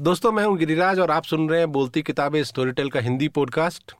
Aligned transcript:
दोस्तों, 0.00 0.30
मैं 0.32 0.44
हूँ 0.44 0.56
गिरिराज 0.58 0.98
और 0.98 1.10
आप 1.10 1.24
सुन 1.24 1.48
रहे 1.48 1.58
हैं 1.58 1.72
बोलती 1.72 2.02
किताबें 2.02 2.44
स्टोरी 2.44 2.72
टेल 2.72 2.90
का 2.90 3.00
हिंदी 3.00 3.28
पॉडकास्ट 3.28 3.92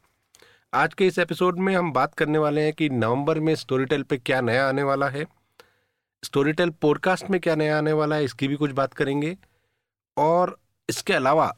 आज 0.75 0.95
के 0.95 1.07
इस 1.07 1.19
एपिसोड 1.19 1.59
में 1.59 1.75
हम 1.77 1.93
बात 1.93 2.15
करने 2.15 2.39
वाले 2.39 2.61
हैं 2.61 2.73
कि 2.73 2.89
नवंबर 2.89 3.41
में 3.41 3.55
स्टोरी 3.55 3.85
टेल 3.85 4.03
पे 4.03 4.17
क्या 4.17 4.41
नया 4.41 4.69
आने 4.69 4.83
वाला 4.83 5.09
है 5.09 5.27
स्टोरी 6.25 6.53
टेल 6.53 6.71
पॉडकास्ट 6.71 7.31
में 7.31 7.41
क्या 7.41 7.55
नया 7.55 7.79
आने 7.79 7.93
वाला 7.93 8.17
है, 8.17 8.25
इसकी 8.25 8.49
भी 8.49 8.57
कुछ 8.57 8.71
बात 8.71 8.95
करेंगे। 8.95 9.37
और 10.17 10.59
इसके 10.89 11.13
अलावा, 11.13 11.57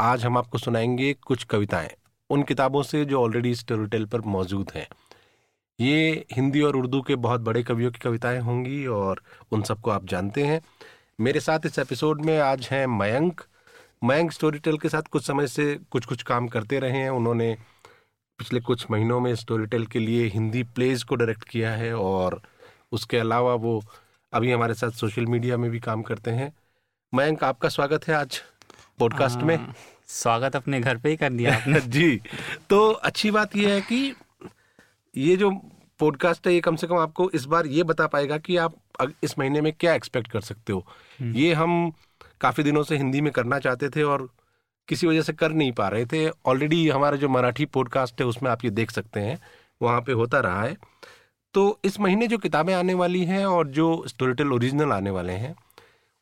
आज 0.00 0.24
हम 0.24 0.38
आपको 0.38 0.58
सुनाएँगे 0.58 1.12
कुछ 1.14 1.44
कविताएँ, 1.44 1.90
उन 2.30 2.42
किताबों 2.42 2.82
से 2.82 3.04
जो 3.04 3.22
ऑलरेडी 3.22 3.54
स्टोरी 3.54 3.86
टेल 3.86 4.06
पर 4.06 4.20
मौजूद 4.20 4.72
हैं। 4.74 4.88
ये 5.80 6.26
हिंदी 6.32 6.60
और 6.60 6.76
उर्दू 6.76 7.02
के 7.02 7.16
बहुत 7.16 7.40
बड़े 7.40 7.62
कवियों 7.62 7.90
की 7.90 7.98
कविताएँ 7.98 8.40
होंगी 8.40 8.86
और 8.86 9.22
उन 9.52 9.62
सबको 9.62 9.90
आप 9.90 10.06
जानते 10.06 10.42
हैं। 10.42 10.60
मेरे 11.20 11.40
साथ 11.40 11.58
इस 11.66 11.78
एपिसोड 11.78 12.24
में 12.24 12.38
आज 12.38 12.68
हैं 12.70 12.86
मयंक। 12.86 13.40
मयंक 14.04 14.32
स्टोरी 14.32 14.58
टेल 14.58 14.78
के 14.78 14.88
साथ 14.88 15.02
कुछ 15.02 15.26
समय 15.26 15.46
से 15.46 15.80
कुछ 15.90 16.06
कुछ 16.06 16.22
काम 16.22 16.48
करते 16.48 16.78
रहे 16.78 16.92
हैं। 16.92 17.10
उन्होंने 17.10 17.56
पिछले 18.38 18.60
कुछ 18.60 18.86
महीनों 18.90 19.20
में 19.20 19.34
स्टोरी 19.34 19.66
टेल 19.66 19.86
के 19.86 19.98
लिए 19.98 20.26
हिंदी 20.26 20.62
प्लेज 20.62 21.02
को 21.02 21.14
डायरेक्ट 21.14 21.44
किया 21.44 21.72
है 21.72 21.94
और 21.96 22.42
उसके 22.92 23.18
अलावा 23.18 23.54
वो 23.54 23.84
अभी 24.32 24.52
हमारे 24.52 24.74
साथ 24.74 24.90
सोशल 24.90 25.26
मीडिया 25.26 25.56
में 25.56 25.70
भी 25.70 25.80
काम 25.80 26.02
करते 26.02 26.30
हैं। 26.30 26.52
मयंक 27.14 27.44
आपका 27.44 27.68
स्वागत 27.68 28.08
है 28.08 28.14
आज 28.14 28.42
पॉडकास्ट 28.98 29.38
में। 29.38 29.74
स्वागत 30.06 30.56
अपने 30.56 30.80
घर 30.80 30.96
पे 30.96 31.08
ही 31.08 31.16
कर 31.16 31.32
दिया 31.32 31.56
आपने। 31.56 31.80
जी 31.86 32.20
तो 32.70 32.90
अच्छी 32.90 33.30
बात 33.30 33.56
यह 33.56 33.72
है 33.72 33.80
कि 33.80 34.14
ये 35.16 35.36
जो 35.36 35.70
पॉडकास्ट 35.98 36.46
है 36.46 36.54
ये 36.54 36.60
कम 36.60 36.76
से 36.76 36.86
कम 36.86 36.96
आपको 36.96 37.30
इस 37.30 37.44
बार 37.44 37.66
ये 37.66 37.82
बता 37.82 38.06
पाएगा 38.06 38.38
कि 38.38 38.56
आप 38.56 38.74
इस 39.22 39.38
महीने 39.38 39.60
में 39.60 39.72
क्या 39.72 39.94
एक्सपेक्ट 39.94 40.30
कर 40.30 40.40
सकते 40.40 40.72
हो। 40.72 40.86
हम्म। 41.20 41.34
ये 41.34 41.52
हम 41.52 41.92
काफ़ी 42.40 42.64
दिनों 42.64 42.82
से 42.82 42.96
हिंदी 42.96 43.20
में 43.20 43.32
करना 43.32 43.58
चाहते 43.58 43.88
थे 43.88 44.02
और 44.02 44.30
किसी 44.88 45.06
वजह 45.06 45.22
से 45.22 45.32
कर 45.32 45.52
नहीं 45.52 45.72
पा 45.72 45.88
रहे 45.88 46.06
थे। 46.06 46.28
ऑलरेडी 46.28 46.88
हमारा 46.88 47.16
जो 47.16 47.28
मराठी 47.28 47.64
पॉडकास्ट 47.64 48.20
है 48.20 48.26
उसमें 48.26 48.50
आप 48.50 48.64
ये 48.64 48.70
देख 48.70 48.90
सकते 48.90 49.20
हैं 49.20 49.40
वहाँ 49.82 50.00
पे 50.00 50.12
होता 50.12 50.40
रहा 50.40 50.62
है। 50.62 50.76
तो 51.54 51.80
इस 51.84 52.00
महीने 52.00 52.26
जो 52.26 52.38
किताबें 52.38 52.74
आने 52.74 52.94
वाली 52.94 53.24
हैं 53.24 53.46
और 53.46 53.68
जो 53.68 53.96
स्टोरी 53.96 54.08
स्टोरीटेल 54.08 54.52
ओरिजिनल 54.52 54.92
आने 54.92 55.10
वाले 55.10 55.32
हैं 55.32 55.54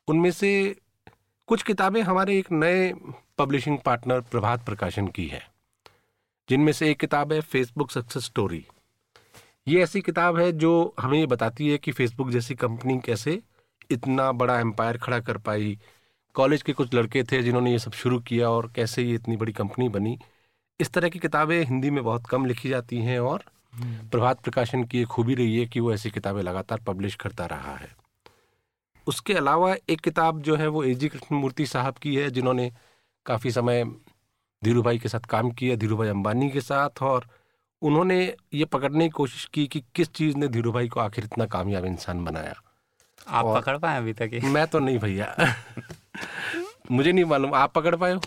उनमें 0.08 0.30
से 0.30 0.76
कुछ 1.46 1.62
किताबें 1.62 2.02
हमारे 2.02 2.38
एक 2.38 2.52
नए 2.52 2.94
पब्लिशिंग 3.38 3.78
पार्टनर 3.78 4.20
प्रभात 4.20 4.66
प्रकाशन 4.66 5.06
की 5.06 5.26
है 5.26 5.50
जिनमें 6.48 6.72
से 6.72 6.90
एक 6.90 7.00
किताब 7.00 7.32
है 7.32 7.40
फेसबुक 7.40 7.90
सक्सेस 7.90 8.24
स्टोरी 8.24 8.66
ये 9.66 9.82
ऐसी 9.82 10.00
किताब 10.00 10.38
है 10.38 10.50
जो 10.52 10.94
हमें 11.00 11.18
ये 11.18 11.26
बताती 11.26 11.68
है 11.68 11.78
कि 11.78 11.92
फेसबुक 11.92 12.30
जैसी 12.30 12.54
कंपनी 12.54 12.98
कैसे 12.98 13.40
इतना 13.90 14.30
बड़ा 14.32 14.58
एम्पायर 14.60 14.96
खड़ा 14.98 15.18
कर 15.20 15.38
पाई। 15.38 15.78
कॉलेज 16.34 16.62
के 16.62 16.72
कुछ 16.72 16.94
लड़के 16.94 17.22
थे 17.22 17.42
जिन्होंने 17.42 17.72
ये 17.72 17.78
सब 17.78 17.92
शुरू 17.92 18.18
किया 18.20 18.48
और 18.50 18.70
कैसे 18.76 19.02
ये 19.02 19.14
इतनी 19.14 19.36
बड़ी 19.36 19.52
कंपनी 19.52 19.88
बनी। 19.88 20.18
इस 20.80 20.92
तरह 20.92 21.08
की 21.08 21.18
किताबें 21.18 21.62
हिंदी 21.64 21.90
में 21.90 22.02
बहुत 22.04 22.26
कम 22.26 22.46
लिखी 22.46 22.68
जाती 22.68 22.98
हैं 22.98 23.18
और 23.20 23.44
हम्म। 23.74 24.08
प्रभात 24.08 24.40
प्रकाशन 24.40 24.84
की 24.84 25.00
एक 25.00 25.06
खूबी 25.06 25.34
रही 25.34 25.58
है 25.58 25.66
कि 25.66 25.80
वो 25.80 25.92
ऐसी 25.92 26.10
किताबें 26.10 26.42
लगातार 26.42 26.80
पब्लिश 26.80 27.14
करता 27.14 27.46
रहा 27.46 27.76
है। 27.76 27.94
उसके 29.06 29.34
अलावा 29.34 29.74
एक 29.88 30.00
किताब 30.00 30.40
जो 30.42 30.56
है 30.56 30.66
वो 30.68 30.82
ए 30.84 30.94
जी 30.94 31.08
कृष्णमूर्ति 31.08 31.66
साहब 31.66 31.94
की 31.94 32.14
है 32.16 32.30
जिन्होंने 32.30 32.70
काफ़ी 33.26 33.50
समय 33.50 33.84
धीरू 34.62 34.82
भाई 34.82 34.98
के 34.98 35.08
साथ 35.08 35.20
काम 35.20 35.50
किया 35.50 35.76
धीरू 35.76 35.96
भाई 35.96 36.08
अम्बानी 36.08 36.50
के 36.50 36.60
साथ 36.60 37.02
और 37.02 37.26
उन्होंने 37.82 38.34
ये 38.54 38.64
पकड़ने 38.64 39.04
की 39.04 39.10
कोशिश 39.10 39.44
की 39.54 39.66
कि 39.66 39.82
किस 39.94 40.12
चीज़ 40.12 40.36
ने 40.36 40.48
धीरू 40.48 40.72
भाई 40.72 40.88
को 40.88 41.00
आखिर 41.00 41.24
इतना 41.24 41.46
कामयाब 41.46 41.84
इंसान 41.84 42.24
बनाया। 42.24 42.54
आप 43.28 43.44
पकड़ 43.44 43.76
पाए 43.78 43.96
अभी 43.98 44.12
तक 44.12 44.40
मैं 44.44 44.66
तो 44.66 44.78
नहीं 44.78 44.98
भैया। 44.98 45.54
मुझे 46.90 47.12
नहीं 47.12 47.24
मालूम 47.24 47.54
आप 47.54 47.72
पकड़ 47.72 47.96
पाए 47.96 48.12
हो? 48.12 48.20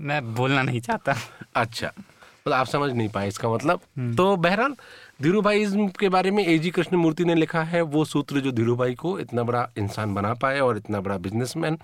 मैं 0.00 0.34
बोलना 0.34 0.62
नहीं 0.62 0.80
चाहता। 0.80 1.14
अच्छा 1.54 1.92
मतलब 1.96 2.52
आप 2.52 2.66
समझ 2.66 2.92
नहीं 2.92 3.08
पाए 3.08 3.28
इसका 3.28 3.48
मतलब। 3.48 3.80
हम्म। 3.98 4.14
तो 4.16 4.36
बहरहाल 4.36 4.74
धीरू 5.22 5.40
भाई 5.42 5.66
के 6.00 6.08
बारे 6.08 6.30
में 6.30 6.46
एजी 6.46 6.70
कृष्ण 6.70 6.96
मूर्ति 6.96 7.24
ने 7.24 7.34
लिखा 7.34 7.62
है 7.62 7.82
वो 7.82 8.04
सूत्र 8.04 8.40
जो 8.40 8.52
धीरू 8.52 8.76
भाई 8.76 8.94
को 8.94 9.18
इतना 9.18 9.42
बड़ा 9.42 9.68
इंसान 9.78 10.14
बना 10.14 10.34
पाए 10.34 10.60
और 10.60 10.76
इतना 10.76 11.00
बड़ा 11.00 11.18
बिजनेसमैन 11.18 11.78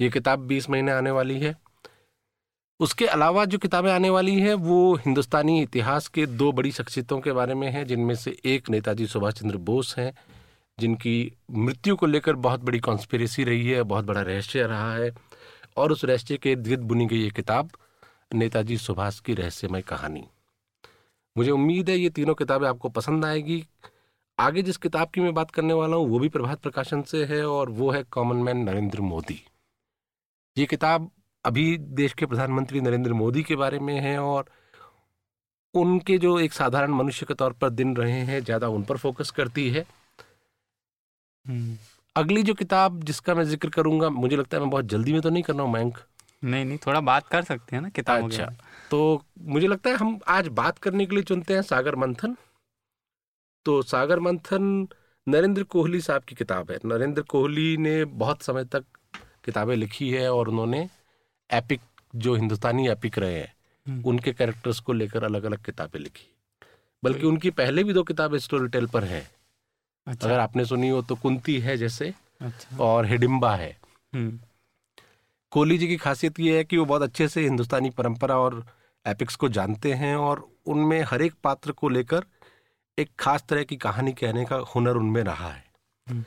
ये 0.00 0.10
किताब 0.10 0.38
बीस 0.38 0.70
महीने 0.70 0.92
आने 0.92 1.10
वाली 1.10 1.40
है। 1.40 1.56
उसके 2.80 3.06
अलावा 3.06 3.44
जो 3.44 3.58
किताबें 3.58 3.92
आने 3.92 4.10
वाली 4.10 4.40
हैं, 4.40 4.54
वो 4.54 4.94
हिंदुस्तानी 4.94 5.62
इतिहास 5.62 6.08
के 6.08 6.26
दो 6.26 6.52
बड़ी 6.52 6.72
शख्सियतों 6.72 7.20
के 7.20 7.32
बारे 7.32 7.54
में 7.54 7.70
हैं, 7.70 7.86
जिनमें 7.86 8.14
से 8.14 8.36
एक 8.44 8.70
नेताजी 8.70 9.06
सुभाष 9.06 9.34
चंद्र 9.34 9.56
बोस 9.56 9.94
हैं, 9.98 10.12
जिनकी 10.78 11.32
मृत्यु 11.50 11.96
को 11.96 12.06
लेकर 12.06 12.32
बहुत 12.32 12.60
बड़ी 12.60 12.78
कॉन्स्पिरेसी 12.78 13.44
रही 13.44 13.70
है, 13.70 13.82
बहुत 13.82 14.04
बड़ा 14.04 14.20
रहस्य 14.20 14.62
रहा 14.62 14.94
है, 14.94 15.14
और 15.76 15.92
उस 15.92 16.04
रहस्य 16.04 16.36
के 16.36 16.52
इर्द 16.52 16.80
बुनी 16.80 17.06
गई 17.06 17.22
ये 17.22 17.30
किताब, 17.30 17.70
नेताजी 18.34 18.76
सुभाष 18.76 19.20
की 19.20 19.34
रहस्यमय 19.34 19.82
कहानी। 19.82 20.24
मुझे 21.38 21.50
उम्मीद 21.50 21.90
है 21.90 21.98
ये 21.98 22.10
तीनों 22.10 22.34
किताबें 22.34 22.68
आपको 22.68 22.88
पसंद 22.88 23.24
आएगी। 23.24 23.64
आगे 24.38 24.62
जिस 24.62 24.76
किताब 24.76 25.08
की 25.08 25.20
मैं 25.20 25.34
बात 25.34 25.50
करने 25.50 25.74
वाला 25.74 25.96
हूँ, 25.96 26.08
वो 26.08 26.18
भी 26.18 26.28
प्रभात 26.28 26.60
प्रकाशन 26.60 27.02
से 27.02 27.24
है, 27.24 27.46
और 27.46 27.70
वो 27.70 27.90
है 27.90 28.02
कॉमन 28.02 28.36
मैन 28.36 28.56
नरेंद्र 28.56 29.00
मोदी। 29.00 29.42
ये 30.58 30.66
किताब 30.66 31.10
अभी 31.44 31.76
देश 31.78 32.12
के 32.12 32.26
प्रधानमंत्री 32.26 32.80
नरेंद्र 32.80 33.12
मोदी 33.12 33.42
के 33.42 33.56
बारे 33.56 33.78
में 33.78 33.98
है 34.00 34.18
और 34.18 34.50
उनके 35.74 36.18
जो 36.18 36.38
एक 36.40 36.52
साधारण 36.52 36.90
मनुष्य 36.90 37.26
के 37.26 37.34
तौर 37.34 37.52
पर 37.52 37.70
दिन 37.70 37.96
रहे 37.96 38.20
हैं 38.22 38.42
ज़्यादा 38.44 38.68
उन 38.68 38.82
पर 38.84 38.96
फोकस 38.96 39.30
करती 39.30 39.68
है। 39.70 39.84
हम्म। 41.46 41.76
अगली 42.16 42.42
जो 42.42 42.54
किताब 42.54 43.02
जिसका 43.04 43.34
मैं 43.34 43.44
ज़िक्र 43.44 43.68
करूँगा 43.70 44.08
मुझे 44.10 44.36
लगता 44.36 44.56
है 44.56 44.62
मैं 44.62 44.70
बहुत 44.70 44.84
जल्दी 44.84 45.12
में 45.12 45.20
तो 45.22 45.30
नहीं 45.30 45.42
कर 45.42 45.54
रहा 45.54 45.62
हूँ 45.62 45.72
मैंक 45.72 45.98
नहीं 46.42 46.64
नहीं 46.64 46.78
थोड़ा 46.86 47.00
बात 47.00 47.26
कर 47.28 47.42
सकते 47.42 47.76
हैं 47.76 47.82
ना 47.82 47.88
किताब 47.88 48.24
अच्छा 48.24 48.46
तो 48.90 49.00
मुझे 49.48 49.66
लगता 49.66 49.90
है 49.90 49.96
हम 49.96 50.18
आज 50.28 50.48
बात 50.60 50.78
करने 50.78 51.06
के 51.06 51.14
लिए 51.14 51.24
चुनते 51.24 51.54
हैं 51.54 51.62
सागर 51.62 51.96
मंथन। 51.96 52.36
तो 53.66 53.80
सागर 53.82 54.20
मंथन 54.20 54.86
नरेंद्र 55.26 55.62
कोहली 55.64 56.00
साहब 56.00 56.22
की 56.22 56.34
किताब 56.34 56.70
है। 56.70 56.78
नरेंद्र 56.84 57.22
कोहली 57.22 57.76
ने 57.76 58.04
बहुत 58.04 58.42
समय 58.42 58.64
तक 58.64 58.84
किताबें 59.44 59.74
लिखी 59.76 60.10
है 60.10 60.30
और 60.32 60.48
उन्होंने 60.48 60.88
एपिक 61.50 61.80
जो 62.14 62.34
हिंदुस्तानी 62.34 62.88
एपिक 62.88 63.18
रहे 63.18 63.38
हैं 63.38 63.52
हम्म। 63.86 64.02
उनके 64.04 64.32
कैरेक्टर्स 64.32 64.80
को 64.80 64.92
लेकर 64.92 65.24
अलग 65.24 65.44
अलग 65.44 65.64
किताबें 65.64 65.98
लिखी 66.00 66.26
बल्कि 67.02 67.26
उनकी 67.26 67.50
पहले 67.52 67.84
भी 67.84 67.92
दो 67.92 68.02
किताबें 68.02 68.38
स्टोरी 68.38 68.68
टेल 68.68 68.86
पर 68.86 69.04
हैं 69.04 69.28
अच्छा। 70.06 70.26
अगर 70.28 70.38
आपने 70.38 70.64
सुनी 70.64 70.88
हो 70.88 71.00
तो 71.02 71.14
कुंती 71.16 71.58
है 71.60 71.76
जैसे 71.76 72.12
अच्छा। 72.40 72.76
और 72.78 73.06
हिडिम्बा 73.06 73.54
है 73.56 73.76
हम्म। 74.14 74.38
कोहली 75.52 75.78
जी 75.78 75.86
की 75.88 75.96
खासियत 75.96 76.40
ये 76.40 76.56
है 76.56 76.64
कि 76.64 76.76
वो 76.76 76.84
बहुत 76.84 77.02
अच्छे 77.02 77.28
से 77.28 77.42
हिंदुस्तानी 77.42 77.90
परंपरा 77.90 78.36
और 78.38 78.64
एपिक्स 79.06 79.36
को 79.36 79.48
जानते 79.48 79.92
हैं 79.94 80.14
और 80.16 80.48
उनमें 80.66 81.00
हर 81.02 81.22
एक 81.22 81.34
पात्र 81.44 81.72
को 81.72 81.88
लेकर 81.88 82.24
एक 82.98 83.10
खास 83.18 83.44
तरह 83.48 83.62
की 83.62 83.76
कहानी 83.76 84.12
कहने 84.12 84.44
का 84.44 84.56
हुनर 84.74 84.96
उनमें 84.96 85.22
रहा 85.22 85.48
है 85.48 85.64
हम्म। 86.06 86.24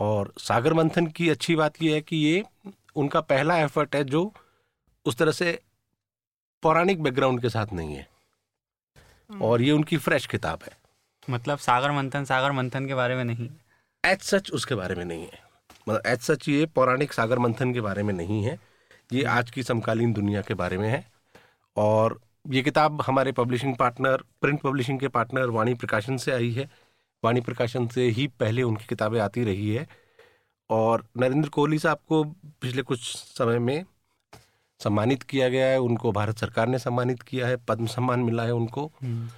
और 0.00 0.32
सागर 0.38 0.74
मंथन 0.74 1.06
की 1.08 1.28
अच्छी 1.28 1.56
बात 1.56 1.82
यह 1.82 1.94
है 1.94 2.00
कि 2.00 2.16
ये 2.16 2.44
उनका 2.96 3.20
पहला 3.20 3.58
एफर्ट 3.58 3.96
है 3.96 4.04
जो 4.04 4.32
उस 5.04 5.16
तरह 5.16 5.32
से 5.32 5.62
पौराणिक 6.62 7.02
बैकग्राउंड 7.02 7.42
के 7.42 7.48
साथ 7.48 7.66
नहीं 7.72 7.94
है। 7.94 8.08
हम्म। 9.30 9.42
और 9.42 9.62
ये 9.62 9.70
उनकी 9.70 9.96
फ्रेश 9.96 10.26
किताब 10.26 10.58
है। 10.62 10.78
मतलब 11.30 11.58
सागर 11.58 11.90
मंथन 11.90 12.24
सागर 12.24 12.52
मंथन 12.52 12.86
के 12.86 12.94
बारे 12.94 13.16
में 13.16 13.24
नहीं। 13.24 13.48
एच 14.04 14.22
सच 14.22 14.50
उसके 14.50 14.74
बारे 14.74 14.94
में 14.94 15.04
नहीं 15.04 15.22
है। 15.22 15.42
मतलब 15.88 16.02
एच 16.06 16.20
सच 16.20 16.48
ये 16.48 16.66
पौराणिक 16.66 17.12
सागर 17.12 17.38
मंथन 17.38 17.72
के 17.72 17.80
बारे 17.80 18.02
में 18.02 18.14
नहीं 18.14 18.44
है। 18.44 18.60
ये 19.12 19.24
हम्म। 19.24 19.38
आज 19.38 19.50
की 19.50 19.62
समकालीन 19.62 20.12
दुनिया 20.12 20.42
के 20.42 20.54
बारे 20.54 20.78
में 20.78 20.88
है। 20.88 21.12
और 21.76 22.20
ये 22.48 22.62
किताब 22.62 23.02
हमारे 23.02 23.32
पब्लिशिंग 23.32 23.76
पार्टनर 23.76 24.16
प्रिंट 24.16 24.60
पब्लिशिंग 24.60 25.00
के 25.00 25.08
पार्टनर 25.08 25.46
वाणी 25.46 25.74
प्रकाशन 25.74 26.16
से 26.16 26.32
आई 26.32 26.52
है। 26.52 26.70
वाणी 27.24 27.40
प्रकाशन 27.40 27.88
से 27.88 28.02
ही 28.08 28.26
पहले 28.26 28.62
उनकी 28.62 28.84
किताबें 28.84 29.20
आती 29.20 29.44
रही 29.44 29.74
है। 29.74 29.88
और 30.70 31.04
नरेंद्र 31.16 31.48
कोहली 31.48 31.78
साहब 31.78 31.98
को 32.08 32.24
पिछले 32.60 32.82
कुछ 32.82 33.00
समय 33.16 33.58
में 33.58 33.84
सम्मानित 34.82 35.22
किया 35.22 35.48
गया 35.48 35.66
है 35.66 35.78
उनको 35.80 36.12
भारत 36.12 36.38
सरकार 36.38 36.68
ने 36.68 36.78
सम्मानित 36.78 37.22
किया 37.22 37.46
है 37.46 37.56
पद्म 37.56 37.86
सम्मान 37.86 38.20
मिला 38.20 38.42
है 38.42 38.52
उनको। 38.52 38.92
हम्म। 39.02 39.28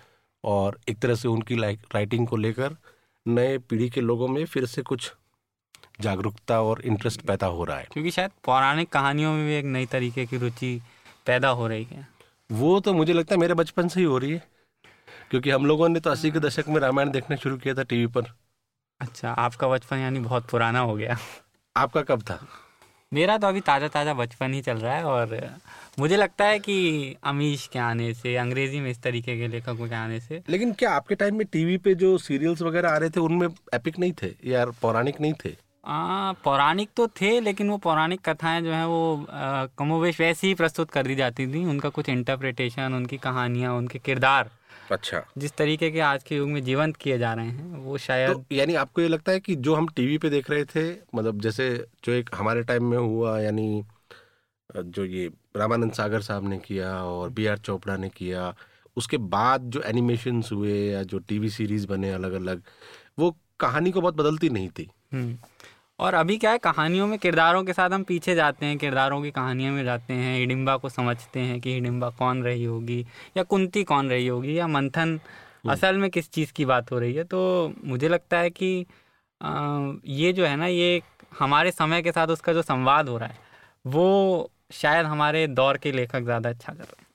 और 0.44 0.78
एक 0.88 0.98
तरह 0.98 1.14
से 1.14 1.28
उनकी 1.28 1.54
राइटिंग 1.72 2.26
को 2.28 2.36
लेकर 2.36 2.76
नए 3.28 3.58
पीढ़ी 3.58 3.90
के 3.90 4.00
लोगों 4.00 4.28
में 4.28 4.44
फिर 4.44 4.66
से 4.66 4.82
कुछ 4.82 5.12
जागरूकता 6.00 6.60
और 6.62 6.80
इंटरेस्ट 6.80 7.20
पैदा 7.20 7.46
हो 7.46 7.64
रहा 7.64 7.78
है। 7.78 7.88
क्योंकि 7.92 8.10
शायद 8.10 8.30
पौराणिक 8.44 8.88
कहानियों 8.88 9.32
में 9.32 9.46
भी 9.46 9.54
एक 9.54 9.64
नई 9.64 9.86
तरीके 9.86 10.26
की 10.26 10.36
रुचि 10.36 10.82
पैदा 11.26 11.48
हो 11.48 11.66
रही 11.66 11.84
है। 11.84 12.08
वो 12.52 12.80
तो 12.80 12.94
मुझे 12.94 13.12
लगता 13.12 13.34
है 13.34 13.40
मेरे 13.40 13.54
बचपन 13.54 13.88
से 13.88 14.00
ही 14.00 14.06
हो 14.06 14.18
रही 14.18 14.32
है 14.32 14.48
क्योंकि 15.30 15.50
हम 15.50 15.66
लोगों 15.66 15.88
ने 15.88 16.00
तो 16.00 16.10
अस्सी 16.10 16.30
के 16.30 16.38
दशक 16.38 16.68
में 16.68 16.80
रामायण 16.80 17.10
देखना 17.10 17.36
शुरू 17.36 17.56
किया 17.56 17.74
था 17.74 17.82
टीवी 17.82 18.06
पर। 18.06 18.22
अच्छा 19.00 19.30
आपका 19.30 19.68
बचपन 19.68 19.96
यानी 19.96 20.20
बहुत 20.20 20.48
पुराना 20.50 20.80
हो 20.80 20.94
गया। 20.94 21.16
आपका 21.76 22.02
कब 22.02 22.22
था? 22.22 22.38
मेरा 23.12 23.36
तो 23.38 23.46
अभी 23.46 23.60
ताज़ा 23.60 23.88
ताज़ा 23.88 24.14
बचपन 24.14 24.52
ही 24.54 24.60
चल 24.62 24.78
रहा 24.78 24.94
है 24.94 25.04
और 25.04 25.38
मुझे 25.98 26.16
लगता 26.16 26.44
है 26.44 26.58
कि 26.58 27.16
अमीश 27.24 27.66
के 27.72 27.78
आने 27.78 28.12
से 28.14 28.36
अंग्रेज़ी 28.36 28.80
में 28.80 28.90
इस 28.90 29.02
तरीके 29.02 29.36
के 29.38 29.48
लेखकों 29.48 29.88
के 29.88 29.94
आने 29.94 30.20
से। 30.20 30.42
लेकिन 30.48 30.72
क्या 30.72 30.90
आपके 30.90 31.14
टाइम 31.14 31.36
में 31.36 31.46
टीवी 31.46 31.76
पे 31.78 31.94
जो 31.94 32.16
सीरियल्स 32.18 32.62
वगैरह 32.62 32.90
आ 32.90 32.96
रहे 32.96 33.10
थे 33.10 33.20
उनमें 33.20 33.48
एपिक 33.74 33.98
नहीं 33.98 34.12
थे 34.22 34.34
या 34.44 34.64
पौराणिक 34.82 35.20
नहीं 35.20 35.32
थे? 35.44 35.56
आ, 35.84 36.32
पौराणिक 36.44 36.90
तो 36.96 37.06
थे 37.20 37.38
लेकिन 37.40 37.70
वो 37.70 37.76
पौराणिक 37.78 38.20
कथाएँ 38.28 38.62
जो 38.62 38.72
हैं 38.72 38.84
वो 38.84 39.26
कमोवेश 39.78 40.20
वैसे 40.20 40.46
ही 40.46 40.54
प्रस्तुत 40.54 40.90
कर 40.90 41.06
दी 41.06 41.14
जाती 41.14 41.46
थी। 41.46 41.64
उनका 41.64 41.88
कुछ 41.88 42.08
इंटरप्रिटेशन 42.08 42.94
उनकी 42.94 43.16
कहानियाँ 43.18 43.74
उनके 43.74 43.98
किरदार। 43.98 44.50
अच्छा। 44.90 45.22
जिस 45.38 45.52
तरीके 45.52 45.90
के 45.90 46.00
आज 46.00 46.22
के 46.22 46.36
युग 46.36 46.48
में 46.48 46.62
जीवंत 46.64 46.96
किए 46.96 47.18
जा 47.18 47.32
रहे 47.34 47.46
हैं 47.46 47.78
वो 47.78 47.98
शायद 47.98 48.30
तो 48.30 48.44
यानी 48.54 48.74
आपको 48.74 49.00
ये 49.00 49.08
लगता 49.08 49.32
है 49.32 49.40
कि 49.40 49.56
जो 49.56 49.74
हम 49.74 49.88
टीवी 49.88 50.18
पे 50.18 50.30
देख 50.30 50.50
रहे 50.50 50.64
थे 50.64 50.90
मतलब 51.14 51.40
जैसे 51.40 51.86
जो 52.04 52.12
एक 52.12 52.30
हमारे 52.34 52.62
टाइम 52.62 52.84
में 52.84 52.98
हुआ 52.98 53.40
यानी 53.40 53.84
जो 54.76 55.04
ये 55.04 55.30
रामानंद 55.56 55.92
सागर 55.92 56.20
साहब 56.20 56.48
ने 56.48 56.58
किया 56.58 57.04
और 57.04 57.30
बी 57.30 57.46
आर 57.46 57.58
चोपड़ा 57.58 57.96
ने 57.96 58.08
किया 58.08 58.54
उसके 58.96 59.16
बाद 59.16 59.62
जो 59.62 59.80
एनिमेशन 59.80 60.42
हुए 60.52 60.90
या 60.90 61.02
जो 61.02 61.18
टीवी 61.18 61.50
सीरीज़ 61.50 61.86
बने 61.86 62.12
अलग 62.12 62.32
अलग 62.32 62.62
वो 63.18 63.36
कहानी 63.60 63.90
को 63.90 64.00
बहुत 64.00 64.14
बदलती 64.14 64.48
नहीं 64.48 64.68
थी। 64.68 64.90
हम्म। 65.12 65.38
और 66.00 66.14
अभी 66.14 66.36
क्या 66.38 66.50
है 66.50 66.58
कहानियों 66.58 67.06
में 67.06 67.18
किरदारों 67.18 67.62
के 67.64 67.72
साथ 67.72 67.90
हम 67.90 68.02
पीछे 68.02 68.34
जाते 68.34 68.66
हैं 68.66 68.76
किरदारों 68.78 69.20
की 69.22 69.30
कहानियों 69.30 69.72
में 69.72 69.82
जाते 69.84 70.14
हैं 70.14 70.36
हिडिम्बा 70.38 70.76
को 70.76 70.88
समझते 70.88 71.40
हैं 71.40 71.60
कि 71.60 71.72
हिडिम्बा 71.72 72.08
कौन 72.18 72.42
रही 72.42 72.64
होगी 72.64 73.04
या 73.36 73.42
कुंती 73.44 73.82
कौन 73.84 74.08
रही 74.10 74.26
होगी 74.26 74.58
या 74.58 74.66
मंथन 74.68 75.18
हम्म। 75.58 75.72
असल 75.72 75.98
में 75.98 76.08
किस 76.10 76.30
चीज़ 76.30 76.52
की 76.52 76.64
बात 76.64 76.92
हो 76.92 76.98
रही 76.98 77.14
है 77.14 77.24
तो 77.26 77.42
मुझे 77.84 78.08
लगता 78.08 78.38
है 78.38 78.50
कि 78.52 78.86
आ, 79.40 79.92
ये 80.06 80.32
जो 80.32 80.46
है 80.46 80.56
ना 80.56 80.66
ये 80.66 81.02
हमारे 81.38 81.70
समय 81.72 82.02
के 82.02 82.12
साथ 82.12 82.28
उसका 82.28 82.52
जो 82.52 82.62
संवाद 82.62 83.08
हो 83.08 83.18
रहा 83.18 83.28
है 83.28 83.38
वो 83.88 84.50
शायद 84.72 85.06
हमारे 85.06 85.46
दौर 85.52 85.76
के 85.78 85.92
लेखक 85.92 86.22
ज़्यादा 86.22 86.48
अच्छा 86.48 86.72
कर 86.72 86.78
रहे 86.80 87.00
हैं 87.00 87.08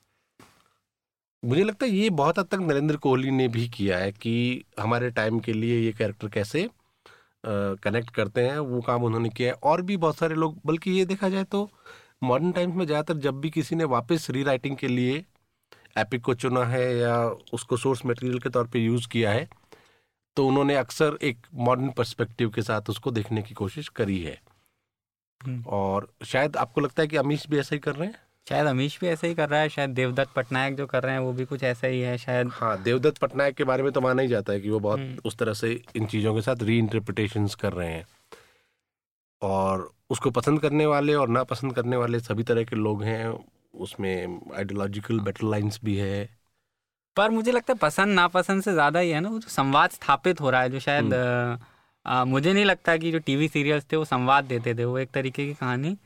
मुझे 1.43 1.63
लगता 1.63 1.85
है 1.85 1.91
ये 1.93 2.09
बहुत 2.15 2.39
हद 2.39 2.45
तक 2.47 2.59
नरेंद्र 2.61 2.95
कोहली 2.99 3.31
ने 3.33 3.47
भी 3.49 3.67
किया 3.69 3.97
है 3.97 4.11
कि 4.13 4.63
हमारे 4.79 5.09
टाइम 5.13 5.39
के 5.39 5.53
लिए 5.53 5.79
ये 5.79 5.91
कैरेक्टर 5.93 6.27
कैसे 6.29 6.67
कनेक्ट 7.45 8.09
करते 8.09 8.41
हैं 8.41 8.57
वो 8.59 8.81
काम 8.81 9.03
उन्होंने 9.03 9.29
किया 9.29 9.49
है। 9.49 9.55
और 9.63 9.81
भी 9.81 9.97
बहुत 9.97 10.17
सारे 10.17 10.35
लोग 10.35 10.59
बल्कि 10.65 10.91
ये 10.91 11.05
देखा 11.05 11.29
जाए 11.29 11.43
तो 11.45 11.69
मॉडर्न 12.23 12.51
टाइम्स 12.51 12.75
में 12.75 12.85
ज़्यादातर 12.85 13.19
जब 13.21 13.39
भी 13.41 13.49
किसी 13.49 13.75
ने 13.75 13.83
वापस 13.89 14.27
री 14.29 14.43
राइटिंग 14.43 14.77
के 14.77 14.87
लिए 14.87 15.23
एपिक 15.97 16.21
को 16.23 16.33
चुना 16.35 16.63
है 16.65 16.85
या 16.97 17.17
उसको 17.53 17.77
सोर्स 17.77 18.05
मटेरियल 18.05 18.39
के 18.39 18.49
तौर 18.49 18.67
पे 18.67 18.79
यूज़ 18.79 19.07
किया 19.07 19.31
है 19.31 19.47
तो 20.37 20.47
उन्होंने 20.47 20.75
अक्सर 20.75 21.17
एक 21.23 21.47
मॉडर्न 21.57 21.89
पर्सपेक्टिव 21.89 22.49
के 22.49 22.61
साथ 22.61 22.89
उसको 22.89 23.11
देखने 23.11 23.41
की 23.41 23.53
कोशिश 23.53 23.89
करी 23.91 24.19
है। 24.19 24.37
हम्म। 25.41 25.63
और 25.69 26.07
शायद 26.25 26.57
आपको 26.57 26.81
लगता 26.81 27.01
है 27.01 27.07
कि 27.07 27.17
अमीश 27.17 27.47
भी 27.49 27.59
ऐसा 27.59 27.75
ही 27.75 27.79
कर 27.79 27.95
रहे 27.95 28.07
हैं? 28.07 28.15
शायद 28.47 28.67
अमीश 28.67 28.99
भी 29.01 29.07
ऐसा 29.07 29.27
ही 29.27 29.35
कर 29.35 29.49
रहा 29.49 29.59
है 29.59 29.69
शायद 29.69 29.89
देवदत्त 29.91 30.31
पटनायक 30.33 30.75
जो 30.75 30.85
कर 30.87 31.03
रहे 31.03 31.13
हैं 31.13 31.19
वो 31.19 31.31
भी 31.33 31.45
कुछ 31.45 31.63
ऐसा 31.63 31.87
ही 31.87 32.01
है 32.01 32.17
शायद 32.17 32.49
हाँ 32.53 32.81
देवदत्त 32.83 33.17
पटनायक 33.17 33.55
के 33.55 33.63
बारे 33.63 33.83
में 33.83 33.91
तो 33.91 34.01
माना 34.01 34.21
ही 34.21 34.27
जाता 34.27 34.53
है 34.53 34.59
कि 34.59 34.69
वो 34.69 34.79
बहुत 34.79 34.99
हम्म। 34.99 35.17
उस 35.25 35.37
तरह 35.37 35.53
से 35.53 35.71
इन 35.95 36.05
चीज़ों 36.07 36.33
के 36.35 36.41
साथ 36.41 36.63
री 36.63 36.77
इंटरप्रिटेशन 36.77 37.47
कर 37.59 37.73
रहे 37.73 37.89
हैं 37.89 38.05
और 39.41 39.89
उसको 40.09 40.31
पसंद 40.31 40.61
करने 40.61 40.85
वाले 40.85 41.15
और 41.15 41.29
ना 41.29 41.43
पसंद 41.45 41.75
करने 41.75 41.97
वाले 41.97 42.19
सभी 42.21 42.43
तरह 42.43 42.63
के 42.63 42.75
लोग 42.77 43.03
हैं 43.03 43.27
उसमें 43.79 44.39
आइडियोलॉजिकल 44.55 45.19
बेटर 45.19 45.47
लाइन्स 45.47 45.79
भी 45.83 45.95
है 45.97 46.29
पर 47.17 47.29
मुझे 47.31 47.51
लगता 47.51 47.73
है 47.73 47.79
पसंद 47.79 48.15
नापसंद 48.15 48.63
से 48.63 48.73
ज़्यादा 48.73 48.99
ही 48.99 49.09
है 49.09 49.19
ना 49.19 49.29
वो 49.29 49.39
जो 49.39 49.49
संवाद 49.49 49.89
स्थापित 49.91 50.41
हो 50.41 50.49
रहा 50.49 50.61
है 50.61 50.69
जो 50.69 50.79
शायद 50.81 51.13
हम्म। 51.13 51.57
आ, 52.05 52.23
मुझे 52.25 52.53
नहीं 52.53 52.65
लगता 52.65 52.95
कि 52.97 53.11
जो 53.11 53.19
टीवी 53.21 53.47
सीरियल्स 53.47 53.85
थे 53.91 53.97
वो 53.97 54.05
संवाद 54.05 54.45
देते 54.45 54.75
थे 54.75 54.85
वो 54.85 54.97
एक 54.99 55.11
तरीके 55.11 55.45
की 55.45 55.53
कहानी 55.53 55.97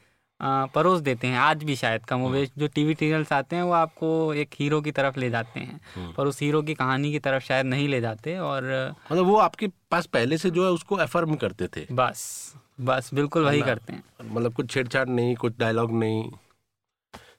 परोस 0.41 1.01
देते 1.01 1.27
हैं। 1.27 1.37
आज 1.37 1.63
भी 1.63 1.75
शायद 1.75 2.05
कम 2.05 2.17
कमोवेश 2.17 2.51
जो 2.57 2.67
टीवी 2.67 2.93
सीरियल्स 2.95 3.33
आते 3.33 3.55
हैं 3.55 3.63
वो 3.63 3.71
आपको 3.71 4.33
एक 4.33 4.49
हीरो 4.59 4.81
की 4.81 4.91
तरफ़ 4.91 5.19
ले 5.19 5.29
जाते 5.29 5.59
हैं। 5.59 5.81
हम्म। 5.95 6.13
पर 6.13 6.27
उस 6.27 6.41
हीरो 6.41 6.61
की 6.61 6.73
कहानी 6.73 7.11
की 7.11 7.19
तरफ़ 7.19 7.43
शायद 7.43 7.65
नहीं 7.65 7.87
ले 7.87 8.01
जाते 8.01 8.37
और 8.37 8.63
मतलब 9.11 9.25
वो 9.25 9.37
आपके 9.37 9.67
पास 9.91 10.05
पहले 10.05 10.37
से 10.37 10.49
जो 10.49 10.65
है 10.65 10.71
उसको 10.71 10.95
अफर्म 10.95 11.35
करते 11.35 11.67
थे। 11.67 11.85
बस 11.91 12.53
बस 12.81 13.13
बिल्कुल 13.13 13.45
वही 13.45 13.61
करते 13.61 13.93
हैं। 13.93 14.03
मतलब 14.23 14.53
कुछ 14.53 14.71
छेड़छाड़ 14.71 15.07
नहीं 15.07 15.35
कुछ 15.35 15.53
डायलॉग 15.59 15.91
नहीं। 15.91 16.31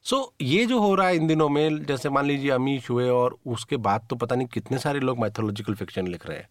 सो 0.02 0.16
so, 0.16 0.32
ये 0.42 0.66
जो 0.66 0.80
हो 0.80 0.94
रहा 0.94 1.08
है 1.08 1.16
इन 1.16 1.26
दिनों 1.26 1.48
में 1.48 1.84
जैसे 1.84 2.08
मान 2.08 2.24
लीजिए 2.24 2.50
अमीश 2.50 2.90
हुए 2.90 3.08
और 3.08 3.38
उसके 3.46 3.76
बाद 3.76 4.06
तो 4.10 4.16
पता 4.16 4.36
नहीं 4.36 4.46
कितने 4.46 4.78
सारे 4.78 5.00
लोग 5.00 5.18
मैथोलॉजिकल 5.18 5.74
फिक्शन 5.74 6.06
लिख 6.06 6.26
रहे 6.26 6.38
हैं। 6.38 6.48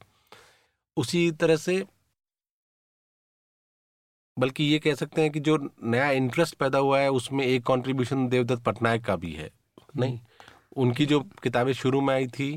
उसी 0.98 1.32
तरह 1.32 1.56
से 1.56 1.86
बल्कि 4.40 4.64
ये 4.64 4.80
कह 4.80 4.94
सकते 4.96 5.22
हैं 5.22 5.32
कि 5.32 5.40
जो 5.40 5.58
नया 5.84 6.10
इंटरेस्ट 6.14 6.56
पैदा 6.56 6.78
हुआ 6.78 7.00
है 7.00 7.10
उसमें 7.12 7.46
एक 7.46 7.66
कंट्रीब्यूशन 7.66 8.28
देवदत्त 8.30 8.64
पटनायक 8.64 9.04
का 9.06 9.16
भी 9.16 9.32
है। 9.34 9.50
नहीं 9.98 10.20
उनकी 10.78 11.06
जो 11.06 11.20
किताबें 11.44 11.74
शुरू 11.74 12.02
में 12.02 12.14
आई 12.14 12.28
थी 12.30 12.52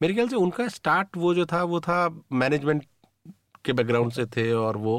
मेरे 0.00 0.14
ख्याल 0.14 0.28
से 0.28 0.36
उनका 0.36 0.66
स्टार्ट 0.68 1.16
वो 1.16 1.34
जो 1.34 1.46
था 1.46 1.62
वो 1.64 1.80
था 1.80 1.96
मैनेजमेंट 2.32 2.84
के 3.64 3.72
बैकग्राउंड 3.72 4.12
से 4.12 4.26
थे 4.26 4.52
और 4.52 4.76
वो 4.76 4.96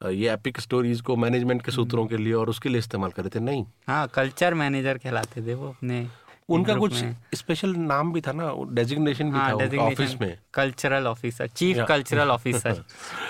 ये 0.00 0.32
एपिक 0.32 0.60
स्टोरीज 0.60 1.00
को 1.00 1.16
मैनेजमेंट 1.16 1.62
के 1.64 1.72
सूत्रों 1.72 2.06
के 2.06 2.16
लिए 2.16 2.32
और 2.32 2.48
उसके 2.48 2.68
लिए 2.68 2.78
इस्तेमाल 2.78 3.10
करे 3.10 3.28
थे। 3.28 3.40
नहीं। 3.40 3.64
हाँ 3.88 4.06
कल्चर 4.14 4.54
मैनेजर 4.54 4.98
कहलाते 4.98 5.46
थे 5.46 5.54
वो 5.54 5.68
अपने 5.68 6.06
उनका 6.48 6.74
कुछ 6.74 6.94
स्पेशल 7.34 7.74
नाम 7.76 8.12
भी 8.12 8.20
था 8.20 8.32
ना 8.32 8.52
डेजिग्नेशन 8.74 9.30
भी 9.32 9.38
हाँ, 9.38 9.50
था 9.58 9.82
ऑफ़िस 9.82 10.20
में। 10.20 10.38
Cultural 10.54 11.06
officer 11.06 11.48
chief 11.48 11.84
cultural 11.88 12.30
officer 12.30 12.84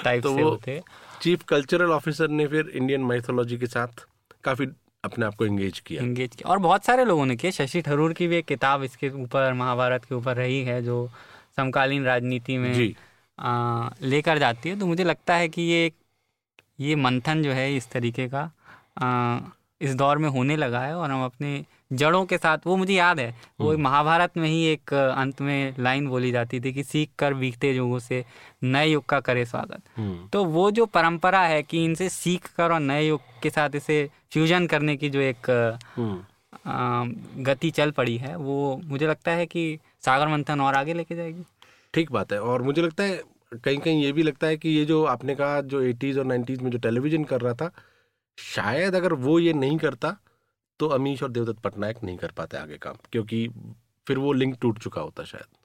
type 0.04 0.22
तो 0.22 0.36
से 0.36 0.42
वो 0.42 0.56
थे। 0.66 0.78
चीफ 1.20 1.42
कल्चरल 1.44 1.90
ऑफिसर 1.92 2.28
ने 2.28 2.46
फिर 2.46 2.68
इंडियन 2.68 3.00
माइथोलॉजी 3.04 3.58
के 3.58 3.66
साथ 3.66 4.04
काफ़ी 4.44 4.66
अपने 5.04 5.26
आप 5.26 5.34
को 5.34 5.46
एंगेज 5.46 5.78
किया। 5.78 6.02
एंगेज 6.02 6.34
किया। 6.36 6.50
और 6.50 6.58
बहुत 6.58 6.84
सारे 6.84 7.04
लोगों 7.04 7.26
ने 7.26 7.36
किया। 7.36 7.50
शशि 7.52 7.82
थरूर 7.82 8.12
की 8.12 8.26
भी 8.28 8.36
एक 8.36 8.46
किताब 8.46 8.82
इसके 8.82 9.08
ऊपर 9.22 9.52
महाभारत 9.52 10.04
के 10.04 10.14
ऊपर 10.14 10.36
रही 10.36 10.62
है 10.64 10.82
जो 10.82 11.08
समकालीन 11.56 12.04
राजनीति 12.04 12.56
में 12.58 12.94
लेकर 14.02 14.38
जाती 14.38 14.68
है। 14.68 14.78
तो 14.78 14.86
मुझे 14.86 15.04
लगता 15.04 15.34
है 15.34 15.48
कि 15.48 15.62
ये 15.62 15.92
ये 16.80 16.94
मंथन 16.96 17.42
जो 17.42 17.52
है 17.52 17.74
इस 17.76 17.90
तरीके 17.90 18.28
का 18.28 18.50
आ, 18.98 19.38
इस 19.80 19.94
दौर 19.94 20.18
में 20.18 20.28
होने 20.28 20.56
लगा 20.56 20.80
है 20.80 20.94
और 20.94 21.10
हम 21.10 21.24
अपने 21.24 21.64
जड़ों 21.90 22.24
के 22.24 22.38
साथ 22.38 22.66
वो 22.66 22.76
मुझे 22.76 22.94
याद 22.94 23.20
है 23.20 23.34
वो 23.60 23.70
हम्म। 23.70 23.82
महाभारत 23.82 24.36
में 24.36 24.48
ही 24.48 24.62
एक 24.64 24.92
अंत 24.94 25.40
में 25.40 25.74
लाइन 25.78 26.06
बोली 26.08 26.30
जाती 26.32 26.60
थी 26.60 26.72
कि 26.72 26.82
सीख 26.84 27.10
कर 27.18 27.34
बीखते 27.34 27.72
युगों 27.72 27.98
से 27.98 28.24
नए 28.64 28.86
युग 28.86 29.04
का 29.04 29.20
करे 29.20 29.44
स्वागत 29.46 29.82
हम्म। 29.96 30.28
तो 30.28 30.44
वो 30.46 30.70
जो 30.70 30.86
परंपरा 30.88 31.42
है 31.42 31.62
कि 31.62 31.84
इनसे 31.84 32.08
सीख 32.08 32.46
कर 32.54 32.72
और 32.72 32.80
नए 32.80 33.02
युग 33.02 33.20
के 33.42 33.50
साथ 33.50 33.74
इसे 33.74 34.08
फ्यूजन 34.32 34.66
करने 34.66 34.96
की 34.96 35.10
जो 35.10 35.20
एक 35.22 35.50
हम्म। 35.96 37.42
गति 37.42 37.70
चल 37.70 37.90
पड़ी 37.90 38.16
है 38.18 38.36
वो 38.38 38.80
मुझे 38.84 39.06
लगता 39.06 39.30
है 39.32 39.46
कि 39.46 39.78
सागर 40.02 40.28
मंथन 40.28 40.60
और 40.60 40.74
आगे 40.74 40.94
लेके 40.94 41.16
जाएगी 41.16 41.44
ठीक 41.94 42.12
बात 42.12 42.32
है 42.32 42.40
और 42.40 42.62
मुझे 42.62 42.82
लगता 42.82 43.04
है 43.04 43.22
कहीं 43.54 43.78
कहीं 43.78 44.02
ये 44.02 44.12
भी 44.12 44.22
लगता 44.22 44.46
है 44.46 44.56
कि 44.56 44.68
ये 44.68 44.84
जो 44.84 45.04
आपने 45.06 45.34
कहा 45.34 45.60
जो 45.62 45.80
एटीज़ 45.82 46.18
और 46.18 46.24
नाइन्टीज़ 46.26 46.62
में 46.62 46.70
जो 46.70 46.78
टेलीविज़न 46.78 47.24
कर 47.24 47.40
रहा 47.40 47.54
था 47.54 47.70
शायद 48.38 48.94
अगर 48.94 49.12
वो 49.20 49.38
ये 49.38 49.52
नहीं 49.54 49.78
करता 49.78 50.16
तो 50.80 50.86
अमीश 50.86 51.22
और 51.22 51.30
देवदत्त 51.30 51.60
पटनायक 51.60 51.98
नहीं 52.04 52.16
कर 52.16 52.30
पाते 52.30 52.56
आगे 52.56 52.78
काम 52.78 52.94
क्योंकि 53.12 53.48
फिर 54.06 54.18
वो 54.18 54.32
लिंक 54.32 54.56
टूट 54.60 54.78
चुका 54.78 55.00
होता 55.00 55.24
शायद। 55.24 55.56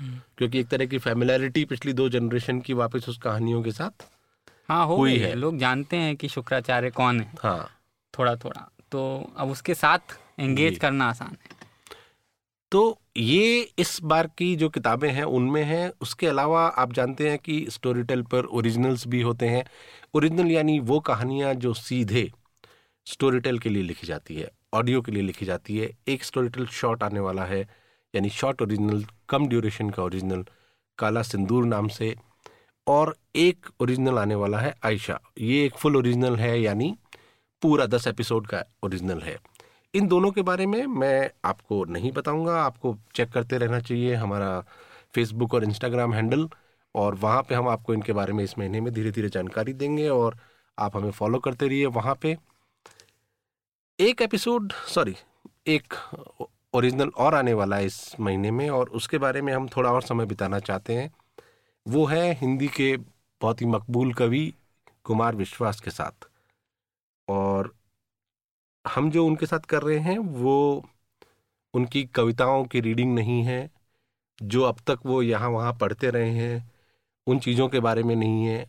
हम्म। 0.00 0.20
क्योंकि 0.38 0.60
एक 0.60 0.68
तरह 0.68 0.86
की 0.86 0.98
फैमिलैरिटी 0.98 1.64
पिछली 1.64 1.92
दो 1.92 2.08
जनरेशन 2.08 2.60
की 2.60 2.72
वापस 2.72 3.08
उस 3.08 3.18
कहानियों 3.18 3.62
के 3.62 3.72
साथ 3.72 4.06
हाँ 4.68 4.86
हो 4.86 4.96
हुई 4.96 5.18
है। 5.18 5.34
लोग 5.34 5.58
जानते 5.58 5.96
हैं 5.96 6.16
कि 6.16 6.28
शुक्राचार्य 6.28 6.90
कौन 6.90 7.20
है। 7.20 7.32
हाँ। 7.42 7.70
थोड़ा 8.18 8.36
थोड़ा 8.36 8.70
तो 8.92 9.32
अब 9.36 9.50
उसके 9.50 9.74
साथ 9.74 9.98
एंगेज 10.38 10.78
करना 10.78 11.08
आसान 11.08 11.28
है। 11.28 11.54
तो 12.72 12.98
ये 13.16 13.72
इस 13.78 13.98
बार 14.02 14.26
की 14.26 14.56
जो 14.56 14.68
किताबें 14.68 15.10
हैं 15.10 15.24
उनमें 15.24 15.64
हैं। 15.64 15.92
उसके 16.00 16.26
अलावा 16.26 16.66
आप 16.66 16.92
जानते 16.92 17.30
हैं 17.30 17.38
कि 17.38 17.66
स्टोरी 17.70 18.02
टेल 18.02 18.22
पर 18.22 18.44
ओरिजिनल्स 18.44 19.06
भी 19.08 19.20
होते 19.20 19.48
हैं। 19.48 19.64
ओरिजिनल 20.14 20.50
यानी 20.50 20.78
वो 20.80 21.00
कहानियाँ 21.00 21.54
जो 21.54 21.74
सीधे 21.74 22.32
स्टोरी 23.06 23.40
टेल 23.40 23.58
के 23.58 23.68
लिए 23.68 23.82
लिखी 23.82 24.06
जाती 24.06 24.34
है 24.34 24.50
ऑडियो 24.74 25.00
के 25.02 25.12
लिए 25.12 25.22
लिखी 25.22 25.46
जाती 25.46 25.76
है। 25.78 25.88
एक 26.08 26.24
स्टोरी 26.24 26.48
टेल 26.48 26.66
शॉर्ट 26.66 27.02
आने 27.02 27.20
वाला 27.20 27.44
है, 27.44 27.60
यानी 28.14 28.28
शॉर्ट 28.30 28.62
ओरिजिनल 28.62 29.04
कम 29.28 29.46
ड्यूरेशन 29.48 29.90
का 29.90 30.02
ओरिजिनल 30.02 30.44
काला 30.98 31.22
सिंदूर 31.22 31.64
नाम 31.64 31.88
से, 31.88 32.14
और 32.86 33.14
एक 33.36 33.66
ओरिजिनल 33.80 34.18
आने 34.18 34.34
वाला 34.34 34.58
है 34.58 34.74
आयशा। 34.84 35.18
ये 35.40 35.64
एक 35.66 35.74
फुल 35.74 35.96
ओरिजिनल 35.96 36.36
है, 36.36 36.60
यानी 36.60 36.94
पूरा 37.62 37.86
दस 37.86 38.06
एपिसोड 38.06 38.46
का 38.46 38.62
ओरिजिनल 38.84 39.20
है। 39.20 39.36
इन 39.94 40.06
दोनों 40.08 40.30
के 40.30 40.42
बारे 40.42 40.66
में 40.66 40.86
मैं 40.86 41.30
आपको 41.44 41.84
नहीं 41.86 42.12
बताऊँगा, 42.12 42.60
आपको 42.62 42.96
चेक 43.14 43.30
करते 43.32 43.58
रहना 43.58 43.80
चाहिए। 43.80 44.14
हमारा 44.14 44.60
फेसबुक 45.14 45.54
और 45.54 45.64
इंस्टाग्राम 45.64 46.14
हैंडल 46.14 46.48
और 46.94 47.14
वहाँ 47.16 47.42
पे 47.42 47.54
हम 47.54 47.68
आपको 47.68 47.94
इनके 47.94 48.12
बारे 48.12 48.32
में 48.32 48.42
इस 48.44 48.58
महीने 48.58 48.80
में 48.80 48.92
धीरे 48.94 49.10
धीरे 49.10 49.28
जानकारी 49.28 49.72
देंगे, 49.74 50.08
और 50.08 50.36
आप 50.78 50.96
हमें 50.96 51.10
फॉलो 51.12 51.38
करते 51.38 51.68
रहिए 51.68 51.86
वहाँ 51.92 52.14
पे। 52.22 52.36
एक 53.98 54.22
एपिसोड, 54.22 54.72
सॉरी, 54.72 55.14
एक 55.66 55.94
ओरिजिनल 56.74 57.08
और 57.08 57.34
आने 57.34 57.52
वाला 57.54 57.76
है 57.76 57.86
इस 57.86 58.20
महीने 58.20 58.50
में 58.50 58.70
और 58.70 58.88
उसके 58.88 59.18
बारे 59.18 59.42
में 59.42 59.52
हम 59.52 59.68
थोड़ा 59.68 59.90
और 59.90 60.02
समय 60.02 60.26
बिताना 60.26 60.58
चाहते 60.58 60.94
हैं। 60.94 61.12
वो 61.86 62.04
है 62.06 62.32
हिंदी 62.32 62.68
के 62.68 62.96
बहुत 62.96 63.60
ही 63.60 63.66
मकबूल 63.66 64.12
कवि 64.12 64.54
कुमार 65.04 65.36
विश्वास 65.36 65.80
के 65.80 65.90
साथ। 65.90 66.28
और 67.28 67.72
हम 68.84 69.10
जो 69.10 69.26
उनके 69.26 69.46
साथ 69.46 69.60
कर 69.60 69.82
रहे 69.82 69.98
हैं, 69.98 70.18
वो 70.18 70.84
उनकी 71.74 72.04
कविताओं 72.04 72.64
की 72.64 72.80
रीडिंग 72.80 73.14
नहीं 73.14 73.42
है, 73.42 73.70
जो 74.42 74.62
अब 74.62 74.80
तक 74.86 75.06
वो 75.06 75.22
यहाँ 75.22 75.50
वहाँ 75.50 75.72
पढ़ते 75.72 76.10
रहे 76.10 76.30
हैं, 76.30 76.72
उन 77.26 77.38
चीज़ों 77.38 77.68
के 77.68 77.80
बारे 77.80 78.02
में 78.02 78.16
नहीं 78.16 78.44
है, 78.44 78.66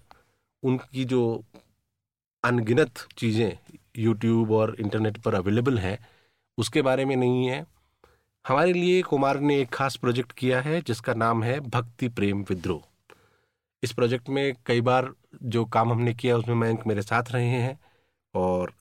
उनकी 0.64 1.06
जो 1.06 1.44
अनगिनत 2.44 3.08
चीज़ें 3.18 3.58
यूट्यूब 3.98 4.52
और 4.52 4.76
इंटरनेट 4.80 5.18
पर 5.18 5.36
अवेलेबल 5.36 5.78
हैं 5.78 6.08
उसके 6.58 6.82
बारे 6.82 7.06
में 7.06 7.16
नहीं 7.16 7.48
है। 7.48 7.66
हमारे 8.48 8.74
लिए 8.74 9.02
कुमार 9.02 9.40
ने 9.40 9.62
एक 9.62 9.70
खास 9.70 9.96
प्रोजेक्ट 9.96 10.32
किया 10.32 10.62
है 10.62 10.82
जिसका 10.82 11.14
नाम 11.14 11.44
है 11.44 11.60
भक्ति 11.60 12.08
प्रेम 12.08 12.46
विद्रोह। 12.50 12.82
इस 13.84 13.92
प्रोजेक्ट 13.92 14.30
में 14.30 14.54
कई 14.66 14.82
बार 14.82 15.14
जो 15.44 15.66
काम 15.66 15.92
हमने 15.92 16.14
किया 16.14 16.38
उसमें 16.38 16.56
मयंक 16.56 16.88
मेरे 16.88 17.02
साथ 17.02 17.24
रहे 17.30 17.48
हैं 17.48 17.80
और 18.34 18.74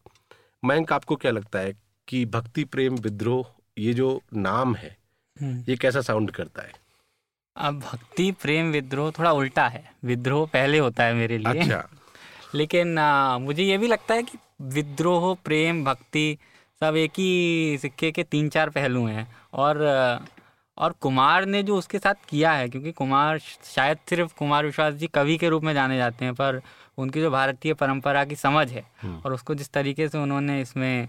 मयंक 0.65 0.93
आपको 0.93 1.17
क्या 1.17 1.33
लगता 1.33 1.59
है 1.59 1.77
कि 2.09 2.27
भक्ति 2.27 2.65
प्रेम 2.65 2.95
विद्रोह 2.95 3.47
ये 3.79 3.95
जो 3.95 4.23
नाम 4.35 4.75
है 4.75 4.97
हम्म। 5.41 5.65
ये 5.69 5.77
कैसा 5.77 6.01
साउंड 6.01 6.31
करता 6.31 6.63
है? 6.63 6.73
अब 7.57 7.79
भक्ति 7.79 8.33
प्रेम 8.33 8.71
विद्रोह 8.71 9.13
थोड़ा 9.19 9.33
उल्टा 9.33 9.69
है। 9.69 9.95
विद्रोह 10.05 10.47
पहले 10.47 10.79
होता 10.79 11.05
है 11.05 11.15
मेरे 11.15 11.39
लिए। 11.39 11.61
अच्छा। 11.61 11.89
लेकिन 12.55 12.99
आ, 12.99 13.39
मुझे 13.39 13.63
ये 13.63 13.79
भी 13.79 13.87
लगता 13.87 14.15
है 14.15 14.23
कि 14.23 14.39
विद्रोह 14.61 15.35
प्रेम 15.45 15.85
भक्ति 15.85 16.37
सब 16.81 16.97
एक 16.97 17.19
ही 17.19 17.79
सिक्के 17.79 18.11
के 18.13 18.23
तीन 18.25 18.49
चार 18.49 18.71
पहलू 18.71 19.05
हैं 19.07 19.27
और 19.55 19.83
और 20.79 20.93
कुमार 21.01 21.45
ने 21.47 21.63
जो 21.63 21.77
उसके 21.77 21.99
साथ 21.99 22.15
किया 22.29 22.53
है 22.53 22.69
क्योंकि 22.69 22.93
कुमार 22.93 23.39
शायद 23.39 23.99
सिर्फ़ 24.09 24.33
कुमार 24.39 24.65
विश्वास 24.65 24.95
जी 24.95 25.07
कवि 25.07 25.37
के 25.39 25.49
रूप 25.49 25.65
में 25.65 25.73
जाने 25.75 25.97
जाते 25.97 26.25
हैं 26.25 26.35
पर 26.35 26.61
उनकी 26.99 27.21
जो 27.21 27.31
भारतीय 27.31 27.75
परंपरा 27.75 28.25
की 28.25 28.37
समझ 28.37 28.69
है 28.71 28.85
हम्म। 29.03 29.21
और 29.25 29.33
उसको 29.33 29.55
जिस 29.55 29.71
तरीके 29.73 30.09
से 30.09 30.19
उन्होंने 30.19 30.61
इसमें 30.61 31.09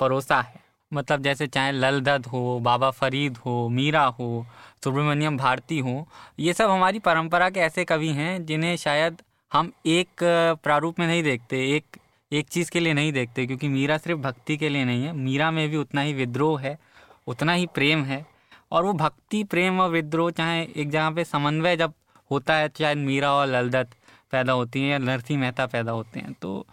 परोसा 0.00 0.40
है 0.40 0.60
मतलब 0.92 1.22
जैसे 1.22 1.46
चाहे 1.46 1.72
लल 1.72 2.00
दत्त 2.00 2.26
हो 2.26 2.58
बाबा 2.62 2.90
फरीद 2.90 3.36
हो 3.36 3.68
मीरा 3.68 4.04
हो 4.18 4.46
सुब्रमण्यम 4.84 5.36
भारती 5.36 5.78
हो 5.78 6.06
ये 6.38 6.52
सब 6.52 6.70
हमारी 6.70 6.98
परंपरा 7.00 7.48
के 7.50 7.60
ऐसे 7.60 7.84
कवि 7.84 8.08
हैं 8.12 8.44
जिन्हें 8.46 8.76
शायद 8.78 9.22
हम 9.52 9.72
एक 9.88 10.24
प्रारूप 10.62 10.98
में 10.98 11.06
नहीं 11.06 11.22
देखते 11.22 11.64
एक 11.70 11.96
एक 12.32 12.48
चीज़ 12.48 12.70
के 12.70 12.80
लिए 12.80 12.92
नहीं 12.92 13.12
देखते 13.12 13.46
क्योंकि 13.46 13.68
मीरा 13.68 13.96
सिर्फ़ 13.98 14.20
भक्ति 14.20 14.56
के 14.56 14.68
लिए 14.68 14.84
नहीं 14.84 15.04
है। 15.04 15.12
मीरा 15.12 15.50
में 15.50 15.68
भी 15.68 15.76
उतना 15.76 16.00
ही 16.00 16.12
विद्रोह 16.12 16.60
है 16.60 16.78
उतना 17.26 17.52
ही 17.52 17.66
प्रेम 17.66 18.04
है 18.04 18.24
और 18.72 18.84
वो 18.84 18.92
भक्ति 18.92 19.42
प्रेम 19.44 19.80
और 19.80 19.90
विद्रोह 19.90 20.30
चाहे 20.30 20.62
एक 20.76 20.90
जगह 20.90 21.10
पे 21.10 21.24
समन्वय 21.24 21.76
जब 21.76 21.92
होता 22.30 22.54
है 22.54 22.68
चाहे 22.68 22.94
मीरा 22.94 23.32
और 23.32 23.46
ललदत्त 23.46 23.96
पैदा 24.32 24.52
होती 24.52 24.80
हैं 24.80 24.90
या 24.90 24.98
नरसिंह 24.98 25.40
मेहता 25.40 25.66
पैदा 25.66 25.92
होते 25.92 26.20
हैं। 26.20 26.32
तो 26.32 26.66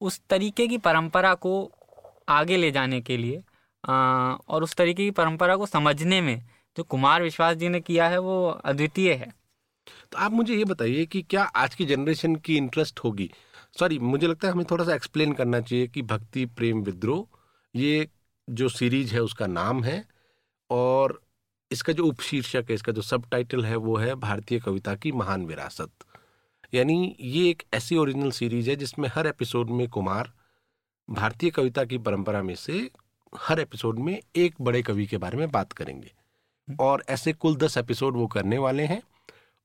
उस 0.00 0.20
तरीके 0.30 0.66
की 0.66 0.78
परंपरा 0.78 1.34
को 1.34 1.70
आगे 2.28 2.56
ले 2.56 2.70
जाने 2.70 3.00
के 3.00 3.16
लिए 3.16 3.42
आ, 3.88 3.94
और 4.48 4.62
उस 4.62 4.74
तरीके 4.74 5.04
की 5.04 5.10
परंपरा 5.10 5.56
को 5.56 5.66
समझने 5.66 6.20
में 6.20 6.44
जो 6.76 6.82
कुमार 6.84 7.22
विश्वास 7.22 7.56
जी 7.56 7.68
ने 7.68 7.80
किया 7.80 8.08
है 8.08 8.18
वो 8.18 8.46
अद्वितीय 8.64 9.12
है। 9.12 9.32
तो 10.12 10.18
आप 10.18 10.32
मुझे 10.32 10.54
ये 10.54 10.64
बताइए 10.64 11.04
कि 11.06 11.22
क्या 11.22 11.42
आज 11.42 11.74
की 11.74 11.84
जनरेशन 11.84 12.36
की 12.36 12.56
इंटरेस्ट 12.56 13.00
होगी? 13.00 13.30
सॉरी 13.78 13.98
मुझे 13.98 14.26
लगता 14.26 14.48
है 14.48 14.52
हमें 14.52 14.64
थोड़ा 14.70 14.84
सा 14.84 14.94
एक्सप्लेन 14.94 15.32
करना 15.32 15.60
चाहिए 15.60 15.86
कि 15.86 16.02
भक्ति 16.02 16.46
प्रेम 16.46 16.82
विद्रोह 16.82 17.38
ये 17.76 18.08
जो 18.50 18.68
सीरीज़ 18.68 19.14
है 19.14 19.20
उसका 19.20 19.46
नाम 19.46 19.84
है 19.84 20.04
और 20.70 21.20
इसका 21.72 21.92
जो 21.92 22.06
उपशीर्षक 22.06 22.66
है 22.68 22.74
इसका 22.74 22.92
जो 22.92 23.02
सब 23.02 23.28
टाइटल 23.30 23.64
है 23.64 23.76
वो 23.76 23.96
है 23.96 24.14
भारतीय 24.14 24.60
कविता 24.60 24.94
की 24.94 25.12
महान 25.12 25.46
विरासत। 25.46 25.90
यानी 26.74 27.16
ये 27.20 27.50
एक 27.50 27.62
ऐसी 27.74 27.96
ओरिजिनल 27.96 28.30
सीरीज़ 28.30 28.70
है 28.70 28.76
जिसमें 28.76 29.08
हर 29.14 29.26
एपिसोड 29.26 29.70
में 29.70 29.88
कुमार 29.88 30.32
भारतीय 31.10 31.50
कविता 31.50 31.84
की 31.84 31.98
परंपरा 31.98 32.42
में 32.42 32.54
से 32.54 32.90
हर 33.38 33.60
एपिसोड 33.60 33.98
में 33.98 34.20
एक 34.36 34.54
बड़े 34.60 34.82
कवि 34.82 35.06
के 35.06 35.18
बारे 35.18 35.38
में 35.38 35.50
बात 35.50 35.72
करेंगे। 35.72 36.12
और 36.80 37.04
ऐसे 37.08 37.32
कुल 37.32 37.56
दस 37.56 37.76
एपिसोड 37.76 38.16
वो 38.16 38.26
करने 38.26 38.58
वाले 38.58 38.82
हैं। 38.82 39.02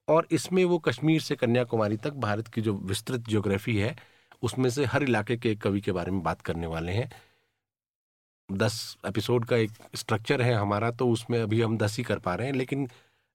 और 0.07 0.27
इसमें 0.31 0.65
वो 0.65 0.79
कश्मीर 0.79 1.21
से 1.21 1.35
कन्याकुमारी 1.35 1.97
तक 1.97 2.13
भारत 2.13 2.47
की 2.47 2.61
जो 2.61 2.73
विस्तृत 2.73 3.21
ज्योग्राफी 3.21 3.77
है, 3.77 3.95
उसमें 4.41 4.69
से 4.69 4.85
हर 4.85 5.03
इलाके 5.03 5.37
के 5.37 5.51
एक 5.51 5.61
कवि 5.61 5.81
के 5.81 5.91
बारे 5.91 6.11
में 6.11 6.23
बात 6.23 6.41
करने 6.41 6.67
वाले 6.67 6.91
हैं। 6.91 7.11
दस 8.51 8.97
एपिसोड 9.07 9.45
का 9.45 9.55
एक 9.55 9.71
स्ट्रक्चर 9.95 10.41
है 10.41 10.53
हमारा 10.53 10.91
तो 10.91 11.09
उसमें 11.09 11.41
अभी 11.41 11.61
हम 11.61 11.77
दस 11.77 11.97
ही 11.97 12.03
कर 12.03 12.19
पा 12.19 12.35
रहे 12.35 12.47
हैं, 12.47 12.53
लेकिन 12.53 12.89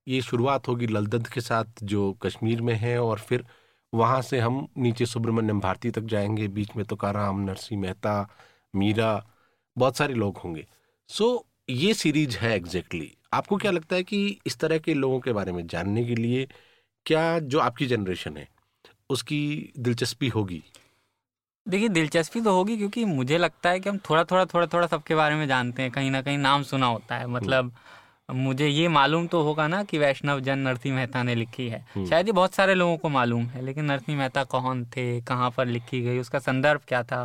ये 0.08 0.22
शुरुआत 0.22 0.68
होगी 0.68 0.86
ललदद 0.86 1.28
के 1.28 1.40
साथ 1.40 1.64
जो 1.82 2.12
कश्मीर 2.12 2.60
में 2.62 2.74
है 2.74 3.02
और 3.02 3.18
फिर 3.18 3.44
वहाँ 3.94 4.22
से 4.22 4.40
हम 4.40 4.68
नीचे 4.78 5.06
सुब्रमण्यम 5.06 5.60
भारती 5.60 5.90
तक 5.90 6.00
जाएँगे, 6.00 6.48
बीच 6.48 6.76
में 6.76 6.86
तो 6.86 6.96
काराम 6.96 7.40
नरसिंह 7.40 7.80
मेहता, 7.80 8.28
मीरा, 8.74 9.26
बहुत 9.78 9.96
सारे 9.96 10.14
लोग 10.14 10.36
होंगे। 10.36 10.66
सो 11.08 11.46
ये 11.68 11.94
सीरीज़ 11.94 12.36
है 12.36 12.56
एग्जैक्टली 12.56 13.15
आपको 13.32 13.56
क्या 13.56 13.70
लगता 13.70 13.96
है 13.96 14.02
कि 14.02 14.38
इस 14.46 14.58
तरह 14.58 14.78
के 14.78 14.94
लोगों 14.94 15.20
के 15.20 15.32
बारे 15.32 15.52
में 15.52 15.66
जानने 15.66 16.04
के 16.04 16.14
लिए 16.14 16.48
क्या 17.06 17.38
जो 17.38 17.58
आपकी 17.58 17.86
जनरेशन 17.86 18.36
है 18.36 18.48
उसकी 19.10 19.72
दिलचस्पी 19.78 20.28
होगी? 20.28 20.62
देखिए 21.68 21.88
दिलचस्पी 21.88 22.40
तो 22.40 22.52
होगी 22.52 22.76
क्योंकि 22.76 23.04
मुझे 23.04 23.38
लगता 23.38 23.70
है 23.70 23.80
कि 23.80 23.88
हम 23.88 23.98
थोड़ा 23.98 24.24
थोड़ा 24.24 24.44
थोड़ा 24.44 24.66
थोड़ा 24.66 24.86
सबके 24.86 25.14
बारे 25.14 25.34
में 25.34 25.46
जानते 25.48 25.82
हैं। 25.82 25.90
कहीं 25.90 26.10
ना 26.10 26.22
कहीं 26.22 26.38
नाम 26.38 26.62
सुना 26.62 26.86
होता 26.86 27.16
है। 27.16 27.26
मतलब 27.26 27.72
मुझे 28.30 28.68
ये 28.68 28.88
मालूम 28.88 29.26
तो 29.26 29.42
होगा 29.42 29.66
ना 29.68 29.82
कि 29.84 29.98
वैष्णव 29.98 30.40
जन 30.40 30.58
नरसिंह 30.58 30.94
मेहता 30.96 31.22
ने 31.22 31.34
लिखी 31.34 31.68
है। 31.68 31.86
हम्म। 31.94 32.06
शायद 32.06 32.26
ये 32.26 32.32
बहुत 32.32 32.54
सारे 32.54 32.74
लोगों 32.74 32.96
को 32.96 33.08
मालूम 33.08 33.46
है 33.46 33.64
लेकिन 33.64 33.84
नरसिंह 33.84 34.18
मेहता 34.18 34.44
कौन 34.44 34.84
थे 34.86 35.20
कहाँ 35.20 35.50
पर 35.50 35.66
लिखी 35.66 36.02
गई 36.02 36.18
उसका 36.18 36.38
संदर्भ 36.38 36.80
क्या 36.88 37.02
था 37.02 37.24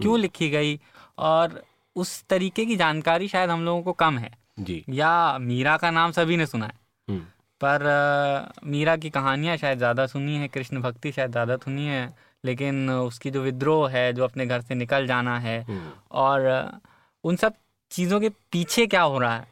क्यों 0.00 0.12
हम्म। 0.12 0.22
लिखी 0.22 0.50
गई? 0.50 0.80
और 1.18 1.62
उस 1.96 2.24
तरीके 2.24 2.66
की 2.66 2.76
जानकारी 2.76 3.28
शायद 3.28 3.50
हम 3.50 3.64
लोगों 3.64 3.82
को 3.82 3.92
कम 3.92 4.18
है। 4.18 4.41
जी। 4.58 4.84
या 4.90 5.38
मीरा 5.40 5.76
का 5.76 5.90
नाम 5.90 6.10
सभी 6.12 6.36
ने 6.36 6.46
सुना 6.46 6.66
है। 6.66 6.72
हम्म। 7.08 7.20
पर 7.60 7.82
मीरा 8.66 8.96
की 8.96 9.10
कहानियाँ 9.10 9.56
शायद 9.56 9.78
ज़्यादा 9.78 10.06
सुनी 10.06 10.36
है 10.36 10.48
कृष्ण 10.48 10.80
भक्ति 10.82 11.12
शायद 11.12 11.30
ज़्यादा 11.30 11.56
सुनी 11.56 11.86
है 11.86 12.12
लेकिन 12.44 12.90
उसकी 12.90 13.30
जो 13.30 13.42
विद्रोह 13.42 13.90
है 13.90 14.12
जो 14.12 14.24
अपने 14.24 14.46
घर 14.46 14.60
से 14.60 14.74
निकल 14.74 15.06
जाना 15.06 15.38
है 15.38 15.60
हम्म। 15.62 15.90
और 16.12 16.80
उन 17.24 17.36
सब 17.36 17.54
चीज़ों 17.90 18.20
के 18.20 18.28
पीछे 18.52 18.86
क्या 18.86 19.02
हो 19.02 19.18
रहा 19.18 19.36
है 19.36 19.46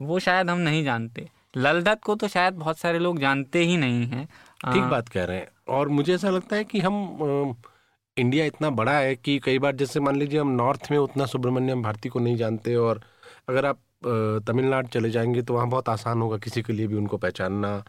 वो 0.00 0.18
शायद 0.18 0.50
हम 0.50 0.58
नहीं 0.60 0.84
जानते। 0.84 1.28
ललदत्त 1.56 2.02
को 2.02 2.14
तो 2.14 2.28
शायद 2.28 2.54
बहुत 2.54 2.78
सारे 2.78 2.98
लोग 2.98 3.18
जानते 3.18 3.58
ही 3.58 3.76
नहीं 3.76 4.06
हैं। 4.06 4.24
ठीक 4.64 4.82
बात 4.82 5.08
कह 5.08 5.24
रहे 5.24 5.36
हैं। 5.36 5.48
और 5.68 5.88
मुझे 5.88 6.14
ऐसा 6.14 6.30
लगता 6.30 6.56
है 6.56 6.64
कि 6.64 6.80
हम 6.80 7.54
इंडिया 8.16 8.44
इतना 8.44 8.70
बड़ा 8.72 8.92
है 8.92 9.14
कि 9.16 9.38
कई 9.38 9.58
बार 9.58 9.74
जैसे 9.76 10.00
मान 10.00 10.16
लीजिए 10.16 10.40
हम 10.40 10.50
नॉर्थ 10.52 10.90
में 10.90 10.98
उतना 10.98 11.26
सुब्रमण्यम 11.26 11.82
भारती 11.82 12.08
को 12.08 12.20
नहीं 12.20 12.36
जानते 12.36 12.74
और 12.76 13.00
अगर 13.48 13.66
आप 13.66 13.78
तमिलनाडु 14.02 14.88
चले 14.88 15.10
जाएँगे 15.10 15.42
तो 15.42 15.54
वहाँ 15.54 15.68
बहुत 15.68 15.88
आसान 15.88 16.22
होगा 16.22 16.36
किसी 16.38 16.62
के 16.62 16.72
लिए 16.72 16.86
भी 16.86 16.96
उनको 16.96 17.16
पहचानना। 17.16 17.82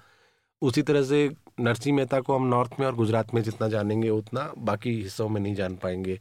उसी 0.62 0.82
तरह 0.82 1.04
से 1.04 1.30
नरसिंह 1.60 1.96
मेहता 1.98 2.20
को 2.22 2.36
हम 2.36 2.48
नॉर्थ 2.48 2.80
में 2.80 2.86
और 2.88 2.96
गुजरात 2.96 3.34
में 3.34 3.42
जितना 3.44 3.68
जानेंगे, 3.68 4.10
उतना 4.10 4.52
बाकी 4.58 4.92
हिस्सों 4.94 5.28
में 5.30 5.40
नहीं 5.42 5.56
जान 5.56 5.76
पाएँगे। 5.76 6.20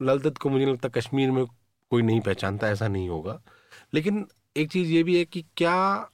ललदत्त 0.00 0.38
को 0.38 0.48
मुझे 0.50 0.66
लगता 0.66 0.88
कश्मीर 0.90 1.30
में 1.30 1.44
कोई 1.46 2.02
नहीं 2.02 2.20
पहचानता, 2.20 2.68
ऐसा 2.68 2.88
नहीं 2.88 3.08
होगा। 3.08 3.40
लेकिन 3.94 4.26
एक 4.56 4.70
चीज़ 4.72 4.92
ये 4.92 5.02
भी 5.02 5.18
है 5.18 5.24
कि 5.24 5.44
क्या 5.56 6.10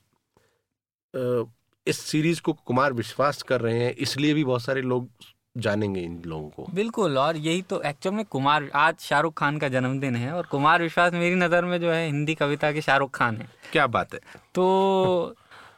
इस 1.86 1.98
सीरीज़ 2.00 2.40
को 2.42 2.52
कुमार 2.66 2.92
विश्वास 2.92 3.42
कर 3.42 3.60
रहे 3.60 3.78
हैं, 3.78 3.94
इसलिए 3.94 4.34
भी 4.34 4.44
बहुत 4.44 4.62
सारे 4.62 4.82
लोग 4.82 5.08
जानेंगे 5.56 6.00
इन 6.00 6.22
लोगों 6.26 6.48
को। 6.48 6.66
बिल्कुल 6.74 7.18
और 7.18 7.36
यही 7.36 7.62
तो 7.62 7.80
एक्चुअल 7.82 8.14
में 8.14 8.24
कुमार 8.24 8.68
आज 8.74 8.94
शाहरुख 9.00 9.34
खान 9.34 9.58
का 9.58 9.68
जन्मदिन 9.68 10.16
है 10.16 10.32
और 10.32 10.46
कुमार 10.46 10.82
विश्वास 10.82 11.12
मेरी 11.12 11.34
नज़र 11.34 11.64
में 11.64 11.80
जो 11.80 11.90
है 11.90 12.04
हिंदी 12.06 12.34
कविता 12.34 12.72
के 12.72 12.80
शाहरुख 12.80 13.10
खान 13.14 13.36
है। 13.36 13.48
क्या 13.72 13.86
बात 13.88 14.14
है। 14.14 14.20
तो 14.54 15.34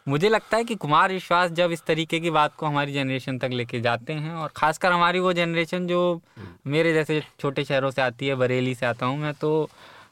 मुझे 0.08 0.28
लगता 0.28 0.56
है 0.56 0.64
कि 0.64 0.74
कुमार 0.76 1.12
विश्वास 1.12 1.50
जब 1.52 1.72
इस 1.72 1.84
तरीके 1.86 2.20
की 2.20 2.30
बात 2.30 2.54
को 2.54 2.66
हमारी 2.66 2.92
जनरेशन 2.92 3.38
तक 3.38 3.50
लेके 3.52 3.80
जाते 3.80 4.12
हैं 4.12 4.34
और 4.34 4.52
ख़ासकर 4.56 4.92
हमारी 4.92 5.18
वो 5.18 5.32
जनरेशन 5.32 5.86
जो 5.86 6.20
मेरे 6.66 6.92
जैसे 6.94 7.22
छोटे 7.40 7.64
शहरों 7.64 7.90
से 7.90 8.02
आती 8.02 8.26
है 8.26 8.34
बरेली 8.34 8.74
से 8.74 8.86
आता 8.86 9.06
हूँ 9.06 9.18
मैं 9.18 9.32
तो 9.34 9.68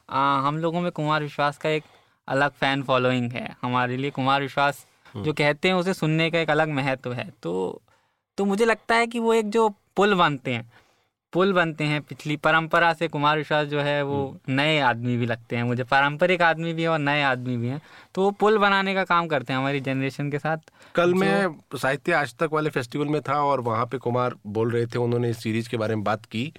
आ, 0.09 0.39
हम 0.39 0.57
लोगों 0.57 0.81
में 0.81 0.91
कुमार 0.91 1.23
विश्वास 1.23 1.57
का 1.57 1.69
एक 1.69 1.83
अलग 2.27 2.51
फ़ैन 2.51 2.83
फॉलोइंग 2.83 3.31
है। 3.31 3.55
हमारे 3.61 3.97
लिए 3.97 4.11
कुमार 4.11 4.41
विश्वास 4.41 4.85
जो 5.15 5.33
कहते 5.33 5.67
हैं 5.67 5.75
उसे 5.75 5.93
सुनने 5.93 6.29
का 6.31 6.39
एक 6.39 6.49
अलग 6.49 6.69
महत्व 6.71 7.13
है। 7.13 7.29
तो 7.43 7.81
तो 8.37 8.45
मुझे 8.45 8.65
लगता 8.65 8.95
है 8.95 9.07
कि 9.07 9.19
वो 9.19 9.33
एक 9.33 9.49
जो 9.49 9.69
पुल 9.95 10.13
बनते 10.13 10.53
हैं 10.53 10.71
पुल 11.33 11.51
बनते 11.53 11.83
हैं 11.83 12.01
पिछली 12.01 12.35
परंपरा 12.37 12.91
से 12.93 13.07
कुमार 13.07 13.37
विश्वास 13.37 13.67
जो 13.67 13.79
है 13.79 14.01
वो 14.03 14.17
हम्म। 14.25 14.53
नए 14.55 14.79
आदमी 14.79 15.15
भी 15.17 15.25
लगते 15.25 15.55
हैं 15.55 15.63
मुझे 15.63 15.83
पारंपरिक 15.83 16.41
आदमी 16.41 16.73
भी 16.73 16.81
है 16.81 16.87
और 16.89 16.99
नए 16.99 17.21
आदमी 17.21 17.57
भी 17.57 17.67
हैं। 17.67 17.81
तो 18.15 18.21
वो 18.21 18.31
पुल 18.31 18.57
बनाने 18.57 18.93
का 18.95 19.03
काम 19.03 19.27
करते 19.27 19.53
हैं 19.53 19.59
हमारी 19.59 19.79
जनरेशन 19.79 20.29
के 20.31 20.39
साथ। 20.39 20.71
कल 20.95 21.13
मैं 21.13 21.47
साहित्य 21.75 22.13
आज 22.13 22.35
तक 22.35 22.49
वाले 22.53 22.69
फेस्टिवल 22.69 23.07
में 23.07 23.21
था 23.21 23.41
और 23.43 23.61
वहाँ 23.61 23.85
पे 23.85 23.97
कुमार 23.97 24.35
बोल 24.47 24.71
रहे 24.71 24.85
थे 24.85 24.99
उन्होंने 24.99 25.29
इस 25.29 25.43
सीरीज़ 25.43 25.69
के 25.69 25.77
बारे 25.77 25.95
में 25.95 26.03
बात 26.03 26.25
की। 26.25 26.51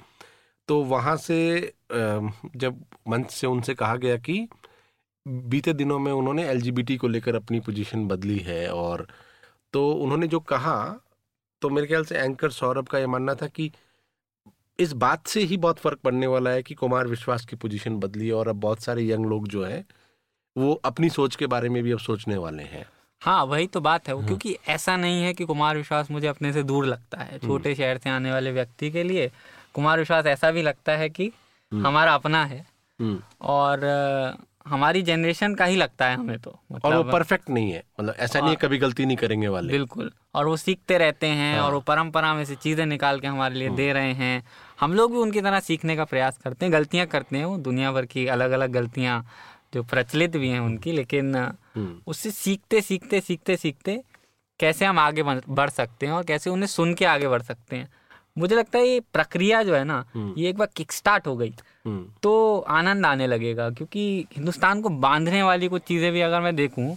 तो 0.69 0.83
वहाँ 0.85 1.17
से 1.17 1.73
जब 1.93 2.85
मंच 3.09 3.31
से 3.31 3.47
उनसे 3.47 3.75
कहा 3.75 3.97
गया 3.97 4.17
कि 4.17 4.49
बीते 5.27 5.73
दिनों 5.73 5.99
में 5.99 6.13
उन्होंने 6.13 6.49
एलजीबीटी 6.49 6.97
को 6.97 7.09
लेकर 7.09 7.35
अपनी 7.35 7.61
पोजिशन 7.61 8.07
बदली 8.09 8.39
है 8.39 8.69
और 8.73 9.07
तो 9.73 9.91
उन्होंने 9.93 10.27
जो 10.27 10.41
कहा 10.41 10.79
तो 11.63 11.71
मेरे 11.71 11.87
ख्याल 11.87 12.05
से 12.05 12.19
एंकर 12.19 12.51
सौरभ 12.51 12.89
का 12.89 12.99
ये 12.99 13.07
मानना 13.07 13.35
था 13.35 13.47
कि 13.49 13.71
इस 14.79 14.93
बात 14.95 15.27
से 15.27 15.41
ही 15.43 15.57
बहुत 15.57 15.79
फ़र्क 15.79 15.99
पड़ने 15.99 16.27
वाला 16.27 16.51
है 16.51 16.63
कि 16.63 16.75
कुमार 16.75 17.07
विश्वास 17.07 17.45
की 17.45 17.57
पोजीशन 17.57 17.97
बदली 17.97 18.31
और 18.31 18.49
अब 18.49 18.61
बहुत 18.61 18.83
सारे 18.83 19.09
यंग 19.09 19.27
लोग 19.27 19.49
जो 19.49 19.65
हैं 19.65 19.85
वो 20.57 20.73
अपनी 20.85 21.09
सोच 21.11 21.37
के 21.37 21.47
बारे 21.47 21.69
में 21.69 21.83
भी 21.83 21.93
अब 21.93 21.99
सोचने 21.99 22.37
वाले 22.37 22.63
हैं 22.63 22.85
हाँ 23.23 23.45
वही 23.45 23.67
तो 23.67 23.81
बात 23.81 24.09
है 24.09 24.15
वो 24.15 24.21
हाँ। 24.21 24.29
क्योंकि 24.29 24.57
ऐसा 24.69 24.97
नहीं 24.97 25.23
है 25.23 25.33
कि 25.35 25.45
कुमार 25.45 25.77
विश्वास 25.77 26.11
मुझे 26.11 26.27
अपने 26.27 26.53
से 26.53 26.63
दूर 26.63 26.87
लगता 26.87 27.21
है 27.21 27.29
हम्म। 27.29 27.47
छोटे 27.47 27.75
शहर 27.75 27.99
से 27.99 28.11
आने 28.11 28.33
वाले 28.33 28.53
व्यक्ति 28.53 28.91
के 28.91 29.03
लिए 29.03 29.31
कुमार 29.75 29.99
विश्वास 29.99 30.27
ऐसा 30.27 30.51
भी 30.51 30.63
लगता 30.63 30.97
है 30.97 31.09
कि 31.11 31.31
हम्म। 31.73 31.87
हमारा 31.87 32.15
अपना 32.15 32.45
है 32.45 32.65
हम्म। 33.01 33.19
और 33.43 33.81
हमारी 34.67 35.03
जनरेशन 35.03 35.55
का 35.55 35.65
ही 35.65 35.77
लगता 35.77 36.07
है 36.07 36.17
हमें 36.17 36.39
तो 36.39 36.59
मतलब 36.73 36.85
और 36.85 36.97
वो 36.97 37.13
परफेक्ट 37.13 37.51
नहीं 37.51 37.71
है। 37.73 37.83
मतलब 38.01 38.15
ऐसा 38.19 38.41
नहीं 38.41 38.51
है 38.51 38.57
कभी 38.57 38.79
गलती 38.79 39.07
नहीं 39.07 39.17
करेंगे 39.17 39.49
वाले। 39.49 39.73
बिल्कुल। 39.73 40.11
और 40.35 40.47
वो 40.47 40.57
सीखते 40.57 40.99
रहते 40.99 41.27
हैं 41.27 41.55
हाँ। 41.59 41.67
और 41.67 41.75
वो 41.75 41.81
परंपरा 41.81 42.33
में 42.35 42.45
से 42.45 42.55
चीज़ें 42.55 42.85
निकाल 42.87 43.21
के 43.21 43.27
हमारे 43.27 43.55
लिए 43.55 43.69
दे 43.71 43.93
रहे 43.93 44.13
हैं। 44.13 44.43
हम 44.81 44.95
लोग 44.95 45.13
भी 45.13 45.19
उनकी 45.19 45.41
तरह 45.41 45.61
सीखने 45.61 45.97
का 45.97 46.05
प्रयास 46.05 46.39
करते 46.39 46.67
हैं 46.67 46.73
गलतियाँ 46.73 47.07
करते 47.07 47.37
हैं 47.37 47.45
वो। 47.45 47.57
दुनिया 47.59 47.93
भर 47.93 48.07
की 48.07 48.27
अलग 48.27 48.51
अलग 48.51 48.73
गलतियाँ 48.73 49.25
जो 49.75 49.83
प्रचलित 49.83 50.37
भी 50.37 50.49
हैं 50.49 50.61
उनकी 50.61 50.93
लेकिन 50.93 51.35
हम्म। 51.37 52.01
उससे 52.07 52.31
सीखते 52.31 52.81
सीखते 52.81 53.21
सीखते 53.21 53.57
सीखते 53.57 54.03
कैसे 54.61 54.85
हम 54.85 54.99
आगे 54.99 55.23
बढ़ 55.23 55.71
सकते 55.71 56.07
हैं 56.07 56.13
और 56.13 56.25
कैसे 56.25 56.51
उन्हें 56.51 56.67
सुन 56.67 56.95
के 56.95 57.05
आगे 57.05 57.29
बढ़ 57.29 57.43
सकते 57.43 57.77
हैं। 57.77 57.89
मुझे 58.37 58.55
लगता 58.55 58.79
है 58.79 58.87
ये 58.87 59.01
प्रक्रिया 59.13 59.63
जो 59.63 59.75
है 59.75 59.85
ना 59.85 60.05
हम्म। 60.15 60.35
ये 60.39 60.49
एक 60.49 60.57
बार 60.57 60.69
किक 60.77 60.93
स्टार्ट 60.93 61.27
हो 61.27 61.37
गई। 61.37 61.55
हम्म। 61.87 62.05
तो 62.23 62.59
आनंद 62.71 63.07
आने 63.07 63.27
लगेगा 63.27 63.69
क्योंकि 63.71 64.27
हिंदुस्तान 64.33 64.81
को 64.83 64.89
बांधने 65.01 65.43
वाली 65.43 65.69
कुछ 65.69 65.83
चीज़ें 65.83 66.13
भी 66.13 66.21
अगर 66.21 66.41
मैं 66.41 66.55
देखूँ 66.57 66.97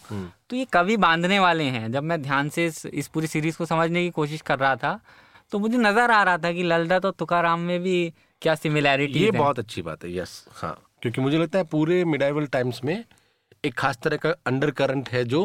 तो 0.49 0.55
ये 0.55 0.65
कभी 0.73 0.97
बांधने 0.97 1.39
वाले 1.39 1.63
हैं। 1.65 1.91
जब 1.91 2.03
मैं 2.03 2.21
ध्यान 2.21 2.49
से 2.49 2.65
इस, 2.65 2.85
इस 2.85 3.07
पूरी 3.07 3.27
सीरीज़ 3.27 3.57
को 3.57 3.65
समझने 3.65 4.03
की 4.03 4.09
कोशिश 4.11 4.41
कर 4.41 4.59
रहा 4.59 4.75
था 4.75 4.99
तो 5.51 5.59
मुझे 5.59 5.77
नज़र 5.77 6.11
आ 6.11 6.21
रहा 6.23 6.37
था 6.37 6.51
कि 6.51 6.63
ललदा 6.63 6.99
तो 6.99 7.11
तुकाराम 7.13 7.59
में 7.59 7.79
भी 7.83 8.13
क्या 8.41 8.55
सिमिलैरिटी 8.55 9.19
ये 9.19 9.31
बहुत 9.31 9.59
अच्छी 9.59 9.81
बात 9.81 10.03
है 10.05 10.15
यस 10.17 10.45
हाँ। 10.53 10.77
क्योंकि 11.01 11.21
मुझे 11.21 11.37
लगता 11.37 11.59
है 11.59 11.63
पूरे 11.71 12.03
मिडाइवल 12.05 12.45
टाइम्स 12.47 12.83
में 12.83 13.03
एक 13.65 13.73
खास 13.73 13.97
तरह 14.03 14.17
का 14.17 14.29
अंडर 14.47 14.71
करंट 14.71 15.09
है 15.09 15.23
जो 15.25 15.41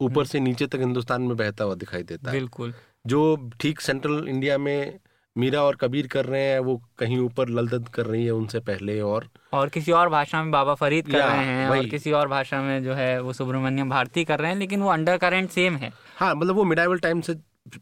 ऊपर 0.00 0.24
से 0.26 0.40
नीचे 0.40 0.66
तक 0.66 0.78
हिंदुस्तान 0.78 1.22
में 1.22 1.36
बहता 1.36 1.64
हुआ 1.64 1.74
दिखाई 1.74 2.02
देता 2.02 2.30
है। 2.30 2.36
बिल्कुल। 2.36 2.72
जो 3.06 3.50
ठीक 3.60 3.80
सेंट्रल 3.80 4.26
इंडिया 4.28 4.58
में 4.58 4.98
मीरा 5.36 5.62
और 5.62 5.76
कबीर 5.76 6.06
कर 6.06 6.24
रहे 6.26 6.42
हैं 6.42 6.58
वो 6.60 6.76
कहीं 6.98 7.18
ऊपर 7.20 7.48
ललदत 7.50 7.88
कर 7.94 8.06
रही 8.06 8.24
है 8.24 8.30
उनसे 8.32 8.60
पहले 8.62 9.00
और 9.02 9.28
और 9.52 9.68
किसी 9.68 9.92
और 9.92 10.08
भाषा 10.08 10.42
में 10.42 10.50
बाबा 10.50 10.74
फरीद 10.76 11.08
कर 11.08 11.18
रहे 11.18 11.44
हैं 11.44 11.68
और 11.68 11.86
किसी 11.88 12.12
और 12.12 12.28
भाषा 12.28 12.60
में 12.62 12.82
जो 12.84 12.94
है 12.94 13.20
वो 13.20 13.32
सुब्रमण्यम 13.32 13.90
भारती 13.90 14.24
कर 14.24 14.38
रहे 14.38 14.50
हैं 14.50 14.58
लेकिन 14.58 14.82
वो 14.82 14.90
अंडर 14.90 15.16
करेंट 15.18 15.50
सेम 15.50 15.76
है 15.76 15.92
हाँ 16.16 16.34
मतलब 16.34 16.56
वो 16.56 16.64
मिडाइवल 16.64 16.98
टाइम 16.98 17.20
से 17.20 17.34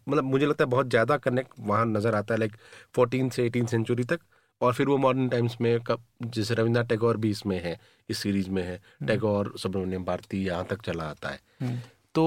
मतलब 0.08 0.24
मुझे 0.24 0.46
लगता 0.46 0.64
है 0.64 0.70
बहुत 0.70 0.88
ज़्यादा 0.88 1.16
कनेक्ट 1.18 1.52
वहाँ 1.60 1.84
नज़र 1.86 2.14
आता 2.14 2.34
है 2.34 2.40
लाइक 2.40 2.56
फोर्टीन 2.94 3.28
से 3.28 3.44
एटीन 3.44 3.66
सेंचुरी 3.66 4.04
तक 4.04 4.20
और 4.60 4.72
फिर 4.72 4.88
वो 4.88 4.96
मॉडर्न 4.98 5.28
टाइम्स 5.28 5.56
में 5.60 5.78
कब 5.82 6.02
जैसे 6.24 6.54
रविन्द्रनाथ 6.54 6.88
टैगोर 6.88 7.16
भी 7.16 7.30
इसमें 7.30 7.60
है 7.62 7.78
इस 8.08 8.18
सीरीज़ 8.18 8.50
में 8.50 8.62
है 8.62 8.74
हम्म। 8.74 9.06
टैगोर 9.06 9.52
सुब्रमण्यम 9.58 10.04
भारती 10.04 10.44
यहाँ 10.44 10.64
तक 10.64 10.82
चला 10.82 11.04
आता 11.06 11.28
है 11.28 11.40
हम्म। 11.60 11.78
तो 12.14 12.24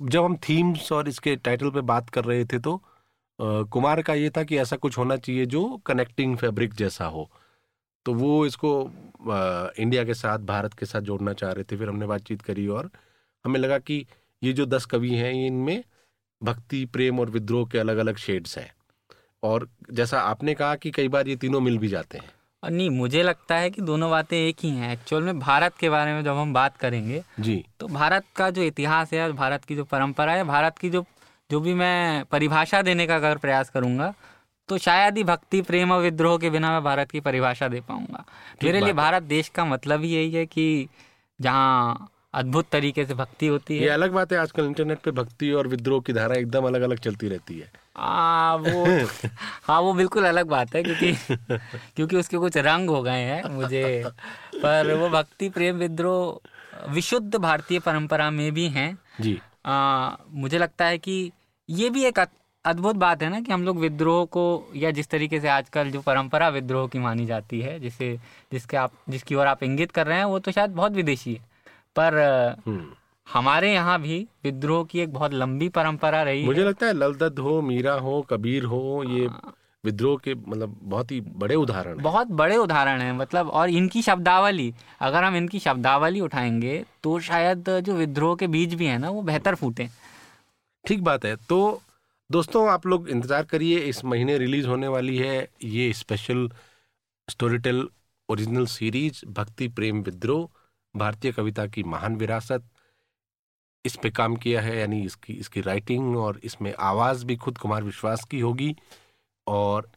जब 0.00 0.24
हम 0.24 0.36
थीम्स 0.38 0.90
और 0.92 1.08
इसके 1.08 1.34
टाइटल 1.38 1.70
पे 1.70 1.80
बात 1.82 2.10
कर 2.10 2.24
रहे 2.24 2.44
थे 2.44 2.58
तो 2.58 2.80
कुमार 3.38 4.02
का 4.02 4.14
ये 4.14 4.30
था 4.30 4.42
कि 4.42 4.58
ऐसा 4.58 4.76
कुछ 4.76 4.98
होना 4.98 5.16
चाहिए 5.16 5.46
जो 5.46 5.64
कनेक्टिंग 5.86 6.36
फैब्रिक 6.36 6.74
जैसा 6.74 7.06
हो। 7.06 7.28
तो 8.06 8.14
वो 8.14 8.44
इसको 8.46 8.70
इंडिया 9.78 10.04
के 10.04 10.14
साथ 10.14 10.38
भारत 10.46 10.74
के 10.74 10.86
साथ 10.86 11.00
जोड़ना 11.00 11.32
चाह 11.32 11.52
रहे 11.52 11.64
थे 11.64 11.76
फिर 11.76 11.88
हमने 11.88 12.06
बातचीत 12.06 12.42
करी 12.42 12.66
और 12.68 12.90
हमें 13.44 13.58
लगा 13.60 13.78
कि 13.78 14.04
ये 14.42 14.52
जो 14.52 14.66
दस 14.66 14.84
कवि 14.84 15.14
हैं 15.14 15.32
इनमें 15.46 15.82
भक्ति 16.40 16.84
प्रेम 16.86 17.20
और 17.20 17.30
विद्रोह 17.30 17.66
के 17.68 17.78
अलग 17.78 17.96
अलग 17.96 18.16
शेड्स 18.16 18.56
हैं। 18.58 18.70
और 19.42 19.68
जैसा 19.92 20.20
आपने 20.20 20.54
कहा 20.54 20.74
कि 20.76 20.90
कई 20.90 21.08
बार 21.08 21.28
ये 21.28 21.36
तीनों 21.36 21.60
मिल 21.60 21.78
भी 21.78 21.88
जाते 21.88 22.18
हैं। 22.18 22.30
नहीं 22.62 22.88
मुझे 22.90 23.22
लगता 23.22 23.56
है 23.56 23.70
कि 23.70 23.82
दोनों 23.82 24.10
बातें 24.10 24.36
एक 24.38 24.56
ही 24.62 24.68
हैं। 24.70 24.92
एक्चुअल 24.92 25.22
में 25.22 25.38
भारत 25.38 25.74
के 25.76 25.88
बारे 25.90 26.12
में 26.12 26.22
जब 26.24 26.36
हम 26.36 26.52
बात 26.54 26.76
करेंगे 26.76 27.22
जी। 27.40 27.64
तो 27.80 27.88
भारत 27.88 28.24
का 28.36 28.48
जो 28.50 28.62
इतिहास 28.62 29.12
है 29.12 29.22
और 29.24 29.32
भारत 29.32 29.64
की 29.64 29.76
जो 29.76 29.84
परंपरा 29.84 30.32
है 30.32 30.44
भारत 30.44 30.78
की 30.78 30.90
जो 30.90 31.04
जो 31.50 31.60
भी 31.60 31.74
मैं 31.74 32.24
परिभाषा 32.24 32.82
देने 32.82 33.06
का 33.06 33.16
अगर 33.16 33.36
प्रयास 33.36 33.70
करूँगा 33.70 34.14
तो 34.68 34.78
शायद 34.78 35.16
ही 35.16 35.24
भक्ति 35.24 35.62
प्रेम 35.62 35.92
और 35.92 36.02
विद्रोह 36.02 36.38
के 36.38 36.50
बिना 36.50 36.72
मैं 36.72 36.84
भारत 36.84 37.10
की 37.10 37.20
परिभाषा 37.20 37.68
दे 37.68 37.80
पाऊँगा। 37.80 38.24
मेरे 38.64 38.80
लिए 38.80 38.92
भारत 38.92 39.22
देश 39.22 39.48
का 39.48 39.64
मतलब 39.64 40.02
ही 40.02 40.08
यही 40.08 40.32
है 40.32 40.46
कि 40.46 40.88
जहाँ 41.40 42.10
अद्भुत 42.34 42.68
तरीके 42.72 43.04
से 43.04 43.14
भक्ति 43.14 43.46
होती 43.46 43.76
है। 43.76 43.82
ये 43.82 43.88
अलग 43.88 44.12
बात 44.12 44.32
है 44.32 44.38
आजकल 44.38 44.64
इंटरनेट 44.64 44.98
पे 44.98 45.10
भक्ति 45.10 45.50
और 45.50 45.68
विद्रोह 45.68 46.00
की 46.00 46.12
धारा 46.12 46.36
एकदम 46.36 46.64
अलग 46.64 46.82
अलग 46.82 46.98
चलती 46.98 47.28
रहती 47.28 47.58
है। 47.58 47.72
आ, 47.96 48.54
वो 48.54 48.86
हाँ 49.64 49.80
वो 49.80 49.92
बिल्कुल 49.92 50.24
अलग 50.24 50.46
बात 50.46 50.74
है 50.74 50.82
क्योंकि 50.82 51.12
क्योंकि 51.96 52.16
उसके 52.16 52.36
कुछ 52.36 52.56
रंग 52.56 52.90
हो 52.90 53.02
गए 53.02 53.20
हैं 53.20 53.48
मुझे। 53.50 54.04
पर 54.62 54.94
वो 54.94 55.08
भक्ति 55.08 55.48
प्रेम 55.48 55.76
विद्रोह 55.76 56.90
विशुद्ध 56.90 57.36
भारतीय 57.36 57.78
परंपरा 57.78 58.30
में 58.30 58.52
भी 58.52 58.68
हैं। 58.68 58.98
जी। 59.20 59.40
आ, 59.64 60.16
मुझे 60.30 60.58
लगता 60.58 60.84
है 60.86 60.98
कि 60.98 61.30
ये 61.68 61.90
भी 61.90 62.04
एक 62.04 62.18
अद्भुत 62.64 62.96
बात 62.96 63.22
है 63.22 63.28
ना 63.30 63.40
कि 63.40 63.52
हम 63.52 63.64
लोग 63.64 63.78
विद्रोह 63.78 64.24
को 64.24 64.42
या 64.76 64.90
जिस 64.90 65.08
तरीके 65.08 65.40
से 65.40 65.48
आजकल 65.48 65.90
जो 65.90 66.00
परंपरा 66.00 66.48
विद्रोह 66.48 66.86
की 66.88 66.98
मानी 66.98 67.26
जाती 67.26 67.60
है 67.60 67.78
जिसे 67.80 68.16
जिसके 68.52 68.76
आप 68.76 68.92
जिसकी 69.08 69.34
ओर 69.34 69.46
आप 69.46 69.62
इंगित 69.62 69.90
कर 69.90 70.06
रहे 70.06 70.18
हैं 70.18 70.24
वो 70.24 70.38
तो 70.38 70.52
शायद 70.52 70.70
बहुत 70.70 70.92
विदेशी 70.92 71.34
है 71.34 71.42
पर 71.96 72.18
हम्म। 72.66 72.84
हमारे 73.26 73.72
यहाँ 73.72 74.00
भी 74.00 74.26
विद्रोह 74.44 74.84
की 74.84 75.00
एक 75.00 75.12
बहुत 75.12 75.34
लंबी 75.34 75.68
परंपरा 75.68 76.22
रही 76.22 76.44
मुझे 76.44 76.60
है। 76.60 76.66
लगता 76.68 76.86
है 76.86 76.92
ललदत 76.92 77.38
हो 77.38 77.60
मीरा 77.62 77.92
हो 78.06 78.20
कबीर 78.30 78.64
हो 78.64 79.04
ये 79.08 79.26
हाँ। 79.26 79.54
विद्रोह 79.84 80.16
के 80.24 80.34
मतलब 80.34 80.76
बहुत 80.82 81.10
ही 81.12 81.20
बड़े 81.20 81.54
उदाहरण 81.54 82.02
बहुत 82.02 82.28
बड़े 82.32 82.56
उदाहरण 82.56 83.00
हैं 83.00 83.12
मतलब 83.12 83.48
और 83.50 83.70
इनकी 83.70 84.02
शब्दावली 84.02 84.72
अगर 85.00 85.24
हम 85.24 85.36
इनकी 85.36 85.58
शब्दावली 85.60 86.20
उठाएँगे 86.20 86.84
तो 87.02 87.18
शायद 87.20 87.70
जो 87.80 87.94
विद्रोह 87.94 88.36
के 88.36 88.46
बीज 88.46 88.74
भी 88.74 88.86
है 88.86 88.98
ना 88.98 89.10
वो 89.10 89.22
बेहतर 89.22 89.54
फूटे। 89.54 89.88
ठीक 90.84 91.02
बात 91.04 91.24
है 91.24 91.34
तो 91.48 91.58
दोस्तों 92.30 92.68
आप 92.70 92.86
लोग 92.86 93.08
इंतज़ार 93.08 93.42
करिए 93.44 93.78
इस 93.88 94.04
महीने 94.04 94.38
रिलीज़ 94.38 94.66
होने 94.66 94.88
वाली 94.88 95.16
है 95.18 95.36
ये 95.64 95.92
special 95.92 96.48
Storytel 97.58 97.88
original 98.28 98.66
series 98.66 99.24
Bhakti 99.32 99.68
Prem 99.70 100.02
Vidroh 100.02 100.48
भारतीय 100.94 101.32
कविता 101.32 101.66
की 101.66 101.82
महान 101.84 102.16
विरासत। 102.16 102.62
इस 103.84 103.96
पे 104.02 104.10
काम 104.10 104.36
किया 104.36 104.60
है 104.62 104.78
यानी 104.78 105.02
इसकी 105.04 105.32
इसकी 105.34 105.60
राइटिंग 105.60 106.16
और 106.16 106.40
इसमें 106.44 106.72
आवाज़ 106.80 107.24
भी 107.26 107.36
खुद 107.36 107.58
कुमार 107.58 107.82
विश्वास 107.82 108.24
की 108.24 108.40
होगी। 108.40 108.74
और 109.46 109.90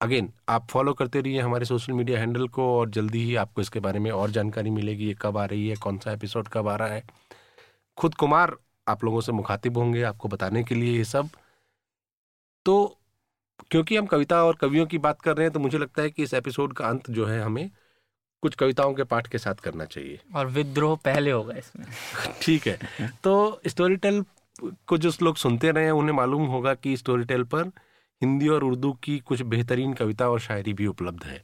अगेन 0.00 0.32
आप 0.48 0.66
फॉलो 0.70 0.94
करते 0.94 1.20
रहिए 1.20 1.40
हमारे 1.40 1.64
सोशल 1.64 1.92
मीडिया 1.92 2.18
हैंडल 2.18 2.48
को 2.48 2.78
और 2.78 2.90
जल्दी 2.90 3.24
ही 3.24 3.36
आपको 3.36 3.60
इसके 3.60 3.80
बारे 3.80 3.98
में 3.98 4.10
और 4.10 4.30
जानकारी 4.30 4.70
मिलेगी 4.70 5.06
ये 5.06 5.16
कब 5.22 5.38
आ 5.38 5.44
रही 5.44 5.68
है 5.68 5.76
कौन 5.76 5.98
सा 5.98 6.12
एपिसोड 6.12 6.48
कब 6.48 6.68
आ 6.68 6.76
रहा 6.76 6.88
है। 6.88 7.02
खुद 7.96 8.14
कुमार 8.14 8.56
आप 8.88 9.04
लोगों 9.04 9.20
से 9.20 9.32
मुखातिब 9.32 9.78
होंगे 9.78 10.02
आपको 10.02 10.28
बताने 10.28 10.64
के 10.64 10.74
लिए 10.74 10.96
ये 10.96 11.04
सब। 11.04 11.28
तो 12.64 12.98
क्योंकि 13.70 13.96
हम 13.96 14.06
कविता 14.06 14.44
और 14.44 14.56
कवियों 14.56 14.86
की 14.86 14.98
बात 14.98 15.22
कर 15.22 15.36
रहे 15.36 15.44
हैं 15.44 15.52
तो 15.52 15.60
मुझे 15.60 15.78
लगता 15.78 16.02
है 16.02 16.10
कि 16.10 16.22
इस 16.22 16.34
एपिसोड 16.34 16.72
का 16.72 16.88
अंत 16.88 17.10
जो 17.10 17.26
है 17.26 17.42
हमें 17.42 17.70
कुछ 18.42 18.54
कविताओं 18.54 18.94
के 18.94 19.04
पाठ 19.04 19.26
के 19.26 19.38
साथ 19.38 19.54
करना 19.54 19.84
चाहिए। 19.84 20.20
और 20.34 20.46
विद्रोह 20.46 20.96
पहले 20.96 21.30
होगा 21.30 21.54
इसमें। 21.54 21.86
ठीक 22.42 22.66
है। 22.66 22.78
तो 23.24 23.60
स्टोरी 23.66 23.96
टेल 23.96 24.24
को 24.86 24.98
जो 24.98 25.10
लोग 25.22 25.36
सुनते 25.36 25.70
रहे 25.70 25.84
हैं 25.84 25.92
उन्हें 25.92 26.16
मालूम 26.16 26.46
होगा 26.46 26.74
कि 26.74 26.96
स्टोरी 26.96 27.24
टेल 27.24 27.42
पर 27.42 27.72
हिंदी 28.22 28.48
और 28.48 28.64
उर्दू 28.64 28.92
की 28.92 29.18
कुछ 29.18 29.42
बेहतरीन 29.42 29.92
कविता 29.94 30.28
और 30.30 30.40
शायरी 30.40 30.72
भी 30.72 30.86
उपलब्ध 30.86 31.24
है। 31.24 31.42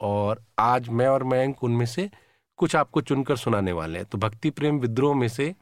और 0.00 0.42
आज 0.58 0.88
मैं 0.88 1.06
और 1.08 1.24
मयंक 1.24 1.64
उनमें 1.64 1.86
से 1.86 2.10
कुछ 2.56 2.76
आपको 2.76 3.00
चुनकर 3.00 3.36
सुनाने 3.36 3.72
वाले 3.72 3.98
हैं। 3.98 4.06
तो 4.06 4.18
भक्ति 4.18 4.50
प्रेम 4.50 4.78
विद्रोह 4.78 5.14
में 5.14 5.28
से 5.28 5.54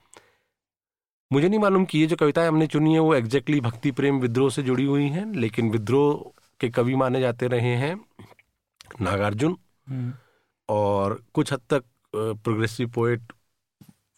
मुझे 1.30 1.48
नहीं 1.48 1.60
मालूम 1.60 1.84
कि 1.84 1.98
ये 1.98 2.06
जो 2.06 2.16
कविताएँ 2.16 2.48
हमने 2.48 2.66
चुनी 2.66 2.92
है 2.94 3.00
वो 3.00 3.14
एग्जैक्टली 3.14 3.60
भक्ति 3.60 3.90
प्रेम 3.90 4.18
विद्रोह 4.20 4.50
से 4.50 4.62
जुड़ी 4.62 4.84
हुई 4.84 5.08
हैं 5.08 5.24
लेकिन 5.34 5.70
विद्रोह 5.70 6.30
के 6.60 6.68
कवि 6.68 6.94
माने 6.94 7.20
जाते 7.20 7.46
रहे 7.46 7.74
हैं 7.76 7.94
नागार्जुन। 9.00 9.56
हम्म। 9.88 10.12
और 10.68 11.22
कुछ 11.34 11.52
हद 11.52 11.60
तक 11.70 11.84
प्रोग्रेसिव 12.14 12.88
पोइट 12.88 13.32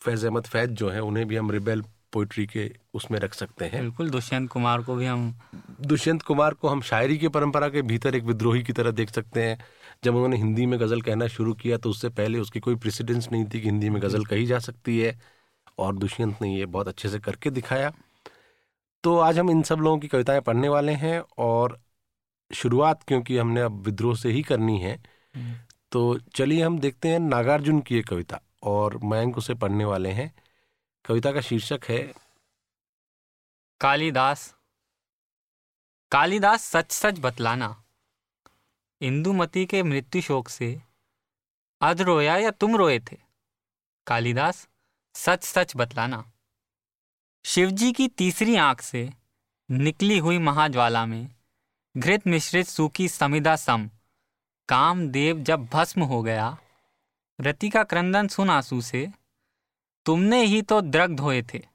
फैज 0.00 0.24
अहमद 0.24 0.46
फैज 0.46 0.70
जो 0.70 0.88
है 0.90 1.00
उन्हें 1.02 1.26
भी 1.28 1.36
हम 1.36 1.50
रिबेल 1.50 1.82
पोइट्री 2.12 2.46
के 2.46 2.72
उसमें 2.94 3.18
रख 3.18 3.34
सकते 3.34 3.64
हैं। 3.64 3.80
बिल्कुल 3.82 4.10
दुष्यंत 4.10 4.50
कुमार 4.50 4.82
को 4.82 4.94
भी 4.94 5.06
हम 5.06 5.38
दुष्यंत 5.80 6.22
कुमार 6.22 6.54
को 6.54 6.68
हम 6.68 6.80
शायरी 6.80 7.18
की 7.18 7.28
परंपरा 7.28 7.68
के 7.68 7.82
भीतर 7.82 8.14
एक 8.14 8.24
विद्रोही 8.24 8.62
की 8.62 8.72
तरह 8.72 8.90
देख 8.90 9.10
सकते 9.10 9.42
हैं। 9.42 9.58
जब 10.04 10.14
उन्होंने 10.14 10.36
हिंदी 10.36 10.66
में 10.66 10.80
गज़ल 10.80 11.00
कहना 11.00 11.26
शुरू 11.26 11.54
किया 11.54 11.76
तो 11.76 11.90
उससे 11.90 12.08
पहले 12.08 12.38
उसकी 12.38 12.60
कोई 12.60 12.76
प्रेसिडेंस 12.76 13.28
नहीं 13.32 13.44
थी 13.44 13.60
कि 13.60 13.60
हिंदी 13.60 13.90
में 13.90 14.02
गज़ल 14.02 14.24
कही 14.24 14.46
जा 14.46 14.58
सकती 14.58 14.98
है। 14.98 15.20
और 15.78 15.96
दुष्यंत 15.96 16.42
ने 16.42 16.56
ये 16.56 16.66
बहुत 16.66 16.88
अच्छे 16.88 17.08
से 17.08 17.18
करके 17.18 17.50
दिखाया। 17.50 17.92
तो 19.04 19.18
आज 19.18 19.38
हम 19.38 19.50
इन 19.50 19.62
सब 19.62 19.78
लोगों 19.78 19.98
की 19.98 20.08
कविताएँ 20.08 20.40
पढ़ने 20.40 20.68
वाले 20.68 20.92
हैं 20.92 21.22
और 21.38 21.80
शुरुआत 22.52 23.02
क्योंकि 23.02 23.38
हमने 23.38 23.60
अब 23.60 23.82
विद्रोह 23.82 24.16
से 24.16 24.30
ही 24.30 24.42
करनी 24.42 24.78
है। 24.78 25.02
हम्म। 25.36 25.54
तो 25.92 26.18
चलिए 26.34 26.62
हम 26.62 26.78
देखते 26.78 27.08
हैं 27.08 27.18
नागार्जुन 27.18 27.80
की 27.80 27.96
एक 27.96 28.06
कविता 28.06 28.40
और 28.62 29.00
मयंक 29.04 29.38
उसे 29.38 29.54
पढ़ने 29.54 29.84
वाले 29.84 30.08
हैं। 30.08 30.32
कविता 31.04 31.32
का 31.32 31.40
शीर्षक 31.40 31.84
है, 31.88 31.98
कालिदास। 33.80 34.54
कालिदास 36.12 36.64
सच 36.64 36.92
सच 36.92 37.18
बतलाना, 37.18 37.68
इंदुमती 39.00 39.64
के 39.66 39.82
मृत्यु 39.82 40.22
शोक 40.22 40.48
से 40.48 40.68
अध 41.80 42.00
रोया 42.00 42.36
या 42.36 42.50
तुम 42.50 42.76
रोए 42.76 42.98
थे? 43.00 43.16
कालिदास 44.06 44.66
सच 45.14 45.44
सच 45.44 45.72
बतलाना, 45.76 46.24
शिवजी 47.44 47.92
की 47.92 48.08
तीसरी 48.08 48.56
आँख 48.56 48.80
से 48.80 49.08
निकली 49.68 50.18
हुई 50.18 50.38
महाज्वाला 50.38 51.06
में 51.06 51.28
घृत 51.96 52.26
मिश्रित 52.26 52.66
सूखी 52.66 53.08
समिदा 53.08 53.56
सम, 53.56 53.88
कामदेव 54.68 55.38
जब 55.38 55.66
भस्म 55.66 56.02
हो 56.02 56.22
गया, 56.22 56.56
रति 57.38 57.68
का 57.68 57.82
क्रंदन 57.84 58.28
सुन 58.28 58.50
आँसू 58.50 58.80
से 58.80 59.08
तुमने 60.06 60.42
ही 60.44 60.62
तो 60.62 60.80
द्रग 60.80 61.16
धोए 61.16 61.42
थे। 61.42 61.66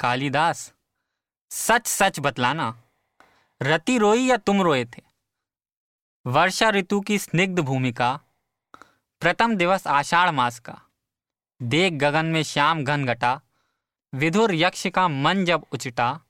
कालिदास 0.00 0.72
सच 1.50 1.86
सच 1.86 2.20
बतलाना, 2.20 2.82
रति 3.62 3.98
रोई 3.98 4.26
या 4.26 4.36
तुम 4.36 4.62
रोए 4.62 4.84
थे? 4.84 5.02
वर्षा 6.26 6.70
ऋतु 6.70 7.00
की 7.00 7.18
स्निग्ध 7.18 7.60
भूमिका, 7.60 8.20
प्रथम 9.22 9.56
दिवस 9.56 9.86
आषाढ़ 9.86 10.30
मास 10.30 10.58
का, 10.58 10.80
देख 11.62 11.92
गगन 11.92 12.26
में 12.26 12.42
श्याम 12.42 12.84
घन 12.84 13.06
घटा, 13.06 13.40
विधुर 14.14 14.54
यक्ष 14.54 14.86
का 14.86 15.08
मन 15.08 15.44
जब 15.44 15.66
उचटा 15.72 16.20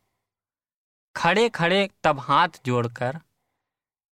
खड़े 1.16 1.48
खड़े 1.48 1.88
तब 2.04 2.20
हाथ 2.20 2.48
जोड़कर, 2.66 3.20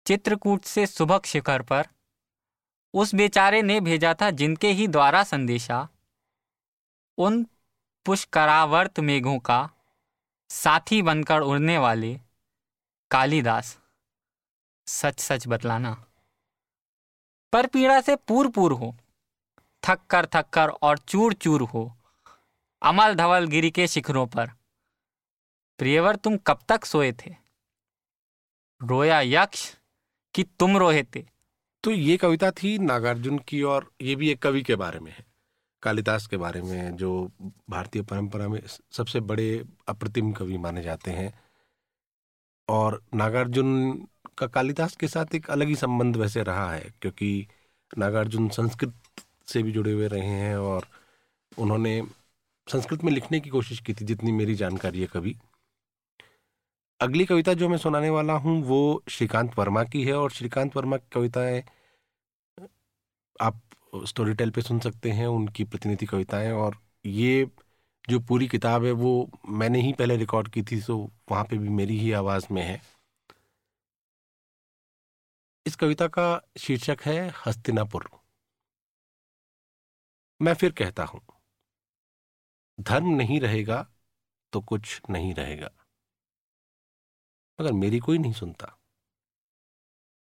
चित्रकूट 0.07 0.65
से 0.65 0.87
सुबह 0.87 1.21
शिखर 1.25 1.63
पर, 1.63 1.87
उस 2.95 3.15
बेचारे 3.15 3.63
ने 3.63 3.81
भेजा 3.81 4.15
था 4.15 4.31
जिनके 4.31 4.69
ही 4.69 4.87
द्वारा 4.89 5.23
संदेशा 5.25 5.89
उन 7.21 7.47
पुष्करावर्त 8.07 9.01
मेघों 9.01 9.39
का 9.39 9.71
साथी 10.51 11.03
बनकर 11.03 11.41
उड़ने 11.41 11.79
वाले 11.79 12.21
कालिदास। 13.11 13.79
सच 14.87 15.21
सच 15.21 15.49
बतलाना। 15.49 16.05
पर 17.53 17.67
पीड़ा 17.67 18.01
से 18.01 18.17
पूर 18.17 18.49
पूर 18.49 18.73
हो 18.73 18.97
थक 19.85 20.01
कर 20.11 20.27
थक 20.27 20.49
कर 20.49 20.69
और 20.69 20.99
चूर 20.99 21.33
चूर 21.33 21.63
हो, 21.63 21.97
अमल 22.83 23.15
धवल 23.15 23.47
गिरी 23.47 23.71
के 23.71 23.87
शिखरों 23.87 24.27
पर। 24.27 24.47
प्रियवर, 25.79 26.17
तुम 26.17 26.37
कब 26.37 26.59
तक 26.69 26.85
सोए 26.85 27.13
थे? 27.13 27.37
रोया 28.83 29.21
यक्ष 29.21 29.77
कि 30.35 30.43
तुम 30.43 30.77
रोए 30.77 31.03
थे? 31.03 31.27
तो 31.85 31.91
ये 31.91 32.17
कविता 32.17 32.51
थी 32.51 32.79
नागार्जुन 32.79 33.39
की 33.39 33.63
और 33.63 33.93
ये 34.01 34.17
भी 34.17 34.31
एक 34.31 34.43
कवि 34.43 34.63
के 34.63 34.77
बारे 34.77 35.01
में 35.01 35.13
है। 35.13 35.30
कालिदास 35.83 36.27
के 36.27 36.37
बारे 36.37 36.63
में, 36.63 36.97
जो 36.97 37.31
भारतीय 37.71 38.03
परंपरा 38.03 38.49
में 38.49 38.61
सबसे 38.93 39.21
बड़े 39.21 39.65
अप्रतिम 39.89 40.33
कवि 40.33 40.59
माने 40.59 40.83
जाते 40.83 41.11
हैं। 41.11 41.41
और 42.69 43.03
नागार्जुन 43.15 43.93
का 44.39 44.47
कालिदास 44.47 44.97
के 44.97 45.09
साथ 45.09 45.35
एक 45.35 45.51
अलग 45.51 45.69
ही 45.69 45.77
संबंध 45.77 46.17
वैसे 46.17 46.43
रहा 46.43 46.73
है, 46.73 46.93
क्योंकि 47.01 47.47
नागार्जुन 47.99 48.49
संस्कृत 48.49 48.95
से 49.47 49.63
भी 49.63 49.73
जुड़े 49.73 49.93
हुए 49.93 50.09
रहे 50.09 50.27
हैं 50.27 50.57
और 50.57 50.87
उन्होंने 51.59 52.03
संस्कृत 52.73 53.05
में 53.05 53.13
लिखने 53.13 53.41
की 53.41 53.51
कोशिश 53.51 53.81
की 53.81 53.95
थी, 53.95 54.05
जितनी 54.05 54.33
मेरी 54.33 54.55
जानकारी 54.55 55.01
है 55.01 55.07
कभी। 55.07 55.37
अगली 57.01 57.25
कविता 57.25 57.55
जो 57.55 57.69
मैं 57.69 57.79
सुनाने 57.79 58.11
वाला 58.11 58.33
हूँ, 58.33 58.63
वो 58.63 59.03
श्रीकांत 59.09 59.59
वर्मा 59.59 59.85
की 59.85 60.05
है, 60.05 60.13
और 60.13 60.31
श्रीकांत 60.31 60.77
वर्मा 60.77 60.97
की 60.97 61.09
कविताएँ 61.13 61.65
आप 63.41 63.61
स्टोरी 63.93 64.35
टेल 64.35 64.51
पे 64.51 64.63
सुन 64.63 64.79
सकते 64.81 65.11
हैं, 65.11 65.27
उनकी 65.27 65.65
प्रतिनिधि 65.65 66.07
कविताएँ, 66.07 66.51
और 66.53 66.77
ये 67.07 67.51
जो 68.09 68.21
पूरी 68.21 68.49
किताब 68.49 68.85
है, 68.85 68.93
वो 68.93 69.31
मैंने 69.49 69.81
ही 69.81 69.93
पहले 69.93 70.17
रिकॉर्ड 70.17 70.49
की 70.49 70.63
थी 70.63 70.81
सो 70.81 70.97
वहाँ 71.31 71.45
पे 71.45 71.59
भी 71.59 71.69
मेरी 71.71 71.99
ही 71.99 72.13
आवाज़ 72.13 72.47
में 72.53 72.63
है। 72.63 72.81
इस 75.67 75.77
कविता 75.77 76.07
का 76.09 76.27
शीर्षक 76.59 77.03
है 77.03 77.19
हस्तिनापुर। 77.47 78.09
मैं 80.41 80.55
फिर 80.55 80.73
कहता 80.73 81.05
हूँ, 81.05 81.21
धर्म 82.79 83.09
नहीं 83.17 83.41
रहेगा 83.41 83.87
तो 84.53 84.61
कुछ 84.63 85.01
नहीं 85.11 85.35
रहेगा। 85.35 85.71
मगर 87.59 87.73
मेरी 87.73 87.99
कोई 87.99 88.19
नहीं 88.19 88.33
सुनता। 88.33 88.77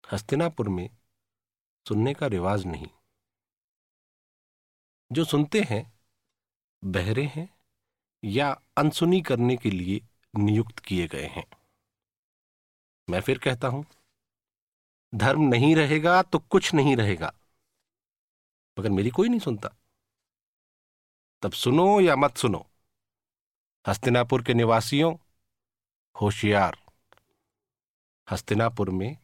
हस्तिनापुर 0.05 0.69
में 0.69 0.89
सुनने 1.87 2.15
का 2.15 2.27
रिवाज 2.27 2.67
नहीं। 2.67 2.89
जो 5.13 5.25
सुनते 5.25 5.61
हैं, 5.61 6.01
बहरे 6.85 7.25
हैं 7.27 7.59
या 8.25 8.63
अनसुनी 8.77 9.21
करने 9.21 9.57
के 9.57 9.71
लिए 9.71 10.01
नियुक्त 10.37 10.79
किए 10.79 11.09
गए 11.09 11.27
हैं। 11.27 11.51
मैं 13.11 13.21
फिर 13.21 13.39
कहता 13.39 13.69
हूँ, 13.69 13.87
धर्म 15.15 15.41
नहीं 15.41 15.77
रहेगा 15.77 16.23
तो 16.23 16.39
कुछ 16.39 16.75
नहीं 16.75 16.97
रहेगा। 16.97 17.35
मगर 18.79 18.91
मेरी 18.91 19.11
कोई 19.11 19.29
नहीं 19.29 19.41
सुनता। 19.41 19.69
तब 21.43 21.53
सुनो 21.53 22.01
या 22.01 22.17
मत 22.17 22.37
सुनो। 22.37 22.67
हस्तिनापुर 23.89 24.45
के 24.45 24.55
निवासियों, 24.55 25.17
होशियार। 26.21 26.79
हस्तिनापुर 28.31 28.91
में 28.91 29.19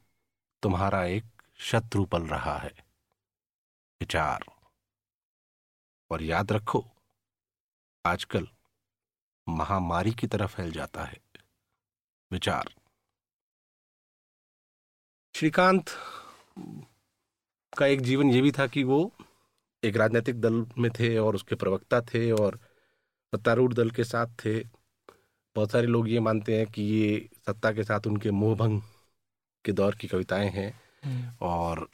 तुम्हारा 0.62 1.04
एक 1.04 1.24
शत्रु 1.58 2.04
पल 2.04 2.22
रहा 2.22 2.58
है। 2.58 2.72
विचार। 4.00 4.55
और 6.10 6.22
याद 6.22 6.52
रखो 6.52 6.84
आजकल 8.04 8.48
महामारी 9.48 10.12
की 10.12 10.26
तरह 10.26 10.46
फैल 10.46 10.70
जाता 10.72 11.04
है। 11.04 11.18
विचार। 12.30 12.74
श्रीकांत 15.34 15.90
का 17.78 17.86
एक 17.86 18.00
जीवन 18.00 18.30
ये 18.30 18.40
भी 18.40 18.52
था 18.52 18.66
कि 18.66 18.84
वो 18.84 19.12
एक 19.82 19.96
राजनीतिक 19.96 20.40
दल 20.40 20.66
में 20.78 20.90
थे 20.90 21.16
और 21.18 21.34
उसके 21.34 21.54
प्रवक्ता 21.54 22.00
थे 22.00 22.30
और 22.32 22.58
सत्तारूढ़ 23.32 23.74
दल 23.74 23.90
के 23.90 24.04
साथ 24.04 24.26
थे। 24.44 24.58
बहुत 25.56 25.70
सारे 25.70 25.86
लोग 25.86 26.08
ये 26.08 26.20
मानते 26.20 26.56
हैं 26.58 26.66
कि 26.66 26.82
ये 26.82 27.28
सत्ता 27.46 27.72
के 27.72 27.84
साथ 27.84 28.06
उनके 28.06 28.30
मोहभंग 28.30 28.80
के 29.64 29.72
दौर 29.72 29.94
की 29.94 30.08
कविताएँ 30.08 30.48
हैं 30.50 30.80
हम्म। 31.04 31.36
और 31.40 31.88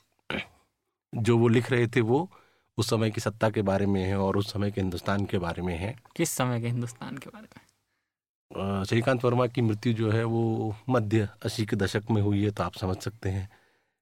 जो 1.15 1.39
वो 1.39 1.49
लिख 1.49 1.71
रहे 1.71 1.87
थे 1.87 2.01
वो 2.01 2.29
उस 2.79 2.91
समय 2.91 3.11
की 3.11 3.21
सत्ता 3.21 3.51
के 3.51 3.63
बारे 3.63 3.87
में 3.87 4.03
है 4.05 4.17
और 4.19 4.37
उस 4.37 4.53
समय 4.53 4.71
के 4.71 4.81
हिंदुस्तान 4.81 5.25
के 5.27 5.39
बारे 5.39 5.63
में 5.63 5.77
है। 5.77 5.97
किस 6.17 6.31
समय 6.31 6.61
के 6.61 6.67
हिंदुस्तान 6.67 7.19
के 7.19 7.31
बारे 7.31 7.49
में? 7.57 8.85
श्रीकांत 8.85 9.25
वर्मा 9.25 9.47
की 9.47 9.61
मृत्यु 9.61 9.93
जो 9.93 10.11
है 10.11 10.25
वो 10.25 10.75
मध्य 10.89 11.29
अस्सी 11.45 11.67
के 11.67 11.77
दशक 11.77 12.03
में 12.11 12.23
हुई 12.23 12.45
है 12.45 12.51
तो 12.51 12.63
आप 12.63 12.75
समझ 12.75 12.97
सकते 12.97 13.29
हैं 13.29 13.49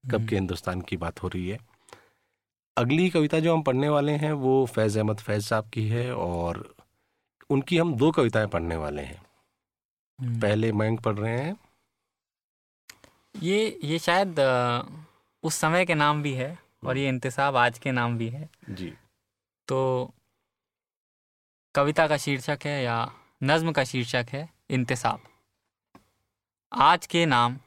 कब 0.05 0.11
के 0.11 0.17
हम्म। 0.17 0.35
हिंदुस्तान 0.35 0.81
की 0.81 0.97
बात 0.97 1.23
हो 1.23 1.29
रही 1.29 1.49
है। 1.49 1.59
अगली 2.77 3.11
कविता 3.11 3.41
जो 3.41 3.55
हम 3.55 3.63
पढ़ने 3.63 3.89
वाले 3.89 4.13
हैं 4.13 4.33
वो 4.33 4.67
फैज़ 4.67 4.99
अहमद 4.99 5.17
फैज़ 5.17 5.45
साहब 5.47 5.69
की 5.69 5.89
है 5.89 6.15
और 6.15 6.75
उनकी 7.51 7.79
हम 7.79 7.95
दो 7.95 8.11
कविताएँ 8.11 8.47
पढ़ने 8.47 8.77
वाले 8.77 9.03
हैं। 9.03 9.23
हम्म। 10.21 10.41
पहले 10.41 10.73
मयंक 10.73 11.01
पढ़ 11.01 11.19
रहे 11.19 11.41
हैं। 11.41 11.57
ये 13.43 13.79
ये 13.85 13.99
शायद 13.99 14.41
उस 15.43 15.55
समय 15.55 15.87
के 15.87 15.95
नाम 15.95 16.23
भी 16.23 16.33
है। 16.33 16.59
और 16.83 16.99
ये 16.99 17.09
इंतसाब 17.09 17.57
आज 17.57 17.79
के 17.79 17.93
नाम 17.93 18.17
भी 18.19 18.29
है। 18.29 18.49
जी। 18.71 18.93
तो 19.69 20.13
कविता 21.75 22.07
का 22.09 22.17
शीर्षक 22.17 22.59
है 22.65 22.83
या 22.83 22.97
नज्म 23.43 23.73
का 23.73 23.85
शीर्षक 23.85 24.27
है 24.31 24.49
इंतसाब 24.71 25.21
आज 26.73 27.07
के 27.07 27.25
नाम 27.27 27.59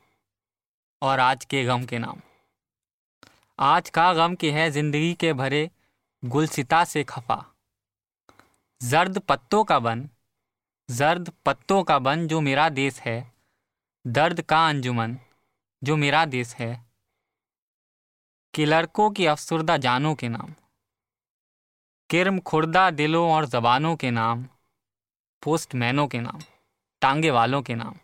और 1.01 1.19
आज 1.19 1.45
के 1.45 1.63
गम 1.63 1.85
के 1.85 1.99
नाम। 1.99 2.21
आज 3.59 3.89
का 3.89 4.13
गम 4.13 4.35
के 4.35 4.51
है 4.51 4.69
ज़िंदगी 4.71 5.13
के 5.13 5.33
भरे 5.33 5.69
गुलसिता 6.23 6.83
से 6.85 7.03
खफा। 7.03 7.43
जर्द 8.81 9.19
पत्तों 9.19 9.63
का 9.63 9.79
बन 9.79 10.07
जर्द 10.89 11.31
पत्तों 11.45 11.83
का 11.83 11.97
बन 11.99 12.27
जो 12.27 12.41
मेरा 12.41 12.69
देश 12.69 12.99
है 13.01 13.31
दर्द 14.05 14.41
का 14.41 14.67
अंजुमन 14.67 15.17
जो 15.81 15.95
मेरा 15.97 16.25
देश 16.25 16.53
है। 16.55 16.73
कि 18.53 18.65
लड़कों 18.65 19.09
की 19.11 19.25
अफसरदा 19.25 19.77
जानों 19.77 20.13
के 20.15 20.29
नाम, 20.29 20.53
किरम 22.09 22.39
खुर्दा 22.39 22.89
दिलों 22.91 23.31
और 23.31 23.45
जबानों 23.45 23.95
के 23.95 24.11
नाम, 24.11 24.45
पोस्टमैनों 25.43 26.07
के 26.07 26.19
नाम, 26.19 26.39
टांगे 27.01 27.31
वालों 27.31 27.61
के 27.61 27.75
नाम 27.75 27.95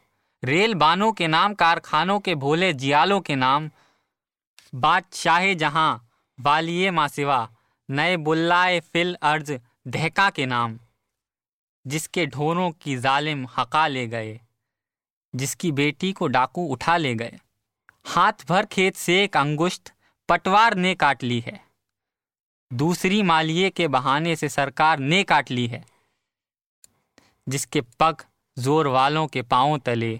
रेल 0.43 0.73
बानों 0.75 1.11
के 1.13 1.27
नाम, 1.27 1.53
कारखानों 1.53 2.19
के 2.19 2.35
भोले 2.35 2.73
जियालों 2.73 3.19
के 3.21 3.35
नाम, 3.35 3.69
बादशाह 4.75 5.53
जहाँ 5.53 6.09
वालिए 6.39 6.91
मासिवा 6.91 7.49
नए 7.89 8.17
बुल्लाए 8.17 8.79
फिल 8.79 9.17
अर्ज़ 9.21 9.53
ढहका 9.87 10.29
के 10.29 10.45
नाम, 10.45 10.79
जिसके 11.87 12.25
ढोरों 12.25 12.71
की 12.71 12.97
जालिम 12.97 13.47
हका 13.57 13.87
ले 13.87 14.07
गए, 14.07 14.39
जिसकी 15.33 15.71
बेटी 15.71 16.11
को 16.13 16.27
डाकू 16.27 16.65
उठा 16.65 16.97
ले 16.97 17.15
गए, 17.15 17.39
हाथ 18.05 18.45
भर 18.49 18.65
खेत 18.65 18.95
से 18.95 19.23
एक 19.23 19.37
अंगुष्ठ 19.37 19.91
पटवार 20.29 20.75
ने 20.75 20.93
काट 20.95 21.23
ली 21.23 21.39
है। 21.39 21.59
दूसरी 22.71 23.21
मालिए 23.23 23.69
के 23.69 23.87
बहाने 23.87 24.35
से 24.35 24.49
सरकार 24.49 24.99
ने 24.99 25.23
काट 25.23 25.51
ली 25.51 25.67
है, 25.67 25.83
जिसके 27.47 27.81
पग 27.99 28.23
ज़ोर 28.57 28.87
वालों 28.87 29.25
के 29.27 29.41
पांवों 29.43 29.77
तले 29.79 30.19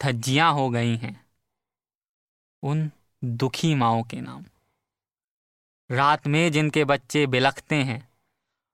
धज्जियाँ 0.00 0.52
हो 0.52 0.68
गई 0.70 0.96
हैं। 0.96 1.14
उन 2.62 2.90
दुखी 3.22 3.74
माओ 3.74 4.02
के 4.02 4.20
नाम। 4.20 4.44
रात 5.90 6.26
में 6.26 6.50
जिनके 6.52 6.84
बच्चे 6.84 7.26
बिलखते 7.26 7.74
हैं 7.74 8.06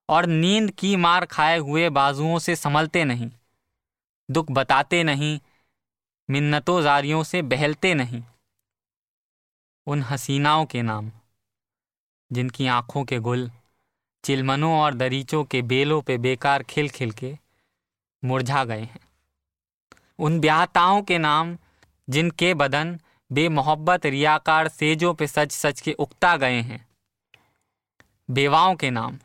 और 0.08 0.26
नींद 0.26 0.70
की 0.70 0.94
मार 0.96 1.24
खाए 1.26 1.58
हुए 1.58 1.88
बाजुओं 1.90 2.38
से 2.38 2.56
संभलते 2.56 3.04
नहीं, 3.04 3.30
दुख 4.28 4.50
बताते 4.50 5.02
नहीं, 5.04 5.38
मिन्नतों 6.28 6.80
जारियों 6.82 7.22
से 7.24 7.42
बहलते 7.44 7.94
नहीं। 7.94 8.22
उन 9.86 10.02
हसीनाओं 10.02 10.66
के 10.66 10.82
नाम, 10.82 11.12
जिनकी 12.32 12.66
आँखों 12.66 13.04
के 13.04 13.18
गुल, 13.18 13.50
चिलमनों 14.24 14.80
और 14.80 14.94
दरीचों 14.94 15.44
के 15.44 15.62
बेलों 15.62 16.02
पे 16.02 16.18
बेकार 16.18 16.62
खिल 16.62 16.88
खिल 16.88 17.10
के 17.10 17.38
मुरझा 18.24 18.64
गए 18.64 18.80
हैं। 18.80 19.00
उन 20.18 20.40
ब्याहताओं 20.40 21.02
के 21.02 21.18
नाम, 21.18 21.58
जिनके 22.08 22.54
बदन 22.54 23.00
बेमोहब्बत 23.32 24.06
रियाकार 24.06 24.68
सेजों 24.68 25.14
पे 25.14 25.26
सच 25.26 25.52
सच 25.52 25.80
के 25.80 25.92
उगता 25.92 26.36
गए 26.36 26.60
हैं। 26.60 26.88
बेवाओं 28.30 28.74
के 28.74 28.90
नाम, 28.90 29.18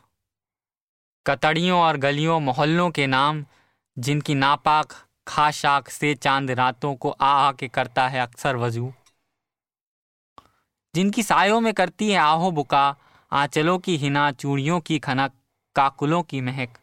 कतड़ियों 1.26 1.80
और 1.80 1.96
गलियों 1.96 2.40
मोहल्लों 2.40 2.90
के 2.90 3.06
नाम, 3.06 3.44
जिनकी 3.98 4.34
नापाक 4.34 4.92
खाशाक 5.26 5.88
से 5.88 6.14
चाँद 6.14 6.50
रातों 6.50 6.94
को 6.94 7.10
आ 7.10 7.32
आ 7.48 7.52
के 7.52 7.68
करता 7.68 8.08
है 8.08 8.20
अक्सर 8.20 8.56
वज़ू। 8.56 8.92
जिनकी 10.94 11.22
सायों 11.22 11.60
में 11.60 11.74
करती 11.74 12.10
है 12.10 12.16
आहो 12.16 12.50
बुका, 12.50 12.96
आंचलों 13.32 13.78
की 13.78 13.96
हिना, 13.96 14.32
चूड़ियों 14.32 14.80
की 14.80 14.98
खनक 14.98 15.32
काकुलों 15.76 16.22
की 16.22 16.40
महक। 16.40 16.78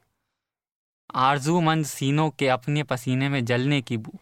आरजूमंद 1.16 1.86
सीनों 1.86 2.30
के 2.30 2.48
अपने 2.48 2.84
पसीने 2.84 3.30
में 3.30 3.46
जलने 3.46 3.82
की 3.82 3.98
बू। 3.98 4.14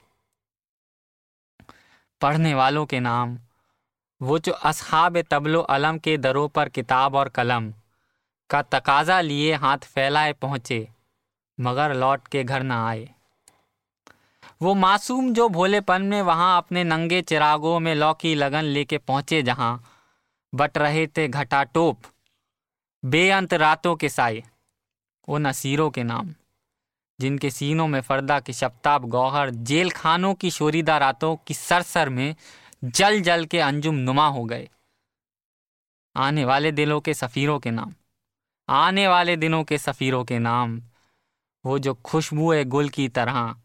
पढ़ने 2.21 2.53
वालों 2.53 2.85
के 2.85 2.99
नाम। 2.99 3.37
वो 4.21 4.39
जो 4.39 4.51
असहाब 4.51 5.21
तबलो 5.21 5.61
अलम 5.61 5.97
के 5.97 6.17
दरों 6.17 6.47
पर 6.47 6.69
किताब 6.69 7.15
और 7.15 7.29
कलम 7.29 7.73
का 8.49 8.61
तकाजा 8.61 9.21
लिए 9.21 9.53
हाथ 9.53 9.77
फैलाए 9.77 10.33
पहुँचे, 10.33 10.87
मगर 11.59 11.93
लौट 11.93 12.27
के 12.27 12.43
घर 12.43 12.63
ना 12.63 12.87
आए। 12.87 13.09
वो 14.61 14.73
मासूम 14.73 15.33
जो 15.33 15.47
भोलेपन 15.49 16.01
में 16.01 16.21
वहाँ 16.21 16.57
अपने 16.57 16.83
नंगे 16.83 17.21
चिरागों 17.21 17.79
में 17.79 17.93
लौकी 17.95 18.33
लगन 18.35 18.63
लेके 18.63 18.97
पहुँचे 18.97 19.41
जहाँ 19.41 19.83
बट 20.53 20.77
रहे 20.77 21.05
थे 21.07 21.27
घटा 21.27 21.63
टोप। 21.63 22.01
बेअंत 23.03 23.53
रातों 23.53 23.95
के 23.95 24.09
साए 24.09 24.43
उन 25.27 25.45
असीरों 25.45 25.89
के 25.89 26.03
नाम, 26.03 26.33
जिनके 27.19 27.49
सीनों 27.49 27.87
में 27.87 27.99
फर्दा 28.01 28.39
की 28.39 28.53
शपताब 28.53 29.05
गौहर 29.05 29.49
जेल 29.49 29.89
खानों 29.89 30.33
की 30.33 30.51
शोरीदा 30.51 30.97
रातों 30.97 31.35
की 31.47 31.53
सरसर 31.53 32.09
में 32.09 32.35
जल 32.83 33.19
जल 33.21 33.45
के 33.45 33.59
अंजुम 33.59 33.95
नुमा 33.95 34.27
हो 34.27 34.43
गए। 34.45 34.67
आने 36.15 36.45
वाले 36.45 36.71
दिलों 36.71 36.99
के 37.01 37.13
सफ़ीरों 37.13 37.59
के 37.59 37.71
नाम, 37.71 37.93
आने 38.69 39.07
वाले 39.07 39.37
दिनों 39.37 39.63
के 39.63 39.77
सफ़ीरों 39.77 40.23
के 40.25 40.39
नाम, 40.39 40.81
वो 41.65 41.79
जो 41.79 41.93
खुशबू 41.95 42.51
है 42.53 42.63
गुल 42.65 42.89
की 42.89 43.07
तरह 43.09 43.55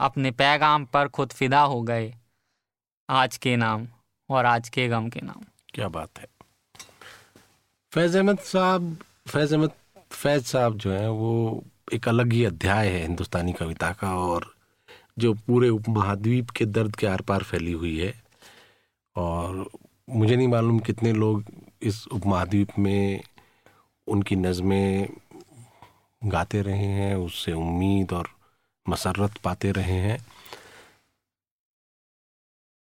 अपने 0.00 0.30
पैगाम 0.30 0.84
पर 0.84 1.08
खुद 1.08 1.32
फिदा 1.32 1.60
हो 1.60 1.82
गए। 1.82 2.14
आज 3.08 3.36
के 3.36 3.56
नाम 3.56 3.86
और 4.30 4.46
आज 4.46 4.68
के 4.68 4.88
गम 4.88 5.08
के 5.08 5.20
नाम। 5.20 5.44
क्या 5.74 5.88
बात 5.88 6.18
है। 6.18 6.26
फैज 7.92 8.16
अहमद 8.16 8.38
साहब, 8.38 8.96
फैज 9.28 9.52
अहमद, 9.52 9.70
फैज 10.10 10.44
साहब 10.44 10.76
जो 10.78 10.92
हैं, 10.92 11.08
वो 11.08 11.64
एक 11.92 12.08
अलग 12.08 12.32
ही 12.32 12.44
अध्याय 12.44 12.88
है 12.88 13.02
हिंदुस्तानी 13.02 13.52
कविता 13.52 13.92
का 13.92 14.16
और 14.16 14.54
जो 15.18 15.34
पूरे 15.34 15.68
उपमहाद्वीप 15.68 16.50
के 16.50 16.64
दर्द 16.64 16.96
के 16.96 17.06
आर 17.06 17.20
पार 17.20 17.42
फैली 17.42 17.72
हुई 17.72 17.98
है। 17.98 18.22
और 19.16 19.70
मुझे 20.08 20.36
नहीं 20.36 20.48
मालूम 20.48 20.78
कितने 20.78 21.12
लोग 21.12 21.44
इस 21.82 22.06
उपमहाद्वीप 22.06 22.68
में 22.78 23.20
उनकी 24.06 24.36
नज़में 24.36 25.08
गाते 26.24 26.62
रहे 26.62 26.86
हैं, 26.86 27.14
उससे 27.16 27.52
उम्मीद 27.52 28.12
और 28.12 28.37
मसरत 28.88 29.36
पाते 29.44 29.70
रहे 29.72 29.98
हैं। 30.00 30.18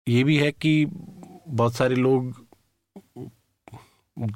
ये 0.06 0.22
भी 0.24 0.36
है 0.36 0.50
कि 0.52 0.84
बहुत 0.86 1.74
सारे 1.74 1.94
लोग 1.94 2.46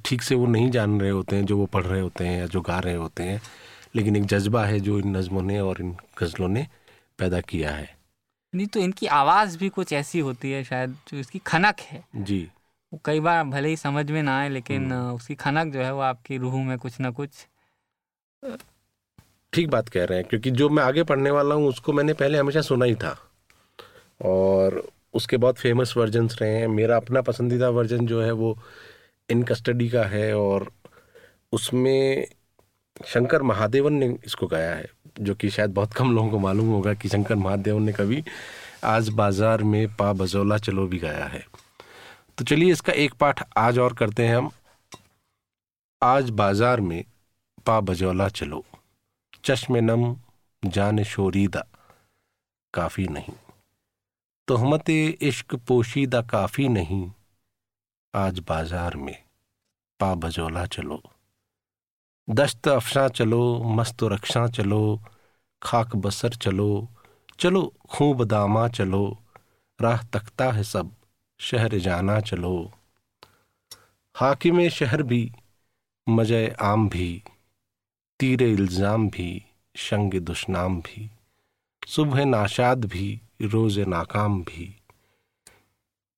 ठीक 0.06 0.22
से 0.22 0.34
वो 0.34 0.46
नहीं 0.46 0.70
जान 0.70 1.00
रहे 1.00 1.10
होते 1.10 1.36
हैं 1.36 1.44
जो 1.46 1.56
वो 1.58 1.66
पढ़ 1.66 1.84
रहे 1.84 2.00
होते 2.00 2.26
हैं 2.26 2.38
या 2.38 2.46
जो 2.46 2.60
गा 2.60 2.78
रहे 2.78 2.94
होते 2.94 3.22
हैं 3.22 3.40
लेकिन 3.96 4.16
एक 4.16 4.24
जज्बा 4.24 4.64
है 4.64 4.80
जो 4.80 4.98
इन 4.98 5.16
नज़मों 5.16 5.42
ने 5.42 5.58
और 5.60 5.80
इन 5.80 5.96
गज़लों 6.18 6.48
ने 6.48 6.66
पैदा 7.18 7.40
किया 7.40 7.70
है। 7.70 7.88
नहीं 8.52 8.66
तो 8.66 8.80
इनकी 8.80 9.06
आवाज़ 9.06 9.58
भी 9.58 9.68
कुछ 9.68 9.92
ऐसी 9.92 10.18
होती 10.18 10.50
है 10.50 10.62
शायद 10.64 10.96
जो 11.08 11.18
इसकी 11.18 11.38
खनक 11.38 11.80
है। 11.80 12.04
जी। 12.16 12.42
वो 12.92 13.00
कई 13.04 13.20
बार 13.20 13.44
भले 13.44 13.68
ही 13.68 13.76
समझ 13.76 14.10
में 14.10 14.22
ना 14.22 14.38
आए 14.38 14.48
लेकिन 14.48 14.92
हम्म। 14.92 15.14
उसकी 15.14 15.34
खनक 15.34 15.72
जो 15.72 15.80
है 15.80 15.92
वो 15.94 16.00
आपकी 16.00 16.36
रूह 16.36 16.62
में 16.64 16.78
कुछ 16.78 17.00
ना 17.00 17.10
कुछ 17.10 17.46
ठीक 19.54 19.68
बात 19.70 19.88
कह 19.88 20.04
रहे 20.04 20.18
हैं, 20.18 20.26
क्योंकि 20.28 20.50
जो 20.50 20.68
मैं 20.68 20.82
आगे 20.82 21.02
पढ़ने 21.02 21.30
वाला 21.30 21.54
हूँ, 21.54 21.68
उसको 21.68 21.92
मैंने 21.92 22.12
पहले 22.12 22.38
हमेशा 22.38 22.60
सुना 22.60 22.84
ही 22.84 22.94
था। 22.94 23.16
और 24.20 24.82
उसके 25.14 25.36
बहुत 25.36 25.58
फ़ेमस 25.58 25.94
वर्जन्स 25.96 26.40
रहे 26.42 26.56
हैं। 26.58 26.66
मेरा 26.68 26.96
अपना 26.96 27.20
पसंदीदा 27.22 27.68
वर्जन 27.68 28.06
जो 28.06 28.22
है, 28.22 28.32
वो 28.32 28.58
इन 29.28 29.42
कस्टडी 29.42 29.88
का 29.88 30.04
है, 30.04 30.34
और 30.36 30.70
उसमें 31.52 32.26
शंकर 33.06 33.42
महादेवन 33.42 33.92
ने 33.92 34.06
इसको 34.26 34.46
गाया 34.46 34.74
है, 34.74 34.88
जो 35.20 35.34
कि 35.34 35.50
शायद 35.50 35.74
बहुत 35.74 35.92
कम 35.92 36.14
लोगों 36.14 36.30
को 36.30 36.38
मालूम 36.38 36.68
होगा 36.68 36.94
कि 36.94 37.08
शंकर 37.08 37.34
महादेवन 37.36 37.82
ने 37.82 37.92
कभी 37.92 38.22
आज 38.84 39.08
बाज़ार 39.08 39.62
में 39.62 39.86
पा 39.96 40.12
बजौला 40.12 40.58
चलो 40.58 40.86
भी 40.86 40.98
गाया 40.98 41.24
है। 41.26 41.44
तो 42.38 42.44
चलिए 42.44 42.72
इसका 42.72 42.92
एक 42.92 43.14
पाठ 43.14 43.42
आज 43.56 43.78
और 43.78 43.94
करते 43.94 44.26
हैं 44.26 44.36
हम। 44.36 44.50
आज 46.02 46.30
बाज़ार 46.30 46.80
में 46.80 47.04
पा 47.66 47.80
बजौला 47.80 48.28
चलो। 48.28 48.64
चश्म 49.44 49.76
नम 49.76 50.16
जान 50.64 51.02
शोरीदा। 51.02 51.64
काफ़ी 52.74 53.06
नहीं। 53.06 53.34
तोहमत 54.48 54.90
इश्क 54.90 55.54
पोशीदा 55.54 56.22
काफ़ी 56.22 56.68
नहीं। 56.68 57.12
आज 58.14 58.38
बाज़ार 58.38 58.96
में 58.96 59.24
पा 60.00 60.14
बजौला 60.14 60.66
चलो। 60.66 61.02
दस्त 62.30 62.68
अफशा 62.68 63.08
चलो, 63.08 63.62
मस्त 63.62 63.96
रक्षा 64.02 64.46
चलो, 64.48 65.02
खाक 65.62 65.96
बसर 65.96 66.28
चलो 66.28 66.88
चलो 67.38 67.74
खूब 67.90 68.24
दामा 68.24 68.68
चलो, 68.68 69.18
राह 69.80 70.02
तकता 70.02 70.50
है 70.52 70.64
सब, 70.64 70.94
शहर 71.40 71.78
जाना 71.78 72.20
चलो। 72.20 72.72
हाकिम 74.16 74.68
शहर 74.68 75.02
भी 75.02 75.32
मजय 76.08 76.56
आम 76.62 76.88
भी। 76.88 77.22
तीर 78.20 78.42
इल्ज़ाम 78.42 79.08
भी, 79.08 79.44
शंग 79.76 80.14
दुशनाम 80.14 80.80
भी, 80.80 81.10
सुबह 81.88 82.24
नाशाद 82.24 82.84
भी, 82.84 83.20
रोज़ 83.42 83.80
नाकाम 83.80 84.42
भी। 84.42 84.76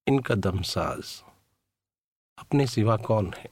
इनका 0.09 0.35
दमसाज 0.35 1.23
अपने 2.39 2.67
सिवा 2.67 2.97
कौन 2.97 3.35
है? 3.37 3.49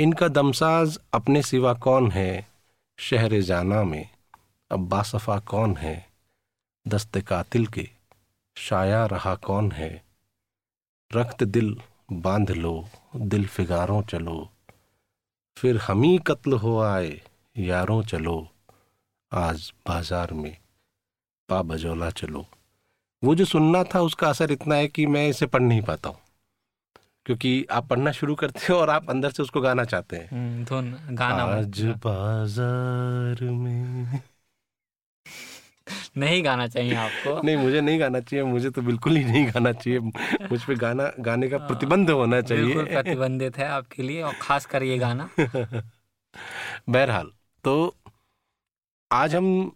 इनका 0.00 0.28
दमसाज 0.28 0.98
अपने 1.14 1.42
सिवा 1.42 1.74
कौन 1.74 2.10
है? 2.10 2.48
शहर 2.98 3.40
जाना 3.40 3.84
में 3.84 4.08
अब 4.70 4.88
बासफ़ा 4.88 5.38
कौन 5.38 5.76
है? 5.76 6.10
दस्त 6.88 7.18
कातिल 7.18 7.66
के 7.66 7.90
शाया 8.56 9.06
रहा 9.06 9.34
कौन 9.34 9.72
है? 9.72 10.04
रक्त 11.12 11.42
दिल 11.42 11.80
बाँध 12.12 12.50
लो, 12.50 12.88
दिल 13.16 13.46
फिगारों 13.46 14.02
चलो। 14.02 14.50
फिर 15.56 15.76
हम 15.76 16.02
ही 16.02 16.18
कत्ल 16.18 16.52
हो 16.52 16.78
आए। 16.80 17.20
यारों 17.56 18.02
चलो 18.02 18.48
आज 19.32 19.72
बाज़ार 19.88 20.32
में 20.32 20.56
पा 21.48 21.62
बजौला 21.62 22.10
चलो। 22.10 22.46
वो 23.24 23.34
जो 23.34 23.44
सुनना 23.44 23.82
था 23.84 24.00
उसका 24.00 24.28
असर 24.28 24.52
इतना 24.52 24.74
है 24.74 24.88
कि 24.88 25.06
मैं 25.06 25.28
इसे 25.28 25.46
पढ़ 25.46 25.62
नहीं 25.62 25.82
पाता 25.82 26.08
हूँ। 26.08 26.18
क्योंकि 27.26 27.66
आप 27.70 27.86
पढ़ना 27.86 28.12
शुरू 28.12 28.34
करते 28.34 28.72
हो 28.72 28.78
और 28.78 28.90
आप 28.90 29.10
अंदर 29.10 29.30
से 29.30 29.42
उसको 29.42 29.60
गाना 29.60 29.84
चाहते 29.84 30.16
हैं। 30.16 30.28
हम्म, 30.30 30.64
धुन 30.64 30.92
गाना 31.10 31.42
आज 31.42 31.82
बाज़ार 32.04 33.44
में 33.44 34.20
नहीं 36.16 36.44
गाना 36.44 36.66
चाहिए 36.68 36.94
आपको? 36.94 37.42
नहीं 37.42 37.56
मुझे 37.56 37.80
नहीं 37.80 38.00
गाना 38.00 38.20
चाहिए 38.20 38.44
मुझे 38.44 38.70
तो 38.70 38.82
बिल्कुल 38.82 39.16
ही 39.16 39.24
नहीं 39.24 39.46
गाना 39.46 39.72
चाहिए। 39.72 39.98
मुझ 39.98 40.64
पे 40.64 40.74
गाना 40.74 41.12
गाने 41.20 41.48
का 41.48 41.58
हाँ, 41.58 41.68
प्रतिबंध 41.68 42.10
होना 42.10 42.40
चाहिए। 42.40 42.84
प्रतिबंधित 42.84 43.58
है 43.58 43.68
आपके 43.68 44.02
लिए 44.02 44.22
और 44.22 44.34
खास 44.40 44.66
कर 44.66 44.82
ये 44.82 44.98
गाना। 44.98 45.30
बहरहाल 46.88 47.30
तो 47.64 47.94
आज 49.12 49.34
हम 49.34 49.72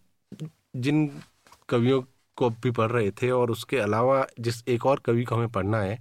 जिन 0.77 1.23
कवियों 1.69 2.03
को 2.37 2.51
भी 2.51 2.71
पढ़ 2.71 2.91
रहे 2.91 3.11
थे 3.11 3.31
और 3.31 3.51
उसके 3.51 3.77
अलावा 3.79 4.27
जिस 4.41 4.65
एक 4.69 4.87
और 4.87 4.99
कवि 4.99 5.25
को 5.25 5.35
हमें 5.35 5.49
पढ़ना 5.49 5.81
है 5.81 5.99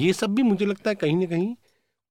ये 0.00 0.12
सब 0.12 0.34
भी 0.34 0.42
मुझे 0.42 0.66
लगता 0.66 0.90
है 0.90 0.94
कहीं 0.94 1.16
ना 1.16 1.26
कहीं 1.26 1.56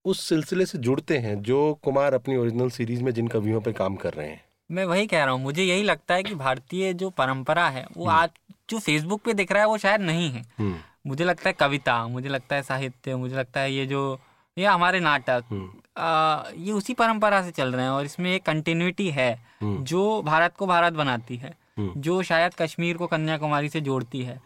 उस 0.06 0.30
सिलसिले 0.30 0.66
से 0.66 0.78
जुड़ते 0.78 1.18
हैं 1.18 1.42
जो 1.42 1.80
कुमार 1.84 2.14
अपनी 2.14 2.36
ओरिजिनल 2.36 2.70
सीरीज़ 2.70 3.04
में 3.04 3.12
जिन 3.12 3.28
कवियों 3.28 3.62
पर 3.62 3.72
काम 3.72 3.96
कर 3.96 4.14
रहे 4.14 4.28
हैं। 4.28 4.49
मैं 4.70 4.86
वही 4.86 5.08
कह 5.08 5.24
रहा 5.24 5.34
हूँ 5.34 5.42
मुझे 5.42 5.64
यही 5.64 5.84
लगता 5.84 6.14
है 6.14 6.24
कि 6.24 6.36
भारतीय 6.36 6.94
जो 6.94 7.10
परंपरा 7.10 7.68
है 7.70 7.86
वो 7.98 8.06
हम्म। 8.06 8.16
आज 8.16 8.30
जो 8.70 8.80
फेसबुक 8.80 9.22
पे 9.22 9.34
दिख 9.34 9.52
रहा 9.52 9.62
है 9.62 9.68
वो 9.68 9.78
शायद 9.78 10.02
नहीं 10.02 10.30
है 10.32 10.42
हम्म। 10.60 10.76
मुझे 11.08 11.24
लगता 11.24 11.50
है 11.50 11.54
कविता 11.54 12.08
मुझे 12.08 12.30
लगता 12.30 12.56
है 12.56 12.64
साहित्य 12.64 13.16
मुझे 13.16 13.36
लगता 13.36 13.60
है 13.60 13.74
ये 13.74 13.86
जो 13.86 14.20
ये 14.58 14.66
हमारे 14.66 15.00
नाटक 15.00 15.44
हम्म। 15.50 16.02
आ, 16.02 16.44
ये 16.58 16.72
उसी 16.72 16.94
परंपरा 16.94 17.42
से 17.42 17.52
चल 17.52 17.74
रहे 17.74 17.84
हैं 17.84 17.92
और 17.92 18.06
इसमें 18.06 18.34
एक 18.36 18.44
कंटिन्यूटी 18.44 19.10
है 19.10 19.32
जो 19.64 20.22
भारत 20.22 20.56
को 20.58 20.66
भारत 20.66 20.94
बनाती 20.94 21.38
है। 21.38 21.58
जो 21.80 22.22
शायद 22.22 22.54
कश्मीर 22.54 22.98
को 22.98 23.08
कन्याकुमारी 23.08 23.70
से 23.70 23.82
जोड़ती 23.82 24.22
है। 24.24 24.40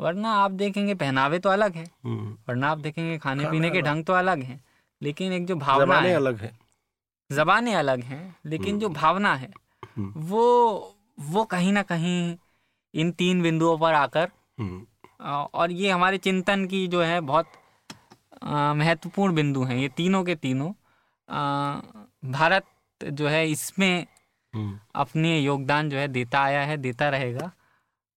वरना 0.00 0.32
आप 0.32 0.50
देखेंगे 0.50 0.94
पहनावे 0.94 1.38
तो 1.38 1.50
अलग 1.50 1.74
है। 1.74 1.84
वरना 2.06 2.70
आप 2.70 2.78
देखेंगे 2.78 3.18
खाने 3.18 3.50
पीने 3.50 3.70
के 3.70 3.82
ढंग 3.82 4.04
तो 4.04 4.12
अलग 4.12 4.42
है 4.42 4.60
लेकिन 5.02 5.32
एक 5.32 5.46
जो 5.46 5.56
भावना 5.56 6.00
है 6.00 6.14
अलग 6.14 6.36
है 6.36 6.52
जबानें 7.30 7.74
अलग 7.74 8.00
हैं 8.00 8.36
लेकिन 8.46 8.78
जो 8.78 8.88
भावना 8.88 9.34
है 9.34 9.50
वो 9.98 10.44
वो 11.20 11.44
कहीं 11.44 11.72
ना 11.72 11.82
कहीं 11.82 12.36
इन 12.94 13.12
तीन 13.12 13.42
बिंदुओं 13.42 13.78
पर 13.78 13.94
आकर 13.94 14.30
और 15.54 15.70
ये 15.70 15.90
हमारे 15.90 16.18
चिंतन 16.18 16.66
की 16.66 16.86
जो 16.86 17.02
है 17.02 17.20
बहुत 17.20 17.46
महत्वपूर्ण 18.44 19.34
बिंदु 19.34 19.62
हैं 19.62 19.76
ये 19.76 19.88
तीनों 19.88 20.24
के 20.24 20.34
तीनों। 20.34 20.72
भारत 22.30 22.66
जो 23.04 23.28
है 23.28 23.50
इसमें 23.50 24.06
हम्म। 24.54 24.80
अपने 24.94 25.40
योगदान 25.40 25.90
जो 25.90 25.96
है 25.96 26.08
देता 26.08 26.40
आया 26.40 26.62
है 26.62 26.76
देता 26.76 27.08
रहेगा। 27.08 27.52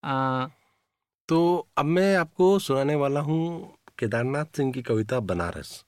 आ, 0.04 0.47
तो 1.30 1.67
अब 1.78 1.86
मैं 1.86 2.15
आपको 2.15 2.60
सुनाने 2.60 2.95
वाला 2.95 3.19
हूँ 3.19 3.73
केदारनाथ 3.99 4.45
सिंह 4.45 4.73
की 4.73 4.82
कविता 4.82 5.19
बनारस। 5.19 5.86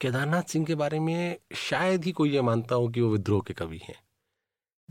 केदारनाथ 0.00 0.42
सिंह 0.42 0.66
के 0.66 0.74
बारे 0.74 1.00
में 1.00 1.38
शायद 1.54 2.04
ही 2.04 2.12
कोई 2.12 2.30
ये 2.30 2.42
मानता 2.42 2.74
हो 2.74 2.88
कि 2.88 3.00
वो 3.00 3.10
विद्रोह 3.10 3.42
के 3.46 3.54
कवि 3.54 3.80
हैं। 3.88 4.03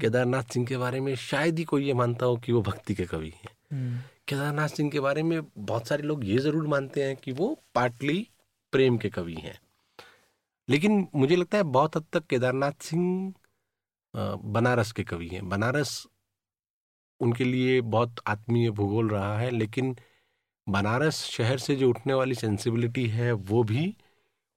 केदारनाथ 0.02 0.44
सिंह 0.44 0.66
के 0.66 0.78
बारे 0.78 1.00
में 1.02 1.16
शायद 1.16 1.60
ही 1.60 1.64
कोई 1.64 1.86
ये 1.86 1.94
मानता 1.94 2.26
हो 2.26 2.38
कि 2.38 2.52
वो 2.52 2.62
भक्ति 2.62 2.96
के 2.96 3.06
कवि 3.06 3.30
हैं। 3.30 3.50
हम्म। 3.72 4.00
केदारनाथ 4.28 4.68
सिंह 4.68 4.90
के 4.92 5.00
बारे 5.00 5.24
में 5.24 5.42
बहुत 5.58 5.88
सारे 5.88 6.04
लोग 6.04 6.26
ये 6.26 6.38
ज़रूर 6.38 6.68
मानते 6.68 7.04
हैं 7.04 7.16
कि 7.16 7.32
वो 7.32 7.58
पाटली 7.76 8.28
प्रेम 8.72 8.98
के 8.98 9.10
कवि 9.10 9.34
हैं। 9.34 9.60
लेकिन 10.70 11.08
मुझे 11.16 11.36
लगता 11.36 11.58
है 11.58 11.64
बहुत 11.64 11.98
हद 11.98 12.06
तक 12.14 12.26
केदारनाथ 12.26 12.72
सिंह 12.82 13.34
बनारस 14.46 14.92
के 14.92 15.04
कवि 15.04 15.28
हैं। 15.28 15.48
बनारस 15.50 16.08
उनके 17.20 17.44
लिए 17.44 17.82
बहुत 17.82 18.16
आत्मीय 18.28 18.70
भूगोल 18.72 19.10
रहा 19.10 19.38
है 19.40 19.50
लेकिन 19.52 19.96
बनारस 20.68 21.24
शहर 21.26 21.58
से 21.58 21.76
जो 21.76 21.90
उठने 21.90 22.14
वाली 22.14 22.36
सेंसिबिलिटी 22.36 23.08
है 23.08 23.32
वो 23.32 23.64
भी 23.64 23.96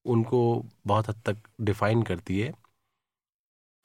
उनको 0.05 0.65
बहुत 0.87 1.09
हद 1.09 1.21
तक 1.27 1.37
डिफाइन 1.61 2.03
करती 2.03 2.39
है। 2.41 2.53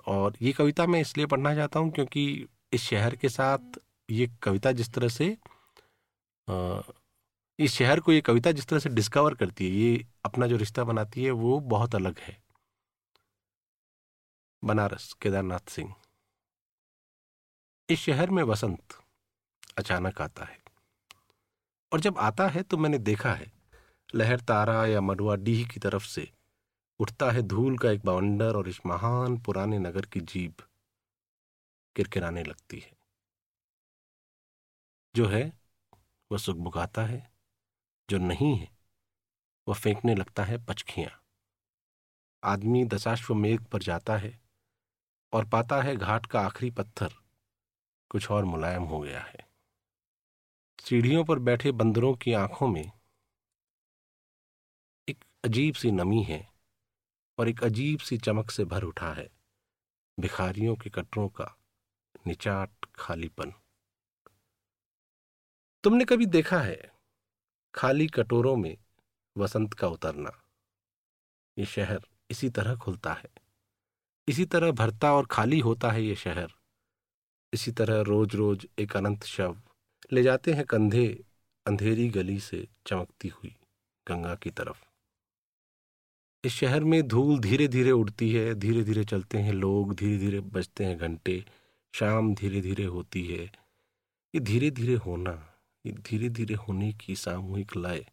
और 0.08 0.38
ये 0.42 0.52
कविता 0.54 0.86
मैं 0.88 1.02
इसलिए 1.02 1.26
पढ़ना 1.26 1.54
चाहता 1.56 1.80
हूँ 1.80 1.92
क्योंकि 1.92 2.24
इस 2.74 2.82
शहर 2.82 3.16
के 3.16 3.30
साथ 3.30 3.80
ये 4.10 4.28
कविता 4.44 4.72
जिस 4.72 4.94
तरह 4.94 5.08
से 5.08 5.38
इस 7.60 7.74
शहर 7.74 8.00
को 8.00 8.12
ये 8.12 8.22
कविता 8.22 8.52
जिस 8.52 8.68
तरह 8.68 8.80
से 8.80 8.90
डिस्कवर 8.90 9.34
करती 9.36 9.66
है, 9.66 9.72
ये 9.72 10.06
अपना 10.26 10.48
जो 10.48 10.58
रिश्ता 10.58 10.84
बनाती 10.84 11.24
है, 11.24 11.32
वो 11.32 11.60
बहुत 11.60 11.96
अलग 11.96 12.20
है। 12.20 12.38
बनारस, 14.64 15.12
केदारनाथ 15.22 15.70
सिंह। 15.70 15.94
इस 17.90 18.00
शहर 18.00 18.30
में 18.30 18.42
वसंत 18.44 18.98
अचानक 19.78 20.22
आता 20.22 20.46
है 20.46 20.60
और 21.92 22.00
जब 22.00 22.18
आता 22.20 22.48
है 22.48 22.64
तो 22.64 22.78
मैंने 22.78 22.98
देखा 23.00 23.34
है, 23.34 23.52
लहर, 24.16 24.40
तारा 24.40 24.86
या 24.86 25.02
मडुआ 25.02 25.36
डीह 25.38 25.68
की 25.68 25.80
तरफ़ 25.80 26.06
से 26.06 26.28
उठता 27.02 27.32
है 27.32 27.42
धूल 27.42 27.78
का 27.78 27.92
एक 27.92 28.06
बाउंडर 28.06 28.56
और 28.56 28.70
इस 28.70 28.86
महान 28.86 29.38
पुराने 29.38 29.80
नगर 29.80 30.06
की 30.06 30.20
जीप 30.20 30.58
किरकिराने 31.96 32.44
लगती 32.44 32.80
है। 32.80 32.92
जो 35.16 35.26
है, 35.26 35.60
वह 36.32 36.38
सुख 36.38 36.40
सुखबुगाता 36.40 37.06
है, 37.06 37.34
जो 38.10 38.18
नहीं 38.18 38.56
है, 38.58 38.78
वह 39.68 39.76
फेंकने 39.76 40.16
लगता 40.16 40.44
है 40.44 40.66
पचखियाँ। 40.66 41.24
आदमी 42.44 42.86
दशाश्वमेघ 42.86 43.66
पर 43.66 43.80
जाता 43.80 44.18
है 44.18 44.42
और 45.34 45.46
पाता 45.46 45.82
है 45.82 45.96
घाट 45.96 46.26
का 46.26 46.42
आखिरी 46.42 46.72
पत्थर। 46.72 47.14
कुछ 48.10 48.32
और 48.32 48.46
मुलायम 48.46 48.84
हो 48.84 49.00
गया 49.00 49.22
है। 49.22 49.52
सीढ़ियों 50.80 51.26
पर 51.26 51.40
बैठे 51.40 51.72
बंदरों 51.72 52.16
की 52.16 52.34
आँखों 52.34 52.68
में 52.68 52.92
एक 55.10 55.26
अजीब 55.46 55.76
सी 55.76 55.92
नमी 55.92 56.24
है। 56.24 56.51
और 57.38 57.50
एक 57.50 57.64
अजीब 57.64 58.00
सी 58.00 58.18
चमक 58.18 58.52
से 58.52 58.66
भर 58.66 58.84
उठा 58.84 59.14
है। 59.14 59.30
भिखारियों 60.20 60.76
के 60.76 60.90
कटरों 60.90 61.30
का 61.30 61.58
निचाट 62.28 62.72
खालीपन। 62.96 63.54
तुमने 65.84 66.06
कभी 66.06 66.26
देखा 66.26 66.60
है 66.60 66.92
खाली 67.76 68.08
कटोरों 68.08 68.56
में 68.56 68.78
वसंत 69.38 69.74
का 69.74 69.88
उतरना? 69.88 70.44
ये 71.58 71.66
शहर 71.66 72.02
इसी 72.30 72.50
तरह 72.50 72.76
खुलता 72.76 73.14
है। 73.14 73.30
इसी 74.28 74.46
तरह 74.46 74.72
भरता 74.72 75.14
और 75.14 75.26
खाली 75.26 75.60
होता 75.60 75.92
है 75.92 76.04
ये 76.04 76.16
शहर। 76.16 76.54
इसी 77.54 77.72
तरह 77.72 78.02
रोज 78.02 78.36
रोज 78.36 78.68
एक 78.80 78.98
अनंत 78.98 79.24
शव 79.24 79.62
ले 80.14 80.24
जाते 80.24 80.54
हैं 80.54 80.66
कंधे 80.66 81.26
अंधेरी 81.68 82.10
गली 82.10 82.40
से 82.40 82.68
चमकती 82.88 83.28
हुई 83.28 83.56
गंगा 84.08 84.36
की 84.36 84.50
तरफ़। 84.50 84.91
इस 86.44 86.54
शहर 86.54 86.84
में 86.84 87.08
धूल 87.08 87.40
धीरे 87.40 87.68
धीरे 87.68 87.92
उड़ती 87.92 88.32
है 88.34 88.56
धीरे 88.56 88.84
धीरे 88.84 89.04
चलते 89.04 89.38
हैं 89.38 89.54
लोग 89.54 89.94
धीरे 89.96 90.18
धीरे 90.18 90.40
बजते 90.40 90.86
हैं 90.86 90.98
घंटे, 90.98 91.46
शाम 91.94 92.36
धीरे 92.36 92.62
धीरे 92.62 92.84
होती 92.84 93.26
है। 93.28 93.44
ये 94.36 94.40
धीरे 94.40 94.72
धीरे 94.72 94.94
होना, 94.94 95.54
ये 95.86 95.92
धीरे 95.92 96.30
धीरे 96.30 96.56
होने 96.56 96.94
की 96.94 97.16
सामूहिक 97.16 97.78
लय, 97.78 98.06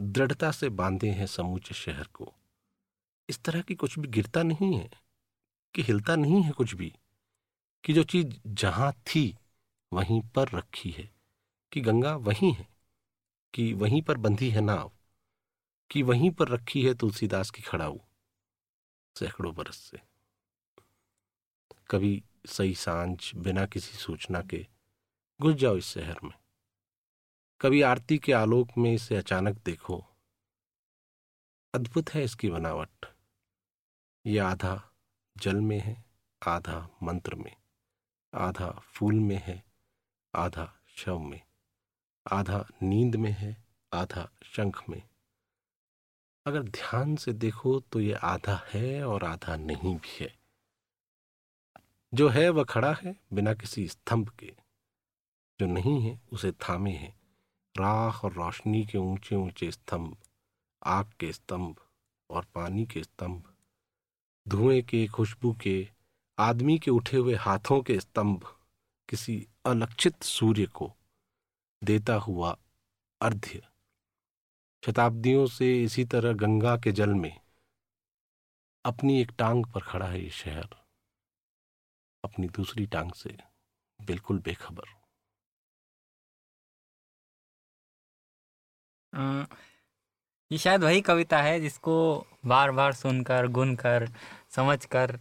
दृढ़ता 0.00 0.50
से 0.50 0.68
बांधे 0.68 1.10
हैं 1.10 1.26
समूचे 1.26 1.74
शहर 1.74 2.06
को। 2.14 2.32
इस 3.28 3.38
तरह 3.38 3.60
की 3.60 3.74
कुछ 3.74 3.98
भी 3.98 4.08
गिरता 4.08 4.42
नहीं 4.42 4.78
है, 4.78 4.90
कि 5.74 5.82
हिलता 5.82 6.16
नहीं 6.16 6.42
है 6.42 6.50
कुछ 6.50 6.74
भी, 6.74 6.92
कि 7.84 7.92
जो 7.92 8.02
चीज़ 8.02 8.34
जहाँ 8.46 8.92
थी, 8.92 9.36
वहीं 9.92 10.20
पर 10.20 10.48
रखी 10.48 10.90
है, 10.90 11.10
कि 11.72 11.80
गंगा 11.80 12.16
वहीं 12.16 12.52
है, 12.52 12.68
कि 13.54 13.72
वहीं 13.72 14.02
पर 14.02 14.16
बंधी 14.16 14.50
है 14.50 14.60
नाव। 14.60 14.92
कि 15.94 16.02
वहीं 16.02 16.30
पर 16.30 16.48
रखी 16.48 16.86
है 16.86 16.94
तुलसीदास 16.94 17.50
की 17.50 17.62
खड़ाऊ, 17.62 17.98
सैकड़ों 19.18 19.54
बरस 19.54 19.76
से। 19.76 20.00
कभी 21.90 22.24
सही 22.46 22.74
साँझ 22.74 23.34
बिना 23.34 23.66
किसी 23.66 23.98
सूचना 23.98 24.42
के 24.42 24.66
घुस 25.42 25.54
जाओ 25.54 25.76
इस 25.76 25.86
शहर 25.86 26.16
में। 26.24 26.32
कभी 27.60 27.82
आरती 27.82 28.18
के 28.18 28.32
आलोक 28.32 28.68
में 28.78 28.94
इसे 28.94 29.16
अचानक 29.16 29.64
देखो। 29.64 30.06
अद्भुत 31.74 32.10
है 32.10 32.24
इसकी 32.24 32.50
बनावट। 32.50 33.06
ये 34.26 34.38
आधा 34.38 34.92
जल 35.36 35.56
में 35.56 35.80
है, 35.80 36.04
आधा 36.46 36.88
मंत्र 37.02 37.34
में, 37.34 37.56
आधा 38.34 38.70
फूल 38.70 39.14
में 39.14 39.42
है, 39.44 39.64
आधा 40.34 40.80
शव 40.96 41.18
में, 41.18 41.40
आधा 42.32 42.66
नींद 42.82 43.16
में 43.16 43.32
है, 43.32 43.64
आधा 43.94 44.30
शंख 44.44 44.88
में। 44.88 45.13
अगर 46.46 46.62
ध्यान 46.62 47.16
से 47.16 47.32
देखो 47.32 47.80
तो 47.80 48.00
ये 48.00 48.12
आधा 48.12 48.66
है 48.72 49.06
और 49.06 49.24
आधा 49.24 49.56
नहीं 49.56 49.96
भी 49.96 50.16
है। 50.20 50.38
जो 52.14 52.28
है 52.28 52.48
वह 52.48 52.64
खड़ा 52.64 52.92
है 52.92 53.20
बिना 53.32 53.54
किसी 53.54 53.88
स्तंभ 53.88 54.28
के। 54.28 54.56
जो 55.60 55.66
नहीं 55.66 56.02
है, 56.02 56.20
उसे 56.32 56.52
थामे 56.52 56.92
है। 56.92 57.08
राख 57.78 58.24
और 58.24 58.32
रोशनी 58.32 58.86
के 58.86 58.98
ऊँचे 58.98 59.36
ऊँचे 59.36 59.70
स्तंभ, 59.70 60.16
आग 60.84 61.12
के 61.20 61.32
स्तंभ 61.32 61.76
और 62.30 62.44
पानी 62.54 62.86
के 62.86 63.02
स्तंभ, 63.02 63.42
धुएँ 64.48 64.82
के, 64.82 65.06
खुशबू 65.06 65.52
के, 65.52 65.88
आदमी 66.38 66.78
के 66.78 66.90
उठे 66.90 67.16
हुए 67.16 67.34
हाथों 67.34 67.82
के 67.82 68.00
स्तंभ, 68.00 68.56
किसी 69.08 69.46
अलक्षित 69.66 70.22
सूर्य 70.22 70.66
को 70.66 70.92
देता 71.84 72.14
हुआ 72.14 72.56
अर्ध्य। 73.20 73.62
शताब्दियों 74.86 75.46
से 75.46 75.82
इसी 75.82 76.04
तरह 76.04 76.32
गंगा 76.32 76.76
के 76.76 76.92
जल 76.92 77.10
में 77.10 77.40
अपनी 78.84 79.20
एक 79.20 79.30
टांग 79.38 79.64
पर 79.66 79.80
खड़ा 79.80 80.06
है 80.06 80.22
ये 80.22 80.30
शहर 80.30 80.68
अपनी 82.24 82.48
दूसरी 82.48 82.86
टांग 82.86 83.12
से 83.12 83.36
बिल्कुल 84.00 84.38
बेखबर। 84.38 84.84
ये 90.52 90.58
शायद 90.58 90.84
वही 90.84 91.00
कविता 91.00 91.42
है 91.42 91.60
जिसको 91.60 91.94
बार 92.46 92.70
बार 92.70 92.92
सुनकर 92.92 93.46
गुनकर 93.46 94.08
समझकर 94.50 95.18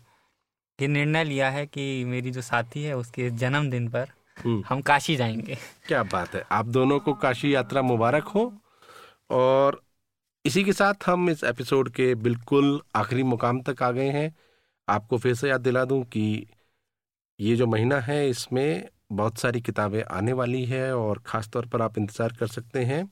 ये 0.81 0.88
निर्णय 0.88 1.23
लिया 1.23 1.49
है 1.49 1.65
कि 1.67 2.03
मेरी 2.05 2.31
जो 2.31 2.41
साथी 2.41 2.83
है 2.83 2.97
उसके 2.97 3.29
जन्मदिन 3.29 3.89
पर 3.89 4.09
हम्म। 4.45 4.63
हम 4.67 4.81
काशी 4.81 5.15
जाएँगे। 5.15 5.55
क्या 5.88 6.03
बात 6.03 6.35
है? 6.35 6.41
आप 6.51 6.65
दोनों 6.65 6.99
को 6.99 7.13
काशी 7.13 7.55
यात्रा 7.55 7.81
मुबारक 7.81 8.23
हो। 8.23 8.62
और 9.34 9.81
इसी 10.45 10.63
के 10.63 10.73
साथ 10.73 11.07
हम 11.07 11.29
इस 11.29 11.43
एपिसोड 11.45 11.89
के 11.91 12.13
बिल्कुल 12.17 12.81
आखिरी 12.95 13.23
मुकाम 13.25 13.61
तक 13.61 13.84
आ 13.84 13.91
गए 13.91 14.09
हैं। 14.11 14.34
आपको 14.88 15.17
फिर 15.17 15.36
से 15.36 15.49
याद 15.49 15.61
दिला 15.61 15.84
दूँ 15.86 16.03
कि 16.05 16.45
ये 17.39 17.55
जो 17.55 17.67
महीना 17.67 17.99
है, 18.01 18.29
इसमें 18.29 18.89
बहुत 19.11 19.38
सारी 19.38 19.61
किताबें 19.61 20.03
आने 20.03 20.34
वाली 20.34 20.63
है 20.65 20.95
और 20.95 21.19
ख़ास 21.27 21.49
तौर 21.49 21.65
पर 21.65 21.81
आप 21.81 21.97
इंतज़ार 21.97 22.34
कर 22.39 22.47
सकते 22.49 22.84
हैं। 22.86 23.03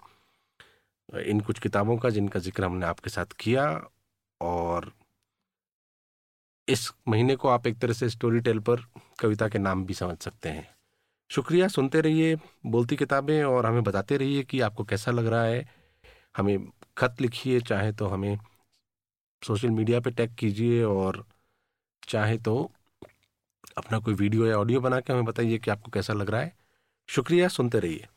इन 1.10 1.40
कुछ 1.40 1.60
किताबों 1.60 1.98
का 1.98 2.10
जिनका 2.10 2.40
ज़िक्र 2.40 2.64
हमने 2.64 2.86
आपके 2.86 3.10
साथ 3.10 3.34
किया 3.40 3.66
और 4.42 4.92
इस 6.68 6.92
महीने 7.08 7.36
को 7.36 7.48
आप 7.50 7.68
एक 7.68 7.80
तरह 7.80 7.94
से 7.94 8.10
स्टोरी 8.10 8.40
टेल 8.40 8.60
पर 8.60 8.86
कविता 9.20 9.48
के 9.50 9.60
नाम 9.60 9.86
भी 9.86 9.94
समझ 9.94 10.18
सकते 10.18 10.50
हैं। 10.50 10.68
शुक्रिया, 11.30 11.68
सुनते 11.68 12.02
रहिए 12.02 12.36
बोलती 12.68 12.96
किताबें 12.96 13.44
और 13.44 13.66
हमें 13.66 13.84
बताते 13.84 14.18
रहिए 14.18 14.44
कि 14.44 14.60
आपको 14.62 14.84
कैसा 14.84 15.12
लग 15.12 15.28
रहा 15.28 15.44
है। 15.44 15.81
हमें 16.38 16.58
खत 16.98 17.16
लिखिए, 17.22 17.60
चाहे 17.62 17.92
तो 17.92 18.08
हमें 18.08 18.38
सोशल 19.42 19.70
मीडिया 19.70 20.00
पे 20.00 20.12
टैग 20.12 20.36
कीजिए 20.36 20.84
और 20.84 21.26
चाहे 22.10 22.38
तो 22.38 22.72
अपना 23.78 24.00
कोई 24.00 24.14
वीडियो 24.14 24.46
या 24.46 24.58
ऑडियो 24.58 24.82
बना 24.82 25.00
के 25.00 25.14
हमें 25.14 25.26
बताइए 25.26 25.58
कि 25.58 25.72
आपको 25.72 25.92
कैसा 25.92 26.14
लग 26.14 26.30
रहा 26.30 26.42
है। 26.42 26.54
शुक्रिया, 27.10 27.48
सुनते 27.48 27.80
रहिए। 27.80 28.08